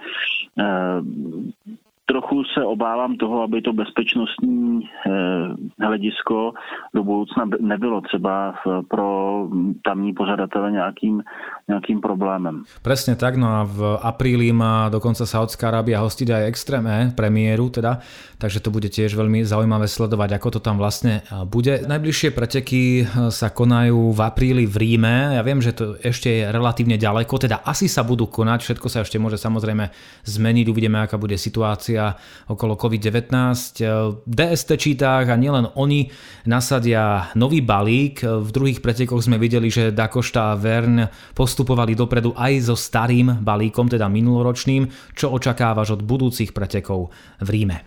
trochu 2.05 2.43
se 2.53 2.65
obávám 2.65 3.17
toho, 3.17 3.41
aby 3.41 3.61
to 3.61 3.73
bezpečnostní 3.73 4.81
eh, 4.85 5.85
hledisko 5.85 6.53
do 6.95 7.03
budoucna 7.03 7.45
nebylo 7.59 8.01
třeba 8.01 8.53
pro 8.89 9.47
tamní 9.83 10.13
pořadatele 10.13 10.71
nějakým, 10.71 11.23
nějakým 11.67 12.01
problémem. 12.01 12.63
Presne 12.81 13.15
tak, 13.15 13.35
no 13.35 13.47
a 13.47 13.63
v 13.65 13.97
apríli 14.01 14.53
má 14.53 14.89
dokonca 14.89 15.25
Saudská 15.25 15.67
Arábia 15.67 16.05
hostiť 16.05 16.29
aj 16.29 16.47
Extreme 16.47 16.95
premiéru, 17.17 17.69
teda, 17.73 17.99
takže 18.37 18.61
to 18.61 18.69
bude 18.69 18.89
tiež 18.93 19.17
veľmi 19.17 19.41
zaujímavé 19.41 19.89
sledovať, 19.89 20.37
ako 20.37 20.47
to 20.55 20.59
tam 20.61 20.77
vlastne 20.77 21.25
eh, 21.25 21.43
bude. 21.49 21.89
Najbližšie 21.89 22.29
preteky 22.37 22.83
eh, 23.01 23.05
sa 23.33 23.49
konajú 23.49 24.13
v 24.13 24.19
apríli 24.21 24.63
v 24.69 24.75
Ríme, 24.77 25.35
ja 25.35 25.41
viem, 25.41 25.57
že 25.57 25.73
to 25.73 25.97
ešte 26.05 26.29
je 26.29 26.41
relatívne 26.53 27.01
ďaleko, 27.01 27.33
teda 27.41 27.65
asi 27.65 27.89
sa 27.89 28.05
budú 28.05 28.29
konať, 28.29 28.61
všetko 28.61 28.87
sa 28.93 29.01
ešte 29.01 29.17
môže 29.17 29.41
samozrejme 29.41 29.89
zmeniť, 30.21 30.65
uvidíme, 30.69 31.01
aká 31.01 31.17
bude 31.17 31.33
situácia 31.41 31.94
situácia 31.95 32.15
okolo 32.51 32.75
COVID-19. 32.75 34.27
DST 34.27 34.69
čítach 34.75 35.25
a 35.31 35.35
nielen 35.39 35.71
oni 35.79 36.11
nasadia 36.45 37.31
nový 37.39 37.63
balík. 37.63 38.21
V 38.21 38.49
druhých 38.51 38.83
pretekoch 38.83 39.23
sme 39.23 39.39
videli, 39.39 39.71
že 39.71 39.95
Dakošta 39.95 40.53
a 40.53 40.59
Vern 40.59 41.07
postupovali 41.33 41.95
dopredu 41.95 42.35
aj 42.35 42.69
so 42.69 42.75
starým 42.75 43.41
balíkom, 43.41 43.87
teda 43.87 44.11
minuloročným. 44.11 45.15
Čo 45.15 45.31
očakávaš 45.33 45.95
od 45.95 46.01
budúcich 46.03 46.51
pretekov 46.51 47.09
v 47.41 47.49
Ríme? 47.49 47.77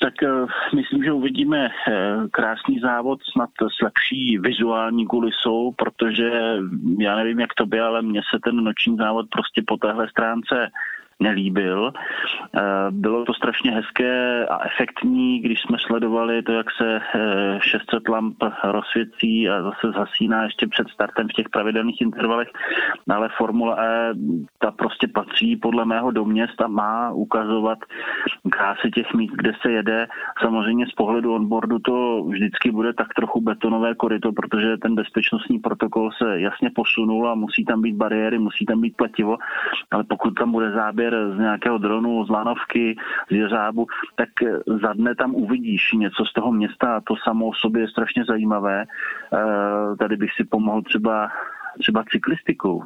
Tak 0.00 0.16
uh, 0.24 0.48
myslím, 0.72 1.04
že 1.04 1.12
uvidíme 1.12 1.68
uh, 1.68 2.24
krásný 2.32 2.80
závod 2.80 3.20
snad 3.32 3.52
s 3.52 3.84
lepší 3.84 4.38
vizuální 4.40 5.06
kulisou, 5.06 5.76
protože 5.76 6.56
já 6.98 7.16
nevím, 7.16 7.40
jak 7.40 7.54
to 7.54 7.66
by, 7.66 7.80
ale 7.80 8.02
mně 8.02 8.20
se 8.32 8.40
ten 8.44 8.56
noční 8.64 8.96
závod 8.96 9.26
prostě 9.28 9.62
po 9.66 9.76
téhle 9.76 10.08
stránce 10.08 10.72
nelíbil. 11.20 11.92
Eh, 11.92 12.60
bylo 12.90 13.24
to 13.24 13.34
strašně 13.34 13.70
hezké 13.70 14.46
a 14.46 14.66
efektní, 14.66 15.40
když 15.40 15.60
jsme 15.60 15.78
sledovali 15.78 16.42
to, 16.42 16.52
jak 16.52 16.66
se 16.70 17.00
600 17.60 17.84
eh, 18.08 18.12
lamp 18.12 18.36
rozsvěcí 18.64 19.48
a 19.48 19.62
zase 19.62 19.90
zhasíná 19.92 20.44
ještě 20.44 20.66
před 20.66 20.88
startem 20.88 21.28
v 21.28 21.32
těch 21.32 21.48
pravidelných 21.48 22.00
intervalech. 22.00 22.48
Ale 23.10 23.28
Formule 23.38 23.76
E 23.78 24.14
ta 24.58 24.70
prostě 24.70 25.08
patří 25.08 25.56
podle 25.56 25.84
mého 25.84 26.10
do 26.10 26.24
města, 26.24 26.66
má 26.66 27.10
ukazovat 27.10 27.78
krásy 28.50 28.90
těch 28.90 29.14
míst, 29.14 29.32
kde 29.32 29.52
se 29.62 29.72
jede. 29.72 30.06
Samozřejmě 30.42 30.86
z 30.86 30.92
pohledu 30.92 31.34
onboardu 31.34 31.78
to 31.78 32.24
vždycky 32.24 32.70
bude 32.70 32.92
tak 32.92 33.14
trochu 33.14 33.40
betonové 33.40 33.94
koryto, 33.94 34.32
protože 34.32 34.76
ten 34.76 34.94
bezpečnostní 34.94 35.58
protokol 35.58 36.10
se 36.12 36.40
jasně 36.40 36.70
posunul 36.74 37.28
a 37.28 37.34
musí 37.34 37.64
tam 37.64 37.82
být 37.82 37.96
bariéry, 37.96 38.38
musí 38.38 38.66
tam 38.66 38.80
být 38.80 38.96
pletivo, 38.96 39.36
ale 39.90 40.04
pokud 40.04 40.34
tam 40.34 40.52
bude 40.52 40.70
záběr 40.70 41.09
záběr 41.10 41.36
z 41.36 41.38
nějakého 41.38 41.78
dronu, 41.78 42.24
z 42.24 42.28
lanovky, 42.28 42.96
z 43.30 43.34
jeřábu, 43.34 43.86
tak 44.14 44.28
za 44.82 44.92
dne 44.92 45.14
tam 45.14 45.34
uvidíš 45.34 45.92
něco 45.92 46.24
z 46.24 46.32
toho 46.32 46.52
města 46.52 46.96
a 46.96 47.00
to 47.00 47.14
samo 47.24 47.46
o 47.46 47.54
sobě 47.54 47.82
je 47.82 47.88
strašně 47.88 48.24
zajímavé. 48.24 48.84
Eh, 48.84 49.96
tady 49.96 50.16
bych 50.16 50.30
si 50.36 50.44
pomohl 50.44 50.82
třeba 50.82 51.30
třeba 51.78 52.04
cyklistiku. 52.10 52.82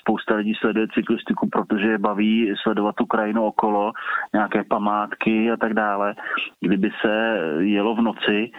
Spousta 0.00 0.34
lidí 0.34 0.54
sleduje 0.54 0.86
cyklistiku, 0.94 1.48
protože 1.48 1.88
je 1.88 1.98
baví 1.98 2.54
sledovat 2.62 2.94
tu 2.94 3.06
krajinu 3.06 3.44
okolo, 3.44 3.92
nějaké 4.32 4.64
památky 4.64 5.50
a 5.50 5.56
tak 5.56 5.74
dále. 5.74 6.14
Kdyby 6.60 6.90
se 7.00 7.40
jelo 7.58 7.94
v 7.94 8.00
noci, 8.00 8.50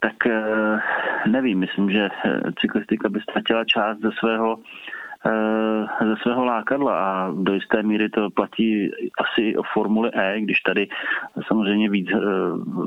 tak 0.00 0.26
eh, 0.26 0.80
nevím, 1.26 1.58
myslím, 1.58 1.90
že 1.90 2.08
cyklistika 2.60 3.08
by 3.08 3.20
ztratila 3.20 3.64
část 3.64 3.98
ze 3.98 4.10
svého 4.18 4.56
Eh, 4.56 4.98
ze 6.00 6.16
svého 6.22 6.44
lákadla 6.44 6.98
a 6.98 7.30
do 7.30 7.54
jisté 7.54 7.82
míry 7.82 8.08
to 8.08 8.30
platí 8.30 8.90
asi 9.18 9.56
o 9.56 9.62
Formuli 9.62 10.10
E, 10.14 10.40
když 10.40 10.60
tady 10.60 10.88
samozřejmě 11.46 11.90
víc 11.90 12.08
eh, 12.12 12.18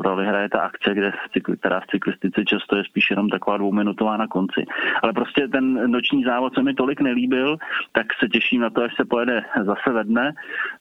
roli 0.01 0.25
hraje 0.25 0.49
ta 0.49 0.59
akce, 0.59 0.93
kde 0.93 1.11
která 1.59 1.79
v 1.79 1.87
cyklistice 1.87 2.45
často 2.45 2.75
je 2.75 2.83
spíš 2.83 3.09
jenom 3.09 3.29
taková 3.29 3.57
dvouminutová 3.57 4.17
na 4.17 4.27
konci. 4.27 4.65
Ale 5.03 5.13
prostě 5.13 5.47
ten 5.47 5.91
noční 5.91 6.23
závod 6.23 6.53
se 6.53 6.63
mi 6.63 6.73
tolik 6.73 7.01
nelíbil, 7.01 7.57
tak 7.91 8.07
se 8.19 8.27
těším 8.27 8.61
na 8.61 8.69
to, 8.69 8.83
až 8.83 8.95
se 8.95 9.05
pojede 9.05 9.41
zase 9.65 9.89
ve 9.93 10.03
dne. 10.03 10.33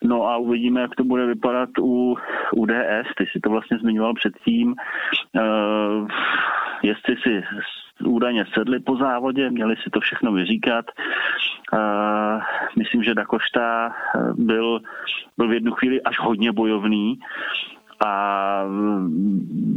No 0.04 0.28
a 0.28 0.36
uvidíme, 0.36 0.80
jak 0.80 0.94
to 0.94 1.04
bude 1.04 1.26
vypadat 1.26 1.68
u, 1.80 2.16
u 2.56 2.66
DS. 2.66 3.14
Ty 3.16 3.26
si 3.32 3.40
to 3.40 3.50
vlastně 3.50 3.78
zmiňoval 3.78 4.14
předtím. 4.14 4.74
Uh, 5.34 6.08
jestli 6.82 7.16
si 7.16 7.42
údajně 8.04 8.44
sedli 8.54 8.80
po 8.80 8.96
závodě, 8.96 9.50
měli 9.50 9.76
si 9.76 9.90
to 9.90 10.00
všechno 10.00 10.32
vyříkat. 10.32 10.84
Myslím, 12.78 13.02
že 13.02 13.14
Dakošta 13.14 13.94
byl, 14.34 14.80
byl 15.36 15.48
v 15.48 15.52
jednu 15.52 15.72
chvíli 15.72 16.02
až 16.02 16.18
hodně 16.20 16.52
bojovný 16.52 17.18
a 18.06 18.64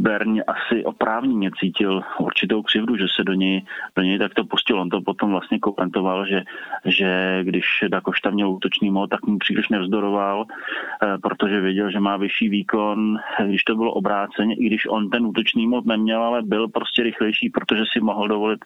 Berň 0.06 0.40
asi 0.46 0.84
oprávněně 0.84 1.50
cítil 1.60 2.02
určitou 2.18 2.62
křivdu, 2.62 2.96
že 2.96 3.06
se 3.16 3.24
do 3.24 3.32
něj, 3.32 3.64
do 3.96 4.02
něj 4.02 4.18
takto 4.18 4.44
pustil. 4.44 4.80
On 4.80 4.88
to 4.88 5.00
potom 5.00 5.30
vlastně 5.30 5.58
komentoval, 5.58 6.26
že, 6.26 6.42
že 6.84 7.40
když 7.42 7.84
Dakošta 7.88 8.30
měl 8.30 8.50
útočný 8.50 8.90
mod, 8.90 9.10
tak 9.10 9.26
mu 9.26 9.38
příliš 9.38 9.68
nevzdoroval, 9.68 10.44
eh, 10.46 11.18
protože 11.18 11.60
věděl, 11.60 11.90
že 11.90 12.00
má 12.00 12.16
vyšší 12.16 12.48
výkon, 12.48 13.18
když 13.46 13.64
to 13.64 13.74
bylo 13.74 13.92
obráceně, 13.92 14.54
i 14.54 14.66
když 14.66 14.86
on 14.86 15.10
ten 15.10 15.26
útočný 15.26 15.66
mod 15.66 15.86
neměl, 15.86 16.22
ale 16.22 16.42
byl 16.42 16.68
prostě 16.68 17.02
rychlejší, 17.02 17.50
protože 17.50 17.82
si 17.92 18.00
mohl 18.00 18.28
dovolit 18.28 18.64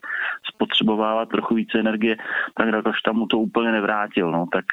spotřebovávat 0.55 1.29
trochu 1.29 1.55
více 1.55 1.79
energie, 1.79 2.17
tak 2.55 2.71
Dakošta 2.71 3.13
mu 3.13 3.27
to 3.27 3.39
úplně 3.39 3.73
nevrátil. 3.73 4.31
No. 4.31 4.47
Tak 4.53 4.65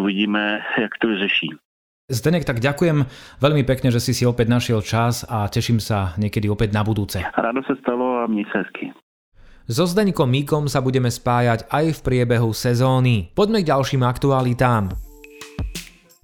uvidíme, 0.00 0.60
jak 0.78 0.98
to 0.98 1.08
vyřeší. 1.08 1.63
Zdenek, 2.04 2.44
tak 2.44 2.60
ďakujem 2.60 3.08
veľmi 3.40 3.64
pekne, 3.64 3.88
že 3.88 3.96
si 3.96 4.12
si 4.12 4.28
opäť 4.28 4.52
našiel 4.52 4.84
čas 4.84 5.24
a 5.24 5.48
teším 5.48 5.80
sa 5.80 6.12
niekedy 6.20 6.52
opäť 6.52 6.76
na 6.76 6.84
budúce. 6.84 7.24
Rado 7.24 7.64
sa 7.64 7.72
stalo 7.80 8.20
a 8.20 8.28
mne 8.28 8.44
sa 8.52 8.60
hezky. 8.60 8.92
So 9.64 9.88
Zdeňkom 9.88 10.28
Míkom 10.28 10.68
sa 10.68 10.84
budeme 10.84 11.08
spájať 11.08 11.64
aj 11.72 11.96
v 11.96 12.00
priebehu 12.04 12.52
sezóny. 12.52 13.32
Poďme 13.32 13.64
k 13.64 13.72
ďalším 13.72 14.04
aktualitám. 14.04 14.92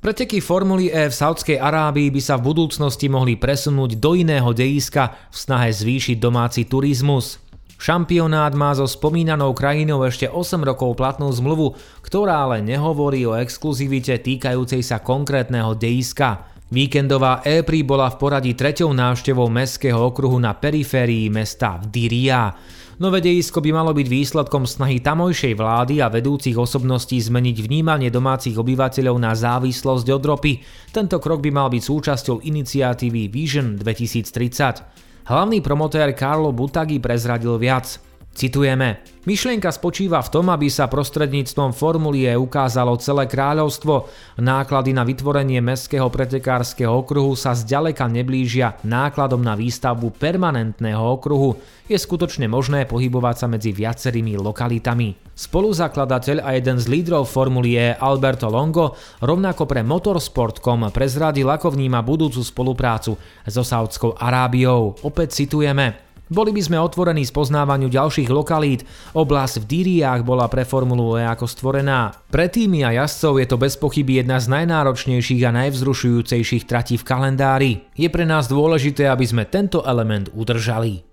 Preteky 0.05 0.45
Formuly 0.45 0.93
E 0.93 1.09
v 1.09 1.17
Saudskej 1.17 1.57
Arábii 1.57 2.13
by 2.13 2.21
sa 2.21 2.37
v 2.37 2.53
budúcnosti 2.53 3.09
mohli 3.09 3.41
presunúť 3.41 3.97
do 3.97 4.13
iného 4.13 4.53
dejiska 4.53 5.33
v 5.33 5.37
snahe 5.37 5.73
zvýšiť 5.73 6.21
domáci 6.21 6.69
turizmus. 6.69 7.41
Šampionát 7.81 8.53
má 8.53 8.77
so 8.77 8.85
spomínanou 8.85 9.57
krajinou 9.57 10.05
ešte 10.05 10.29
8 10.29 10.61
rokov 10.69 11.01
platnú 11.01 11.33
zmluvu, 11.33 11.81
ktorá 12.05 12.45
ale 12.45 12.61
nehovorí 12.61 13.25
o 13.25 13.33
exkluzivite 13.33 14.21
týkajúcej 14.21 14.85
sa 14.85 15.01
konkrétneho 15.01 15.73
dejiska. 15.73 16.45
Víkendová 16.69 17.41
E-Prix 17.41 17.81
bola 17.89 18.13
v 18.13 18.21
poradí 18.21 18.53
treťou 18.53 18.93
návštevou 18.93 19.49
mestského 19.49 19.97
okruhu 19.97 20.37
na 20.37 20.53
periférii 20.53 21.33
mesta 21.33 21.81
v 21.81 21.89
Diria. 21.89 22.53
Nové 23.01 23.25
dejisko 23.25 23.65
by 23.65 23.73
malo 23.73 23.97
byť 23.97 24.07
výsledkom 24.13 24.69
snahy 24.69 25.01
tamojšej 25.01 25.57
vlády 25.57 26.05
a 26.05 26.13
vedúcich 26.13 26.61
osobností 26.61 27.17
zmeniť 27.17 27.65
vnímanie 27.65 28.13
domácich 28.13 28.61
obyvateľov 28.61 29.17
na 29.17 29.33
závislosť 29.33 30.07
od 30.13 30.23
ropy. 30.29 30.53
Tento 30.93 31.17
krok 31.17 31.41
by 31.41 31.49
mal 31.49 31.73
byť 31.73 31.81
súčasťou 31.81 32.45
iniciatívy 32.45 33.33
Vision 33.33 33.81
2030. 33.81 35.10
Hlavný 35.25 35.61
promotér 35.61 36.13
Carlo 36.17 36.53
Butagi 36.53 36.99
prezradil 36.99 37.57
viac. 37.61 38.10
Citujeme. 38.31 39.03
Myšlienka 39.29 39.69
spočíva 39.69 40.23
v 40.25 40.33
tom, 40.33 40.49
aby 40.49 40.73
sa 40.73 40.89
prostredníctvom 40.89 41.77
formulie 41.77 42.31
ukázalo 42.33 42.97
celé 42.97 43.29
kráľovstvo. 43.29 44.09
Náklady 44.41 44.97
na 44.97 45.05
vytvorenie 45.05 45.61
mestského 45.61 46.09
pretekárskeho 46.09 46.89
okruhu 46.89 47.37
sa 47.37 47.53
zďaleka 47.53 48.09
neblížia 48.09 48.81
nákladom 48.81 49.45
na 49.45 49.59
výstavbu 49.59 50.17
permanentného 50.17 51.05
okruhu. 51.21 51.61
Je 51.85 51.99
skutočne 52.01 52.49
možné 52.49 52.89
pohybovať 52.89 53.37
sa 53.45 53.47
medzi 53.51 53.77
viacerými 53.77 54.39
lokalitami. 54.41 55.37
Spoluzakladateľ 55.37 56.41
a 56.41 56.57
jeden 56.57 56.81
z 56.81 56.87
lídrov 56.89 57.29
formulie 57.29 57.93
Alberto 57.93 58.49
Longo 58.49 58.97
rovnako 59.21 59.69
pre 59.69 59.85
Motorsport.com 59.85 60.89
prezradil, 60.95 61.51
ako 61.51 61.77
vníma 61.77 62.01
budúcu 62.01 62.41
spoluprácu 62.41 63.21
so 63.45 63.63
Saudskou 63.67 64.17
Arábiou. 64.17 64.97
Opäť 65.05 65.45
citujeme. 65.45 66.10
Boli 66.31 66.55
by 66.55 66.63
sme 66.63 66.79
otvorení 66.79 67.27
spoznávaniu 67.27 67.91
ďalších 67.91 68.31
lokalít. 68.31 68.87
Oblasť 69.19 69.67
v 69.67 69.69
Dýriách 69.69 70.23
bola 70.23 70.47
pre 70.47 70.63
Formulu 70.63 71.19
E 71.19 71.27
ako 71.27 71.51
stvorená. 71.51 72.15
Pre 72.31 72.47
týmy 72.47 72.87
a 72.87 72.95
jazdcov 73.03 73.43
je 73.43 73.47
to 73.51 73.57
bez 73.59 73.75
pochyby 73.75 74.23
jedna 74.23 74.39
z 74.39 74.47
najnáročnejších 74.55 75.43
a 75.43 75.51
najvzrušujúcejších 75.51 76.71
tratí 76.71 76.95
v 76.95 77.03
kalendári. 77.03 77.73
Je 77.99 78.07
pre 78.07 78.23
nás 78.23 78.47
dôležité, 78.47 79.11
aby 79.11 79.27
sme 79.27 79.43
tento 79.43 79.83
element 79.83 80.31
udržali. 80.31 81.10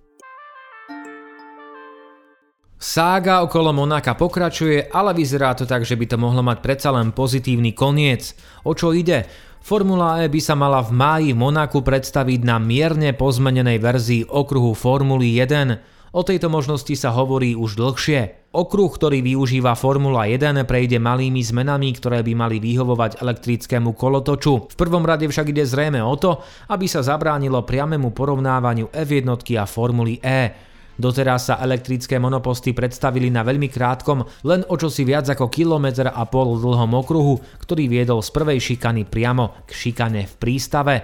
Sága 2.77 3.41
okolo 3.41 3.73
Monaka 3.73 4.13
pokračuje, 4.13 4.93
ale 4.93 5.17
vyzerá 5.17 5.57
to 5.57 5.65
tak, 5.65 5.81
že 5.81 5.97
by 5.97 6.13
to 6.13 6.17
mohlo 6.21 6.45
mať 6.45 6.61
predsa 6.61 6.93
len 6.93 7.09
pozitívny 7.09 7.73
koniec. 7.73 8.37
O 8.69 8.77
čo 8.77 8.93
ide? 8.93 9.25
Formula 9.65 10.21
E 10.21 10.29
by 10.29 10.37
sa 10.37 10.53
mala 10.53 10.85
v 10.85 10.93
máji 10.93 11.29
v 11.33 11.41
Monaku 11.41 11.81
predstaviť 11.81 12.45
na 12.45 12.61
mierne 12.61 13.17
pozmenenej 13.17 13.81
verzii 13.81 14.23
okruhu 14.29 14.77
Formuly 14.77 15.41
1. 15.41 16.13
O 16.13 16.21
tejto 16.21 16.53
možnosti 16.53 16.93
sa 16.93 17.09
hovorí 17.17 17.57
už 17.57 17.81
dlhšie. 17.81 18.53
Okruh, 18.53 18.93
ktorý 18.93 19.25
využíva 19.25 19.73
Formula 19.73 20.29
1, 20.29 20.61
prejde 20.69 21.01
malými 21.01 21.41
zmenami, 21.41 21.97
ktoré 21.97 22.21
by 22.21 22.33
mali 22.37 22.61
vyhovovať 22.61 23.25
elektrickému 23.25 23.97
kolotoču. 23.97 24.69
V 24.69 24.75
prvom 24.77 25.01
rade 25.01 25.25
však 25.25 25.49
ide 25.49 25.65
zrejme 25.65 25.97
o 26.05 26.13
to, 26.13 26.45
aby 26.69 26.85
sa 26.85 27.01
zabránilo 27.01 27.65
priamému 27.65 28.13
porovnávaniu 28.13 28.93
F1 28.93 29.25
a 29.57 29.65
Formuly 29.65 30.21
E. 30.21 30.66
Doteraz 30.97 31.53
sa 31.53 31.61
elektrické 31.61 32.17
monoposty 32.17 32.73
predstavili 32.73 33.29
na 33.29 33.45
veľmi 33.45 33.69
krátkom, 33.69 34.25
len 34.49 34.65
o 34.65 34.75
čosi 34.81 35.05
viac 35.05 35.29
ako 35.29 35.45
kilometr 35.45 36.09
a 36.09 36.25
pol 36.25 36.57
dlhom 36.57 36.89
okruhu, 36.97 37.37
ktorý 37.61 37.85
viedol 37.85 38.25
z 38.25 38.33
prvej 38.33 38.57
šikany 38.57 39.05
priamo 39.05 39.61
k 39.69 39.77
šikane 39.77 40.25
v 40.25 40.33
prístave. 40.41 40.95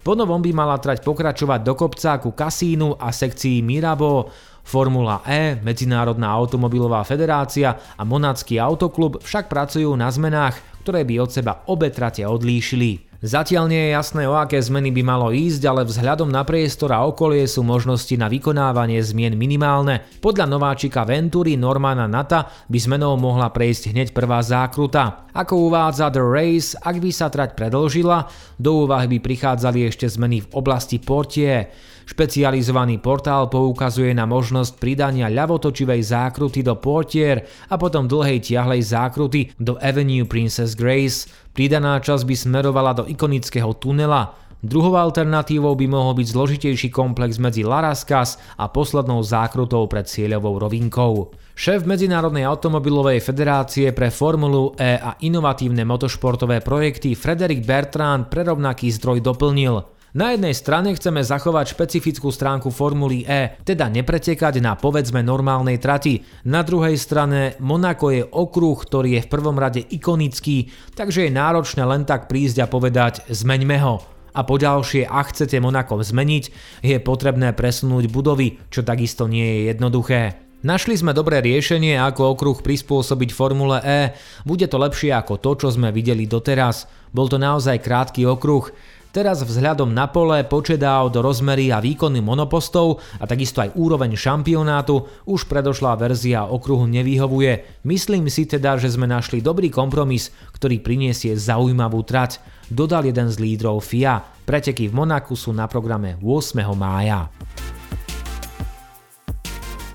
Po 0.00 0.16
novom 0.16 0.40
by 0.40 0.50
mala 0.56 0.80
trať 0.80 1.04
pokračovať 1.04 1.60
do 1.62 1.76
kopca 1.76 2.16
ku 2.16 2.32
kasínu 2.32 2.96
a 2.96 3.12
sekcii 3.12 3.60
Mirabo. 3.60 4.32
Formula 4.64 5.20
E, 5.28 5.60
Medzinárodná 5.60 6.32
automobilová 6.32 7.04
federácia 7.04 7.76
a 7.92 8.02
Monacký 8.08 8.56
autoklub 8.56 9.20
však 9.20 9.52
pracujú 9.52 9.92
na 9.94 10.08
zmenách, 10.08 10.58
ktoré 10.80 11.04
by 11.04 11.14
od 11.22 11.30
seba 11.30 11.52
obe 11.68 11.92
trate 11.92 12.24
odlíšili. 12.24 13.11
Zatiaľ 13.22 13.70
nie 13.70 13.78
je 13.86 13.94
jasné, 13.94 14.26
o 14.26 14.34
aké 14.34 14.58
zmeny 14.58 14.90
by 14.90 15.06
malo 15.06 15.30
ísť, 15.30 15.62
ale 15.70 15.86
vzhľadom 15.86 16.26
na 16.26 16.42
priestor 16.42 16.90
a 16.90 17.06
okolie 17.06 17.46
sú 17.46 17.62
možnosti 17.62 18.10
na 18.18 18.26
vykonávanie 18.26 18.98
zmien 18.98 19.38
minimálne. 19.38 20.02
Podľa 20.18 20.50
nováčika 20.50 21.06
Venturi 21.06 21.54
Normana 21.54 22.10
Nata 22.10 22.50
by 22.66 22.78
zmenou 22.82 23.14
mohla 23.14 23.54
prejsť 23.54 23.94
hneď 23.94 24.08
prvá 24.10 24.42
zákruta. 24.42 25.30
Ako 25.38 25.70
uvádza 25.70 26.10
The 26.10 26.18
Race, 26.18 26.74
ak 26.74 26.98
by 26.98 27.10
sa 27.14 27.30
trať 27.30 27.54
predlžila, 27.54 28.26
do 28.58 28.90
úvahy 28.90 29.06
by 29.06 29.18
prichádzali 29.22 29.86
ešte 29.86 30.10
zmeny 30.10 30.42
v 30.42 30.50
oblasti 30.58 30.98
portie. 30.98 31.70
Špecializovaný 32.02 32.98
portál 32.98 33.46
poukazuje 33.46 34.10
na 34.10 34.26
možnosť 34.26 34.82
pridania 34.82 35.30
ľavotočivej 35.30 36.02
zákruty 36.02 36.66
do 36.66 36.74
portier 36.74 37.46
a 37.70 37.78
potom 37.78 38.10
dlhej 38.10 38.42
tiahlej 38.42 38.82
zákruty 38.82 39.54
do 39.62 39.78
Avenue 39.78 40.26
Princess 40.26 40.74
Grace. 40.74 41.30
Pridaná 41.52 42.00
časť 42.00 42.24
by 42.26 42.34
smerovala 42.34 42.92
do 42.96 43.04
ikonického 43.12 43.76
tunela. 43.76 44.34
Druhou 44.62 44.94
alternatívou 44.94 45.74
by 45.74 45.86
mohol 45.90 46.22
byť 46.22 46.26
zložitejší 46.32 46.88
komplex 46.94 47.42
medzi 47.42 47.66
Laraskas 47.66 48.38
a 48.54 48.70
poslednou 48.70 49.18
zákrutou 49.18 49.90
pred 49.90 50.06
cieľovou 50.06 50.54
rovinkou. 50.62 51.34
Šéf 51.52 51.82
Medzinárodnej 51.82 52.46
automobilovej 52.46 53.20
federácie 53.20 53.90
pre 53.90 54.14
Formulu 54.14 54.72
E 54.78 54.96
a 55.02 55.18
inovatívne 55.18 55.82
motošportové 55.82 56.62
projekty 56.62 57.18
Frederick 57.18 57.66
Bertrand 57.66 58.30
pre 58.30 58.46
rovnaký 58.46 58.86
zdroj 58.94 59.20
doplnil. 59.20 60.01
Na 60.12 60.36
jednej 60.36 60.52
strane 60.52 60.92
chceme 60.92 61.24
zachovať 61.24 61.72
špecifickú 61.72 62.28
stránku 62.28 62.68
Formuly 62.68 63.24
E, 63.24 63.56
teda 63.64 63.88
nepretekať 63.88 64.60
na 64.60 64.76
povedzme 64.76 65.24
normálnej 65.24 65.80
trati. 65.80 66.20
Na 66.44 66.60
druhej 66.60 67.00
strane 67.00 67.56
Monako 67.64 68.12
je 68.12 68.20
okruh, 68.20 68.76
ktorý 68.76 69.16
je 69.16 69.24
v 69.24 69.32
prvom 69.32 69.56
rade 69.56 69.80
ikonický, 69.80 70.68
takže 70.92 71.24
je 71.24 71.32
náročné 71.32 71.80
len 71.88 72.04
tak 72.04 72.28
prísť 72.28 72.60
a 72.60 72.68
povedať 72.68 73.24
zmeňme 73.32 73.80
ho. 73.80 74.04
A 74.36 74.44
poďalšie, 74.44 75.08
ak 75.08 75.32
chcete 75.32 75.56
Monako 75.64 76.04
zmeniť, 76.04 76.44
je 76.84 77.00
potrebné 77.00 77.56
presunúť 77.56 78.12
budovy, 78.12 78.60
čo 78.68 78.84
takisto 78.84 79.24
nie 79.24 79.48
je 79.48 79.60
jednoduché. 79.72 80.36
Našli 80.60 80.94
sme 80.94 81.16
dobré 81.16 81.40
riešenie, 81.40 81.96
ako 81.96 82.36
okruh 82.36 82.60
prispôsobiť 82.60 83.32
Formule 83.32 83.80
E. 83.80 84.12
Bude 84.44 84.68
to 84.68 84.76
lepšie 84.76 85.08
ako 85.08 85.40
to, 85.40 85.56
čo 85.56 85.68
sme 85.72 85.88
videli 85.88 86.28
doteraz. 86.28 86.84
Bol 87.16 87.32
to 87.32 87.40
naozaj 87.40 87.80
krátky 87.80 88.28
okruh. 88.28 88.68
Teraz 89.12 89.44
vzhľadom 89.44 89.92
na 89.92 90.08
pole, 90.08 90.40
počet 90.48 90.80
aut, 90.80 91.12
rozmery 91.12 91.68
a 91.68 91.84
výkony 91.84 92.24
monopostov 92.24 92.96
a 93.20 93.28
takisto 93.28 93.60
aj 93.60 93.76
úroveň 93.76 94.16
šampionátu 94.16 95.04
už 95.28 95.52
predošlá 95.52 96.00
verzia 96.00 96.48
okruhu 96.48 96.88
nevyhovuje. 96.88 97.84
Myslím 97.84 98.32
si 98.32 98.48
teda, 98.48 98.80
že 98.80 98.88
sme 98.88 99.04
našli 99.04 99.44
dobrý 99.44 99.68
kompromis, 99.68 100.32
ktorý 100.56 100.80
priniesie 100.80 101.36
zaujímavú 101.36 102.00
trať, 102.08 102.40
dodal 102.72 103.04
jeden 103.04 103.28
z 103.28 103.36
lídrov 103.36 103.84
FIA. 103.84 104.24
Preteky 104.48 104.88
v 104.88 104.96
Monaku 104.96 105.36
sú 105.36 105.52
na 105.52 105.68
programe 105.68 106.16
8. 106.16 106.64
mája. 106.72 107.28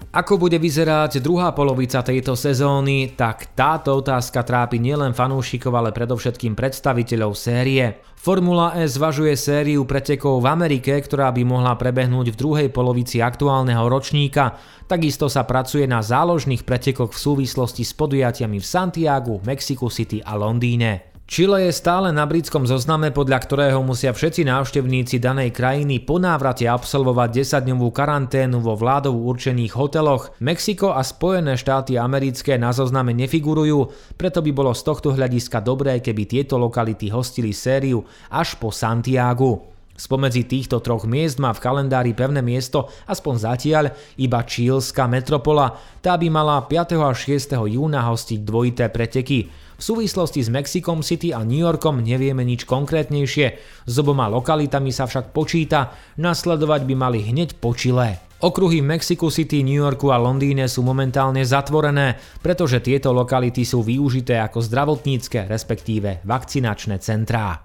Ako 0.07 0.39
bude 0.39 0.55
vyzerať 0.55 1.19
druhá 1.19 1.51
polovica 1.51 1.99
tejto 1.99 2.39
sezóny, 2.39 3.11
tak 3.19 3.51
táto 3.51 3.99
otázka 3.99 4.39
trápi 4.39 4.79
nielen 4.79 5.11
fanúšikov, 5.11 5.75
ale 5.75 5.91
predovšetkým 5.91 6.55
predstaviteľov 6.55 7.35
série. 7.35 7.99
Formula 8.15 8.71
E 8.79 8.87
zvažuje 8.87 9.35
sériu 9.35 9.83
pretekov 9.83 10.39
v 10.39 10.47
Amerike, 10.47 10.95
ktorá 10.95 11.27
by 11.35 11.43
mohla 11.43 11.75
prebehnúť 11.75 12.33
v 12.33 12.39
druhej 12.39 12.69
polovici 12.71 13.19
aktuálneho 13.19 13.83
ročníka. 13.83 14.55
Takisto 14.87 15.27
sa 15.27 15.43
pracuje 15.43 15.83
na 15.83 15.99
záložných 15.99 16.63
pretekoch 16.63 17.11
v 17.11 17.21
súvislosti 17.21 17.83
s 17.83 17.91
podujatiami 17.91 18.63
v 18.63 18.65
Santiagu, 18.65 19.43
Mexico 19.43 19.91
City 19.91 20.23
a 20.23 20.39
Londýne. 20.39 21.16
Chile 21.27 21.67
je 21.67 21.75
stále 21.75 22.15
na 22.15 22.23
britskom 22.23 22.63
zozname, 22.63 23.11
podľa 23.11 23.43
ktorého 23.43 23.83
musia 23.83 24.15
všetci 24.15 24.47
návštevníci 24.47 25.19
danej 25.19 25.51
krajiny 25.51 25.99
po 25.99 26.23
návrate 26.23 26.63
absolvovať 26.63 27.43
10-dňovú 27.43 27.91
karanténu 27.91 28.63
vo 28.63 28.79
vládov 28.79 29.11
určených 29.11 29.75
hoteloch. 29.75 30.31
Mexiko 30.39 30.95
a 30.95 31.03
Spojené 31.03 31.59
štáty 31.59 31.99
americké 31.99 32.55
na 32.55 32.71
zozname 32.71 33.11
nefigurujú, 33.11 33.91
preto 34.15 34.39
by 34.39 34.55
bolo 34.55 34.71
z 34.71 34.87
tohto 34.87 35.11
hľadiska 35.11 35.59
dobré, 35.59 35.99
keby 35.99 36.23
tieto 36.31 36.55
lokality 36.55 37.11
hostili 37.11 37.51
sériu 37.51 38.07
až 38.31 38.55
po 38.55 38.71
Santiago. 38.71 39.75
Spomedzi 39.97 40.47
týchto 40.47 40.79
troch 40.79 41.09
miest 41.09 41.43
má 41.43 41.51
v 41.51 41.59
kalendári 41.59 42.13
pevné 42.15 42.39
miesto, 42.39 42.87
aspoň 43.09 43.35
zatiaľ, 43.35 43.85
iba 44.21 44.45
čílska 44.45 45.09
metropola. 45.11 45.73
Tá 45.99 46.15
by 46.15 46.29
mala 46.29 46.61
5. 46.63 47.01
a 47.01 47.11
6. 47.11 47.57
júna 47.67 48.05
hostiť 48.05 48.39
dvojité 48.45 48.93
preteky. 48.93 49.66
V 49.77 49.85
súvislosti 49.85 50.41
s 50.41 50.49
Mexikom 50.49 51.05
City 51.05 51.29
a 51.37 51.45
New 51.45 51.61
Yorkom 51.61 52.01
nevieme 52.01 52.41
nič 52.41 52.65
konkrétnejšie, 52.65 53.47
s 53.85 53.95
oboma 54.01 54.25
lokalitami 54.25 54.89
sa 54.89 55.05
však 55.05 55.37
počíta, 55.37 55.93
nasledovať 56.17 56.81
by 56.81 56.95
mali 56.97 57.21
hneď 57.21 57.61
po 57.61 57.77
Chile. 57.77 58.17
Okruhy 58.41 58.81
v 58.81 58.97
Mexico 58.97 59.29
City, 59.29 59.61
New 59.61 59.77
Yorku 59.77 60.09
a 60.09 60.17
Londýne 60.17 60.65
sú 60.65 60.81
momentálne 60.81 61.45
zatvorené, 61.45 62.17
pretože 62.41 62.81
tieto 62.81 63.13
lokality 63.13 63.61
sú 63.61 63.85
využité 63.85 64.41
ako 64.41 64.65
zdravotnícke, 64.65 65.45
respektíve 65.45 66.25
vakcinačné 66.25 66.97
centrá. 66.97 67.61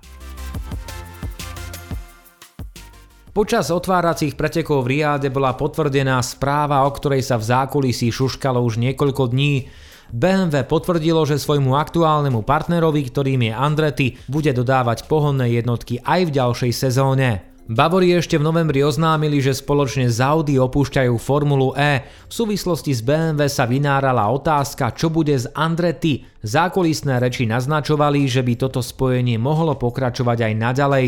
Počas 3.33 3.73
otváracích 3.73 4.37
pretekov 4.37 4.85
v 4.85 5.01
Riade 5.01 5.33
bola 5.33 5.57
potvrdená 5.57 6.21
správa, 6.21 6.85
o 6.85 6.93
ktorej 6.93 7.25
sa 7.25 7.41
v 7.41 7.49
zákulisí 7.49 8.13
šuškalo 8.13 8.61
už 8.61 8.77
niekoľko 8.77 9.33
dní. 9.33 9.73
BMW 10.13 10.69
potvrdilo, 10.69 11.25
že 11.25 11.41
svojmu 11.41 11.73
aktuálnemu 11.73 12.45
partnerovi, 12.45 13.09
ktorým 13.09 13.49
je 13.49 13.53
Andretti, 13.57 14.09
bude 14.29 14.53
dodávať 14.53 15.09
pohonné 15.09 15.57
jednotky 15.57 16.05
aj 16.05 16.29
v 16.29 16.35
ďalšej 16.37 16.73
sezóne. 16.77 17.49
Bavori 17.63 18.13
ešte 18.13 18.37
v 18.37 18.45
novembri 18.45 18.83
oznámili, 18.85 19.41
že 19.41 19.57
spoločne 19.57 20.11
s 20.11 20.19
Audi 20.21 20.59
opúšťajú 20.59 21.15
Formulu 21.17 21.73
E. 21.79 22.05
V 22.29 22.33
súvislosti 22.35 22.93
s 22.93 23.01
BMW 23.01 23.47
sa 23.47 23.65
vynárala 23.65 24.29
otázka, 24.35 24.93
čo 24.93 25.09
bude 25.09 25.33
z 25.33 25.47
Andretti. 25.55 26.27
Zákulisné 26.43 27.23
reči 27.23 27.47
naznačovali, 27.47 28.27
že 28.27 28.43
by 28.43 28.59
toto 28.59 28.83
spojenie 28.83 29.39
mohlo 29.39 29.79
pokračovať 29.79 30.39
aj 30.43 30.53
naďalej. 30.59 31.07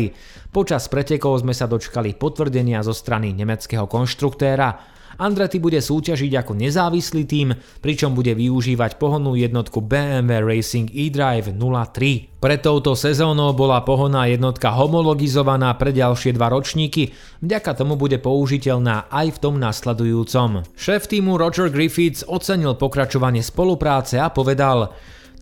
Počas 0.49 0.87
pretekov 0.87 1.43
sme 1.43 1.51
sa 1.51 1.67
dočkali 1.67 2.15
potvrdenia 2.15 2.81
zo 2.81 2.95
strany 2.95 3.35
nemeckého 3.35 3.85
konštruktéra. 3.85 4.94
Andretti 5.15 5.63
bude 5.63 5.79
súťažiť 5.79 6.31
ako 6.43 6.59
nezávislý 6.59 7.23
tým, 7.23 7.55
pričom 7.79 8.11
bude 8.11 8.35
využívať 8.35 8.99
pohonnú 8.99 9.39
jednotku 9.39 9.79
BMW 9.79 10.43
Racing 10.43 10.91
eDrive 10.91 11.55
03. 11.55 12.35
Pre 12.35 12.55
touto 12.61 12.93
sezónou 12.93 13.55
bola 13.55 13.81
pohonná 13.81 14.27
jednotka 14.27 14.75
homologizovaná 14.75 15.73
pre 15.79 15.95
ďalšie 15.95 16.35
dva 16.35 16.51
ročníky, 16.51 17.15
vďaka 17.39 17.73
tomu 17.79 17.95
bude 17.95 18.19
použiteľná 18.19 19.07
aj 19.07 19.39
v 19.39 19.41
tom 19.41 19.55
nasledujúcom. 19.57 20.67
Šéf 20.75 21.07
týmu 21.07 21.39
Roger 21.39 21.71
Griffiths 21.71 22.27
ocenil 22.27 22.75
pokračovanie 22.75 23.41
spolupráce 23.41 24.19
a 24.19 24.27
povedal 24.29 24.93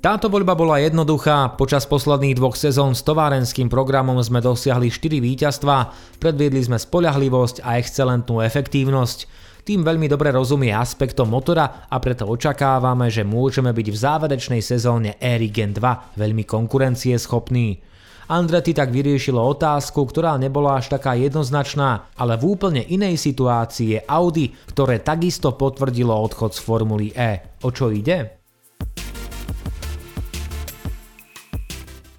táto 0.04 0.28
voľba 0.28 0.52
bola 0.52 0.84
jednoduchá, 0.84 1.56
počas 1.56 1.88
posledných 1.88 2.36
dvoch 2.36 2.60
sezón 2.60 2.92
s 2.92 3.08
továrenským 3.08 3.72
programom 3.72 4.20
sme 4.20 4.44
dosiahli 4.44 4.92
4 4.92 5.24
víťazstva, 5.24 5.96
predviedli 6.20 6.60
sme 6.60 6.76
spoľahlivosť 6.76 7.64
a 7.64 7.80
excelentnú 7.80 8.44
efektívnosť. 8.44 9.43
Tým 9.64 9.80
veľmi 9.80 10.12
dobre 10.12 10.28
rozumie 10.36 10.76
aspektom 10.76 11.32
motora 11.32 11.88
a 11.88 11.96
preto 12.04 12.28
očakávame, 12.28 13.08
že 13.08 13.24
môžeme 13.24 13.72
byť 13.72 13.88
v 13.88 13.96
záverečnej 13.96 14.60
sezóne 14.60 15.16
Éry 15.24 15.48
Gen 15.56 15.72
2 15.72 16.20
veľmi 16.20 16.44
konkurencieschopní. 16.44 17.80
Andretti 18.28 18.76
tak 18.76 18.92
vyriešilo 18.92 19.40
otázku, 19.40 20.04
ktorá 20.04 20.36
nebola 20.36 20.84
až 20.84 20.92
taká 20.92 21.16
jednoznačná, 21.16 22.12
ale 22.20 22.36
v 22.36 22.60
úplne 22.60 22.84
inej 22.84 23.16
situácii 23.24 23.88
je 23.96 24.00
Audi, 24.04 24.52
ktoré 24.52 25.00
takisto 25.00 25.56
potvrdilo 25.56 26.12
odchod 26.12 26.52
z 26.52 26.60
Formuly 26.60 27.16
E. 27.16 27.64
O 27.64 27.72
čo 27.72 27.88
ide? 27.88 28.44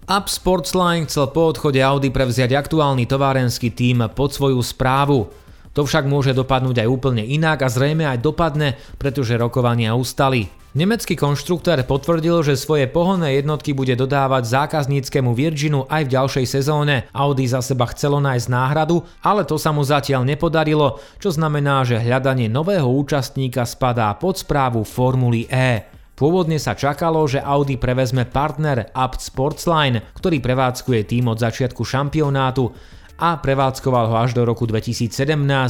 Up 0.09 0.33
Sportsline 0.33 1.09
chcel 1.09 1.29
po 1.29 1.53
odchode 1.53 1.81
Audi 1.85 2.09
prevziať 2.09 2.57
aktuálny 2.57 3.05
továrenský 3.05 3.73
tím 3.73 4.09
pod 4.17 4.33
svoju 4.33 4.65
správu. 4.65 5.44
To 5.75 5.83
však 5.83 6.07
môže 6.07 6.31
dopadnúť 6.35 6.87
aj 6.87 6.89
úplne 6.89 7.27
inak 7.27 7.67
a 7.67 7.69
zrejme 7.69 8.07
aj 8.07 8.23
dopadne, 8.23 8.79
pretože 8.99 9.35
rokovania 9.35 9.99
ustali. 9.99 10.47
Nemecký 10.75 11.15
konštruktor 11.15 11.79
potvrdil, 11.87 12.43
že 12.43 12.59
svoje 12.59 12.91
pohonné 12.91 13.39
jednotky 13.39 13.71
bude 13.71 13.95
dodávať 13.95 14.43
zákazníckému 14.43 15.31
Virginu 15.31 15.87
aj 15.87 16.03
v 16.11 16.13
ďalšej 16.19 16.47
sezóne. 16.51 17.07
Audi 17.15 17.47
za 17.47 17.63
seba 17.63 17.87
chcelo 17.95 18.19
nájsť 18.19 18.51
náhradu, 18.51 19.07
ale 19.23 19.47
to 19.47 19.55
sa 19.55 19.71
mu 19.71 19.87
zatiaľ 19.87 20.27
nepodarilo, 20.27 20.99
čo 21.23 21.31
znamená, 21.31 21.87
že 21.87 22.03
hľadanie 22.03 22.51
nového 22.51 22.91
účastníka 22.91 23.63
spadá 23.63 24.11
pod 24.19 24.43
správu 24.43 24.83
Formuly 24.83 25.47
E. 25.47 25.87
Pôvodne 26.19 26.59
sa 26.59 26.75
čakalo, 26.75 27.23
že 27.27 27.39
Audi 27.39 27.79
prevezme 27.79 28.27
partner 28.27 28.91
Apt 28.95 29.23
Sportsline, 29.23 30.15
ktorý 30.19 30.43
prevádzkuje 30.43 31.07
tým 31.07 31.31
od 31.31 31.39
začiatku 31.39 31.87
šampionátu 31.87 32.71
a 33.15 33.39
prevádzkoval 33.39 34.11
ho 34.11 34.17
až 34.19 34.35
do 34.35 34.43
roku 34.43 34.67
2017, 34.67 35.15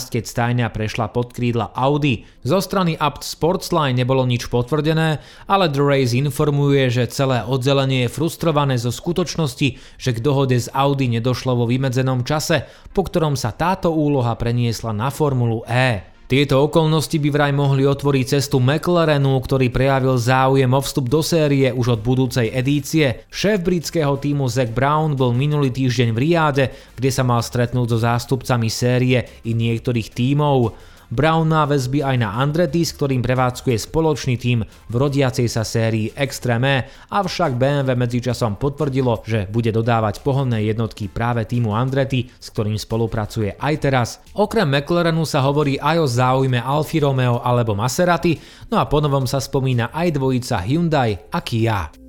keď 0.08 0.24
stajňa 0.24 0.66
prešla 0.72 1.12
pod 1.12 1.36
krídla 1.36 1.76
Audi. 1.76 2.24
Zo 2.40 2.62
strany 2.64 2.96
Apt 2.96 3.20
Sportsline 3.20 4.00
nebolo 4.00 4.24
nič 4.24 4.48
potvrdené, 4.48 5.20
ale 5.44 5.68
The 5.68 5.84
Race 5.84 6.16
informuje, 6.16 6.88
že 6.88 7.12
celé 7.12 7.44
odzelenie 7.44 8.08
je 8.08 8.14
frustrované 8.14 8.80
zo 8.80 8.88
skutočnosti, 8.88 10.00
že 10.00 10.10
k 10.16 10.22
dohode 10.24 10.56
z 10.56 10.72
Audi 10.72 11.12
nedošlo 11.12 11.52
vo 11.52 11.68
vymedzenom 11.68 12.24
čase, 12.24 12.64
po 12.96 13.04
ktorom 13.04 13.36
sa 13.36 13.52
táto 13.52 13.92
úloha 13.92 14.32
preniesla 14.40 14.96
na 14.96 15.12
Formulu 15.12 15.66
E. 15.68 16.13
Tieto 16.24 16.64
okolnosti 16.64 17.20
by 17.20 17.28
vraj 17.28 17.52
mohli 17.52 17.84
otvoriť 17.84 18.40
cestu 18.40 18.56
McLarenu, 18.56 19.36
ktorý 19.44 19.68
prejavil 19.68 20.16
záujem 20.16 20.72
o 20.72 20.80
vstup 20.80 21.12
do 21.12 21.20
série 21.20 21.68
už 21.68 21.96
od 21.96 22.00
budúcej 22.00 22.48
edície. 22.48 23.28
Šéf 23.28 23.60
britského 23.60 24.16
týmu 24.16 24.48
Zac 24.48 24.72
Brown 24.72 25.20
bol 25.20 25.36
minulý 25.36 25.68
týždeň 25.68 26.16
v 26.16 26.20
Riade, 26.24 26.64
kde 26.96 27.10
sa 27.12 27.28
mal 27.28 27.44
stretnúť 27.44 27.92
so 27.92 27.98
zástupcami 28.00 28.72
série 28.72 29.20
i 29.44 29.52
niektorých 29.52 30.16
tímov. 30.16 30.72
Brown 31.14 31.46
má 31.46 31.62
väzby 31.62 32.02
aj 32.02 32.16
na 32.18 32.34
Andretti, 32.42 32.82
s 32.82 32.90
ktorým 32.98 33.22
prevádzkuje 33.22 33.78
spoločný 33.78 34.34
tím 34.34 34.66
v 34.66 34.94
rodiacej 34.98 35.46
sa 35.46 35.62
sérii 35.62 36.10
Extreme, 36.10 36.90
avšak 37.06 37.54
BMW 37.54 37.94
medzičasom 37.94 38.58
potvrdilo, 38.58 39.22
že 39.22 39.46
bude 39.46 39.70
dodávať 39.70 40.26
pohonné 40.26 40.66
jednotky 40.66 41.06
práve 41.06 41.46
týmu 41.46 41.70
Andretti, 41.70 42.26
s 42.26 42.50
ktorým 42.50 42.74
spolupracuje 42.74 43.54
aj 43.54 43.74
teraz. 43.78 44.08
Okrem 44.34 44.66
McLarenu 44.66 45.22
sa 45.22 45.46
hovorí 45.46 45.78
aj 45.78 46.02
o 46.02 46.06
záujme 46.10 46.58
Alfa 46.58 46.98
Romeo 46.98 47.38
alebo 47.38 47.78
Maserati, 47.78 48.34
no 48.74 48.82
a 48.82 48.90
ponovom 48.90 49.30
sa 49.30 49.38
spomína 49.38 49.94
aj 49.94 50.18
dvojica 50.18 50.66
Hyundai 50.66 51.14
a 51.30 51.38
Kia. 51.46 52.03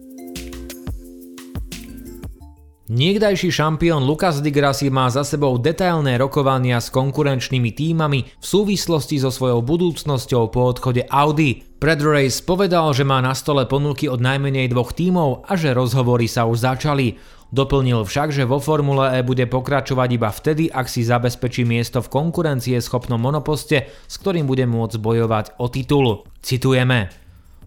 Niekdajší 2.85 3.49
šampión 3.49 4.05
Lukas 4.05 4.45
Di 4.45 4.53
Grassi 4.53 4.93
má 4.93 5.09
za 5.09 5.25
sebou 5.25 5.57
detailné 5.57 6.21
rokovania 6.21 6.77
s 6.77 6.93
konkurenčnými 6.93 7.73
týmami 7.73 8.37
v 8.37 8.45
súvislosti 8.45 9.17
so 9.17 9.33
svojou 9.33 9.65
budúcnosťou 9.65 10.53
po 10.53 10.69
odchode 10.69 11.01
Audi. 11.09 11.65
Pred 11.81 12.05
Race 12.05 12.45
povedal, 12.45 12.93
že 12.93 13.01
má 13.01 13.25
na 13.25 13.33
stole 13.33 13.65
ponuky 13.65 14.05
od 14.05 14.21
najmenej 14.21 14.69
dvoch 14.69 14.93
tímov 14.93 15.49
a 15.49 15.57
že 15.57 15.73
rozhovory 15.73 16.29
sa 16.29 16.45
už 16.45 16.61
začali. 16.61 17.17
Doplnil 17.49 18.05
však, 18.05 18.29
že 18.29 18.45
vo 18.45 18.61
Formule 18.61 19.17
E 19.17 19.25
bude 19.25 19.49
pokračovať 19.49 20.09
iba 20.13 20.29
vtedy, 20.29 20.69
ak 20.69 20.85
si 20.85 21.01
zabezpečí 21.01 21.65
miesto 21.65 22.05
v 22.05 22.13
konkurencie 22.13 22.77
schopnom 22.77 23.17
monoposte, 23.17 23.89
s 24.05 24.15
ktorým 24.21 24.45
bude 24.45 24.69
môcť 24.69 25.01
bojovať 25.01 25.57
o 25.57 25.73
titul. 25.73 26.29
Citujeme. 26.37 27.24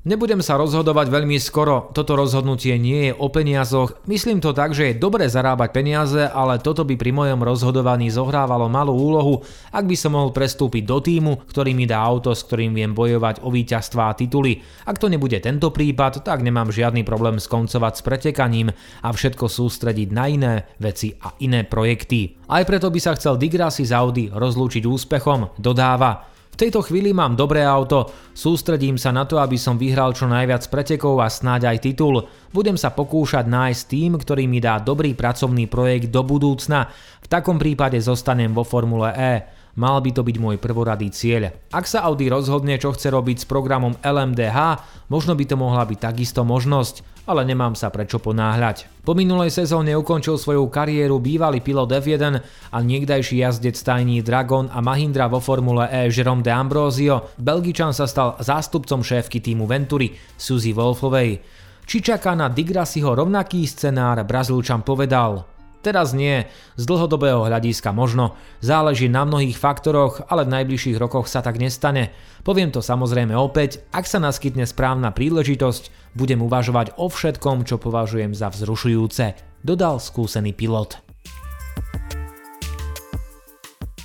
Nebudem 0.08 0.40
sa 0.40 0.56
rozhodovať 0.56 1.12
veľmi 1.12 1.36
skoro, 1.36 1.92
toto 1.92 2.16
rozhodnutie 2.16 2.80
nie 2.80 3.12
je 3.12 3.12
o 3.12 3.28
peniazoch. 3.28 4.00
Myslím 4.08 4.40
to 4.40 4.56
tak, 4.56 4.72
že 4.72 4.88
je 4.88 4.96
dobre 4.96 5.28
zarábať 5.28 5.68
peniaze, 5.68 6.24
ale 6.24 6.56
toto 6.64 6.88
by 6.88 6.96
pri 6.96 7.12
mojom 7.12 7.44
rozhodovaní 7.44 8.08
zohrávalo 8.08 8.72
malú 8.72 8.96
úlohu, 8.96 9.44
ak 9.68 9.84
by 9.84 9.92
som 10.00 10.16
mohol 10.16 10.32
prestúpiť 10.32 10.88
do 10.88 11.04
týmu, 11.04 11.44
ktorý 11.52 11.76
mi 11.76 11.84
dá 11.84 12.00
auto, 12.00 12.32
s 12.32 12.40
ktorým 12.40 12.72
viem 12.72 12.96
bojovať 12.96 13.44
o 13.44 13.52
víťazstvá 13.52 14.08
a 14.08 14.16
tituly. 14.16 14.64
Ak 14.88 14.96
to 14.96 15.12
nebude 15.12 15.36
tento 15.44 15.68
prípad, 15.68 16.24
tak 16.24 16.40
nemám 16.40 16.72
žiadny 16.72 17.04
problém 17.04 17.36
skoncovať 17.36 18.00
s 18.00 18.00
pretekaním 18.00 18.72
a 19.04 19.12
všetko 19.12 19.44
sústrediť 19.44 20.08
na 20.08 20.24
iné 20.24 20.54
veci 20.80 21.12
a 21.20 21.36
iné 21.44 21.68
projekty. 21.68 22.48
Aj 22.48 22.64
preto 22.64 22.88
by 22.88 22.96
sa 22.96 23.12
chcel 23.12 23.36
Digrasi 23.36 23.84
z 23.84 23.92
Audi 23.92 24.32
rozlúčiť 24.32 24.88
úspechom, 24.88 25.60
dodáva. 25.60 26.37
Tejto 26.58 26.82
chvíli 26.82 27.14
mám 27.14 27.38
dobré 27.38 27.62
auto, 27.62 28.10
sústredím 28.34 28.98
sa 28.98 29.14
na 29.14 29.22
to, 29.30 29.38
aby 29.38 29.54
som 29.54 29.78
vyhral 29.78 30.10
čo 30.10 30.26
najviac 30.26 30.66
pretekov 30.66 31.22
a 31.22 31.30
snáď 31.30 31.70
aj 31.70 31.78
titul. 31.86 32.26
Budem 32.50 32.74
sa 32.74 32.90
pokúšať 32.90 33.46
nájsť 33.46 33.82
tým, 33.86 34.18
ktorý 34.18 34.50
mi 34.50 34.58
dá 34.58 34.82
dobrý 34.82 35.14
pracovný 35.14 35.70
projekt 35.70 36.10
do 36.10 36.26
budúcna. 36.26 36.90
V 37.22 37.30
takom 37.30 37.62
prípade 37.62 38.02
zostanem 38.02 38.50
vo 38.50 38.66
Formule 38.66 39.14
E. 39.14 39.34
Mal 39.78 40.02
by 40.02 40.10
to 40.10 40.26
byť 40.26 40.36
môj 40.42 40.58
prvoradý 40.58 41.14
cieľ. 41.14 41.54
Ak 41.70 41.86
sa 41.86 42.02
Audi 42.10 42.26
rozhodne, 42.26 42.74
čo 42.82 42.90
chce 42.90 43.14
robiť 43.14 43.46
s 43.46 43.46
programom 43.46 43.94
LMDH, 44.02 44.82
možno 45.06 45.38
by 45.38 45.44
to 45.46 45.54
mohla 45.54 45.86
byť 45.86 45.98
takisto 46.02 46.42
možnosť 46.42 47.18
ale 47.28 47.44
nemám 47.44 47.76
sa 47.76 47.92
prečo 47.92 48.16
ponáhľať. 48.16 49.04
Po 49.04 49.12
minulej 49.12 49.52
sezóne 49.52 49.92
ukončil 49.92 50.40
svoju 50.40 50.64
kariéru 50.72 51.20
bývalý 51.20 51.60
pilot 51.60 52.00
F1 52.00 52.40
a 52.72 52.78
niekdajší 52.80 53.44
jazdec 53.44 53.76
tajní 53.76 54.24
Dragon 54.24 54.72
a 54.72 54.80
Mahindra 54.80 55.28
vo 55.28 55.36
Formule 55.36 55.92
E 55.92 56.08
Jerome 56.08 56.40
de 56.40 56.48
Ambrosio, 56.48 57.36
Belgičan 57.36 57.92
sa 57.92 58.08
stal 58.08 58.40
zástupcom 58.40 59.04
šéfky 59.04 59.44
týmu 59.44 59.68
Venturi 59.68 60.16
Suzy 60.40 60.72
Wolfovej. 60.72 61.44
Či 61.84 61.96
čaká 62.00 62.32
na 62.32 62.48
Digrasiho 62.48 63.12
rovnaký 63.12 63.68
scenár, 63.68 64.24
Brazílčan 64.24 64.80
povedal– 64.80 65.44
Teraz 65.88 66.12
nie, 66.12 66.44
z 66.76 66.84
dlhodobého 66.84 67.48
hľadiska 67.48 67.96
možno, 67.96 68.36
záleží 68.60 69.08
na 69.08 69.24
mnohých 69.24 69.56
faktoroch, 69.56 70.20
ale 70.28 70.44
v 70.44 70.60
najbližších 70.60 71.00
rokoch 71.00 71.32
sa 71.32 71.40
tak 71.40 71.56
nestane. 71.56 72.12
Poviem 72.44 72.68
to 72.68 72.84
samozrejme 72.84 73.32
opäť, 73.32 73.80
ak 73.88 74.04
sa 74.04 74.20
naskytne 74.20 74.68
správna 74.68 75.16
príležitosť, 75.16 76.12
budem 76.12 76.44
uvažovať 76.44 77.00
o 77.00 77.08
všetkom, 77.08 77.64
čo 77.64 77.80
považujem 77.80 78.36
za 78.36 78.52
vzrušujúce, 78.52 79.32
dodal 79.64 79.96
skúsený 79.96 80.52
pilot. 80.52 81.07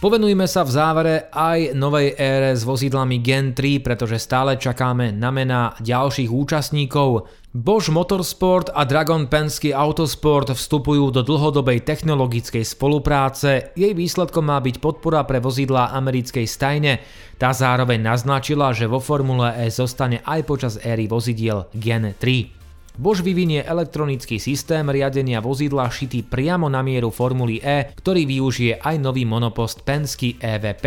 Povenujme 0.04 0.52
sa 0.52 0.68
v 0.68 0.76
závere 0.76 1.16
aj 1.32 1.80
novej 1.80 2.20
ére 2.20 2.52
s 2.52 2.68
vozidlami 2.68 3.24
Gen 3.24 3.56
3, 3.56 3.80
pretože 3.80 4.20
stále 4.20 4.60
čakáme 4.60 5.16
na 5.16 5.32
mená 5.32 5.80
ďalších 5.80 6.28
účastníkov. 6.28 7.32
Bosch 7.56 7.88
Motorsport 7.88 8.68
a 8.76 8.84
Dragon 8.84 9.32
Penske 9.32 9.72
Autosport 9.72 10.52
vstupujú 10.52 11.08
do 11.08 11.24
dlhodobej 11.24 11.88
technologickej 11.88 12.68
spolupráce. 12.68 13.72
Jej 13.80 13.96
výsledkom 13.96 14.44
má 14.44 14.60
byť 14.60 14.84
podpora 14.84 15.24
pre 15.24 15.40
vozidlá 15.40 15.96
americkej 15.96 16.52
stajne. 16.52 17.00
Tá 17.40 17.56
zároveň 17.56 18.04
naznačila, 18.04 18.76
že 18.76 18.92
vo 18.92 19.00
Formule 19.00 19.56
E 19.56 19.72
zostane 19.72 20.20
aj 20.28 20.44
počas 20.44 20.76
éry 20.84 21.08
vozidiel 21.08 21.72
Gen 21.80 22.12
3. 22.12 22.63
Bož 22.94 23.26
vyvinie 23.26 23.66
elektronický 23.66 24.38
systém 24.38 24.86
riadenia 24.86 25.42
vozidla 25.42 25.90
šitý 25.90 26.22
priamo 26.22 26.70
na 26.70 26.86
mieru 26.86 27.10
Formuly 27.10 27.58
E, 27.58 27.90
ktorý 27.90 28.30
využije 28.30 28.86
aj 28.86 28.96
nový 29.02 29.26
monopost 29.26 29.82
Penske 29.82 30.38
EV5. 30.38 30.86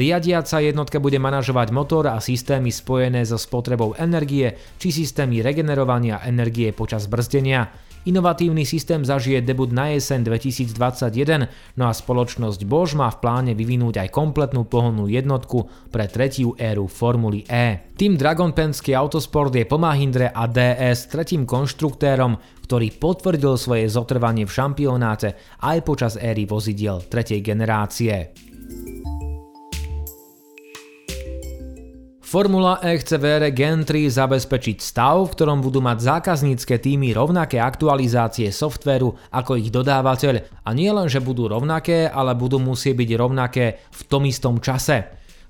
Riadiaca 0.00 0.64
jednotka 0.64 0.96
bude 0.96 1.20
manažovať 1.20 1.76
motor 1.76 2.08
a 2.08 2.24
systémy 2.24 2.72
spojené 2.72 3.20
so 3.28 3.36
spotrebou 3.36 3.92
energie 4.00 4.56
či 4.80 4.88
systémy 4.88 5.44
regenerovania 5.44 6.24
energie 6.24 6.72
počas 6.72 7.04
brzdenia. 7.04 7.68
Inovatívny 8.06 8.62
systém 8.62 9.02
zažije 9.02 9.42
debut 9.42 9.74
na 9.74 9.90
jeseň 9.90 10.22
2021, 10.22 11.50
no 11.74 11.90
a 11.90 11.92
spoločnosť 11.92 12.62
Bosch 12.62 12.94
má 12.94 13.10
v 13.10 13.18
pláne 13.18 13.52
vyvinúť 13.58 13.98
aj 13.98 14.14
kompletnú 14.14 14.62
pohonnú 14.62 15.10
jednotku 15.10 15.90
pre 15.90 16.06
tretiu 16.06 16.54
éru 16.54 16.86
Formuly 16.86 17.50
E. 17.50 17.90
Tým 17.98 18.14
Dragon 18.14 18.54
Penske 18.54 18.94
Autosport 18.94 19.50
je 19.58 19.66
po 19.66 19.82
Mahindre 19.82 20.30
a 20.30 20.46
DS 20.46 21.10
tretím 21.10 21.42
konštruktérom, 21.42 22.38
ktorý 22.62 22.94
potvrdil 22.94 23.58
svoje 23.58 23.90
zotrvanie 23.90 24.46
v 24.46 24.54
šampionáte 24.54 25.58
aj 25.66 25.78
počas 25.82 26.14
éry 26.14 26.46
vozidiel 26.46 27.02
tretej 27.10 27.42
generácie. 27.42 28.30
Formula 32.26 32.82
E 32.82 32.98
chce 32.98 33.22
v 33.22 33.38
ére 33.38 33.54
Gen 33.54 33.86
3 33.86 34.10
zabezpečiť 34.10 34.82
stav, 34.82 35.30
v 35.30 35.34
ktorom 35.38 35.62
budú 35.62 35.78
mať 35.78 36.10
zákaznícke 36.10 36.74
týmy 36.82 37.14
rovnaké 37.14 37.62
aktualizácie 37.62 38.50
softvéru 38.50 39.14
ako 39.30 39.54
ich 39.54 39.70
dodávateľ 39.70 40.66
a 40.66 40.70
nie 40.74 40.90
len, 40.90 41.06
že 41.06 41.22
budú 41.22 41.46
rovnaké, 41.46 42.10
ale 42.10 42.34
budú 42.34 42.58
musieť 42.58 42.98
byť 42.98 43.10
rovnaké 43.14 43.78
v 43.78 44.00
tom 44.10 44.26
istom 44.26 44.58
čase. 44.58 45.06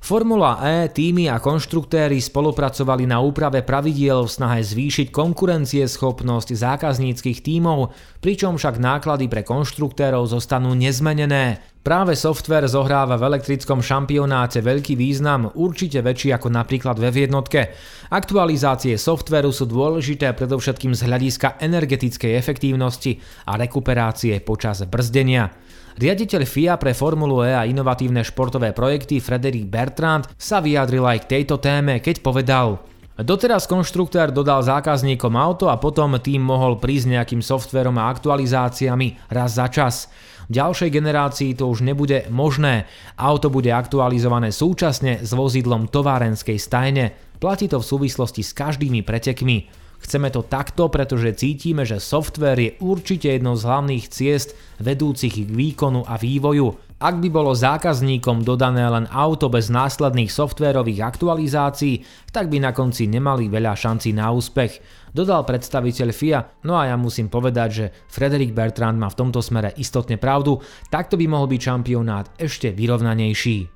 Formula 0.06 0.62
E, 0.62 0.86
týmy 0.86 1.26
a 1.26 1.42
konštruktéry 1.42 2.22
spolupracovali 2.22 3.10
na 3.10 3.18
úprave 3.18 3.66
pravidiel 3.66 4.22
v 4.22 4.30
snahe 4.30 4.62
zvýšiť 4.62 5.10
konkurencieschopnosť 5.10 6.54
zákazníckých 6.54 7.42
tímov, 7.42 7.90
pričom 8.22 8.54
však 8.54 8.78
náklady 8.78 9.26
pre 9.26 9.42
konštruktérov 9.42 10.30
zostanú 10.30 10.78
nezmenené. 10.78 11.58
Práve 11.82 12.14
software 12.14 12.70
zohráva 12.70 13.18
v 13.18 13.34
elektrickom 13.34 13.82
šampionáte 13.82 14.62
veľký 14.62 14.94
význam, 14.94 15.50
určite 15.58 15.98
väčší 16.06 16.38
ako 16.38 16.54
napríklad 16.54 17.02
ve 17.02 17.10
jednotke. 17.10 17.74
Aktualizácie 18.06 18.94
softveru 18.94 19.50
sú 19.50 19.66
dôležité 19.66 20.30
predovšetkým 20.38 20.94
z 20.94 21.02
hľadiska 21.02 21.58
energetickej 21.58 22.38
efektívnosti 22.38 23.18
a 23.50 23.58
rekuperácie 23.58 24.38
počas 24.38 24.86
brzdenia. 24.86 25.65
Riaditeľ 25.96 26.44
FIA 26.44 26.76
pre 26.76 26.92
Formulu 26.92 27.40
E 27.40 27.56
a 27.56 27.64
inovatívne 27.64 28.20
športové 28.20 28.76
projekty 28.76 29.16
Frederik 29.16 29.64
Bertrand 29.64 30.28
sa 30.36 30.60
vyjadril 30.60 31.00
aj 31.00 31.24
k 31.24 31.40
tejto 31.40 31.56
téme, 31.56 32.04
keď 32.04 32.20
povedal 32.20 32.84
Doteraz 33.16 33.64
konštruktér 33.64 34.28
dodal 34.28 34.60
zákazníkom 34.60 35.40
auto 35.40 35.72
a 35.72 35.80
potom 35.80 36.20
tým 36.20 36.44
mohol 36.44 36.76
prísť 36.76 37.16
nejakým 37.16 37.40
softverom 37.40 37.96
a 37.96 38.12
aktualizáciami 38.12 39.32
raz 39.32 39.56
za 39.56 39.72
čas. 39.72 40.12
V 40.52 40.60
ďalšej 40.60 40.92
generácii 40.92 41.56
to 41.56 41.64
už 41.64 41.80
nebude 41.80 42.28
možné. 42.28 42.84
Auto 43.16 43.48
bude 43.48 43.72
aktualizované 43.72 44.52
súčasne 44.52 45.24
s 45.24 45.32
vozidlom 45.32 45.88
továrenskej 45.88 46.60
stajne. 46.60 47.16
Platí 47.40 47.72
to 47.72 47.80
v 47.80 47.88
súvislosti 47.88 48.44
s 48.44 48.52
každými 48.52 49.00
pretekmi. 49.00 49.85
Chceme 50.00 50.28
to 50.30 50.44
takto, 50.44 50.86
pretože 50.92 51.36
cítime, 51.36 51.82
že 51.88 51.98
software 51.98 52.60
je 52.60 52.76
určite 52.84 53.32
jednou 53.32 53.56
z 53.56 53.66
hlavných 53.66 54.06
ciest 54.12 54.54
vedúcich 54.78 55.44
k 55.44 55.50
výkonu 55.50 56.04
a 56.04 56.20
vývoju. 56.20 56.76
Ak 56.96 57.20
by 57.20 57.28
bolo 57.28 57.52
zákazníkom 57.52 58.40
dodané 58.40 58.88
len 58.88 59.04
auto 59.12 59.52
bez 59.52 59.68
následných 59.68 60.32
softvérových 60.32 61.04
aktualizácií, 61.04 62.00
tak 62.32 62.48
by 62.48 62.56
na 62.56 62.72
konci 62.72 63.04
nemali 63.04 63.52
veľa 63.52 63.76
šancí 63.76 64.16
na 64.16 64.32
úspech, 64.32 64.80
dodal 65.12 65.44
predstaviteľ 65.44 66.08
FIA, 66.16 66.40
no 66.64 66.80
a 66.80 66.88
ja 66.88 66.96
musím 66.96 67.28
povedať, 67.28 67.68
že 67.68 67.92
Frederik 68.08 68.56
Bertrand 68.56 68.96
má 68.96 69.12
v 69.12 69.18
tomto 69.28 69.44
smere 69.44 69.76
istotne 69.76 70.16
pravdu, 70.16 70.56
takto 70.88 71.20
by 71.20 71.28
mohol 71.28 71.52
byť 71.52 71.60
šampionát 71.60 72.32
ešte 72.40 72.72
vyrovnanejší. 72.72 73.75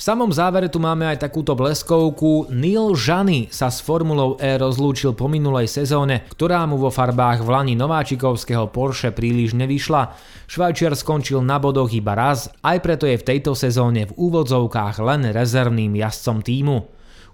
V 0.00 0.08
samom 0.08 0.32
závere 0.32 0.72
tu 0.72 0.80
máme 0.80 1.04
aj 1.04 1.28
takúto 1.28 1.52
bleskovku. 1.52 2.48
Neil 2.48 2.96
Žany 2.96 3.52
sa 3.52 3.68
s 3.68 3.84
Formulou 3.84 4.40
E 4.40 4.56
rozlúčil 4.56 5.12
po 5.12 5.28
minulej 5.28 5.68
sezóne, 5.68 6.24
ktorá 6.32 6.64
mu 6.64 6.80
vo 6.80 6.88
farbách 6.88 7.44
vlani 7.44 7.76
nováčikovského 7.76 8.72
Porsche 8.72 9.12
príliš 9.12 9.52
nevyšla. 9.52 10.16
Švajčiar 10.48 10.96
skončil 10.96 11.44
na 11.44 11.60
bodoch 11.60 11.92
iba 11.92 12.16
raz, 12.16 12.48
aj 12.64 12.80
preto 12.80 13.04
je 13.04 13.20
v 13.20 13.26
tejto 13.28 13.52
sezóne 13.52 14.08
v 14.08 14.16
úvodzovkách 14.16 15.04
len 15.04 15.36
rezervným 15.36 15.92
jazdcom 15.92 16.40
týmu. 16.48 16.76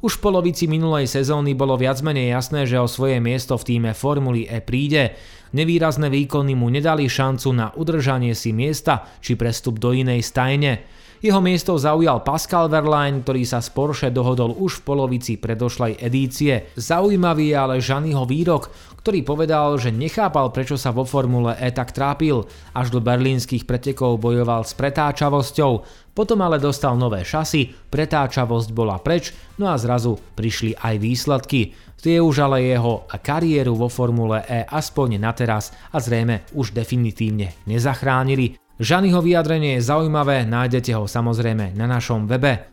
Už 0.02 0.18
v 0.18 0.22
polovici 0.26 0.66
minulej 0.66 1.06
sezóny 1.06 1.54
bolo 1.54 1.78
viac 1.78 2.02
menej 2.02 2.34
jasné, 2.34 2.66
že 2.66 2.82
o 2.82 2.90
svoje 2.90 3.22
miesto 3.22 3.54
v 3.54 3.62
týme 3.62 3.94
Formuly 3.94 4.50
E 4.50 4.58
príde. 4.58 5.14
Nevýrazné 5.54 6.10
výkony 6.10 6.58
mu 6.58 6.66
nedali 6.66 7.06
šancu 7.06 7.46
na 7.54 7.70
udržanie 7.78 8.34
si 8.34 8.50
miesta 8.50 9.06
či 9.22 9.38
prestup 9.38 9.78
do 9.78 9.94
inej 9.94 10.26
stajne. 10.26 11.05
Jeho 11.24 11.40
miesto 11.40 11.80
zaujal 11.80 12.20
Pascal 12.20 12.68
Verlaine, 12.68 13.24
ktorý 13.24 13.48
sa 13.48 13.64
z 13.64 13.72
Porsche 13.72 14.08
dohodol 14.12 14.52
už 14.52 14.80
v 14.80 14.84
polovici 14.84 15.40
predošlej 15.40 15.96
edície. 15.96 16.68
Zaujímavý 16.76 17.52
je 17.52 17.56
ale 17.56 17.76
Žanyho 17.80 18.28
výrok, 18.28 18.68
ktorý 19.00 19.24
povedal, 19.24 19.80
že 19.80 19.94
nechápal 19.94 20.52
prečo 20.52 20.76
sa 20.76 20.92
vo 20.92 21.08
Formule 21.08 21.56
E 21.56 21.72
tak 21.72 21.96
trápil, 21.96 22.44
až 22.76 22.92
do 22.92 23.00
berlínskych 23.00 23.64
pretekov 23.64 24.20
bojoval 24.20 24.68
s 24.68 24.76
pretáčavosťou, 24.76 25.72
potom 26.12 26.42
ale 26.44 26.60
dostal 26.60 26.98
nové 26.98 27.24
šasy, 27.24 27.72
pretáčavosť 27.88 28.68
bola 28.74 29.00
preč, 29.00 29.32
no 29.56 29.72
a 29.72 29.80
zrazu 29.80 30.20
prišli 30.36 30.76
aj 30.76 30.94
výsledky. 31.00 31.72
Tie 31.96 32.20
už 32.20 32.44
ale 32.44 32.66
jeho 32.66 33.08
kariéru 33.08 33.72
vo 33.72 33.88
Formule 33.88 34.44
E 34.44 34.68
aspoň 34.68 35.16
na 35.16 35.32
teraz 35.32 35.72
a 35.94 36.02
zrejme 36.02 36.44
už 36.52 36.76
definitívne 36.76 37.56
nezachránili. 37.64 38.65
Žanyho 38.76 39.24
vyjadrenie 39.24 39.80
je 39.80 39.88
zaujímavé, 39.88 40.44
nájdete 40.44 40.92
ho 40.92 41.08
samozrejme 41.08 41.72
na 41.80 41.88
našom 41.88 42.28
webe. 42.28 42.68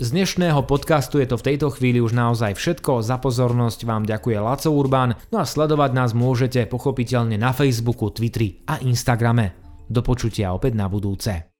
Z 0.00 0.10
dnešného 0.10 0.64
podcastu 0.64 1.20
je 1.20 1.28
to 1.28 1.36
v 1.36 1.46
tejto 1.52 1.68
chvíli 1.68 2.00
už 2.00 2.16
naozaj 2.16 2.56
všetko, 2.56 3.04
za 3.04 3.20
pozornosť 3.20 3.84
vám 3.84 4.08
ďakuje 4.08 4.36
Laco 4.40 4.72
Urban, 4.72 5.12
no 5.28 5.36
a 5.36 5.44
sledovať 5.44 5.90
nás 5.92 6.16
môžete 6.16 6.64
pochopiteľne 6.64 7.36
na 7.36 7.52
Facebooku, 7.52 8.08
Twitteri 8.08 8.64
a 8.64 8.80
Instagrame. 8.80 9.52
Do 9.84 10.00
počutia 10.00 10.56
opäť 10.56 10.80
na 10.80 10.88
budúce. 10.88 11.53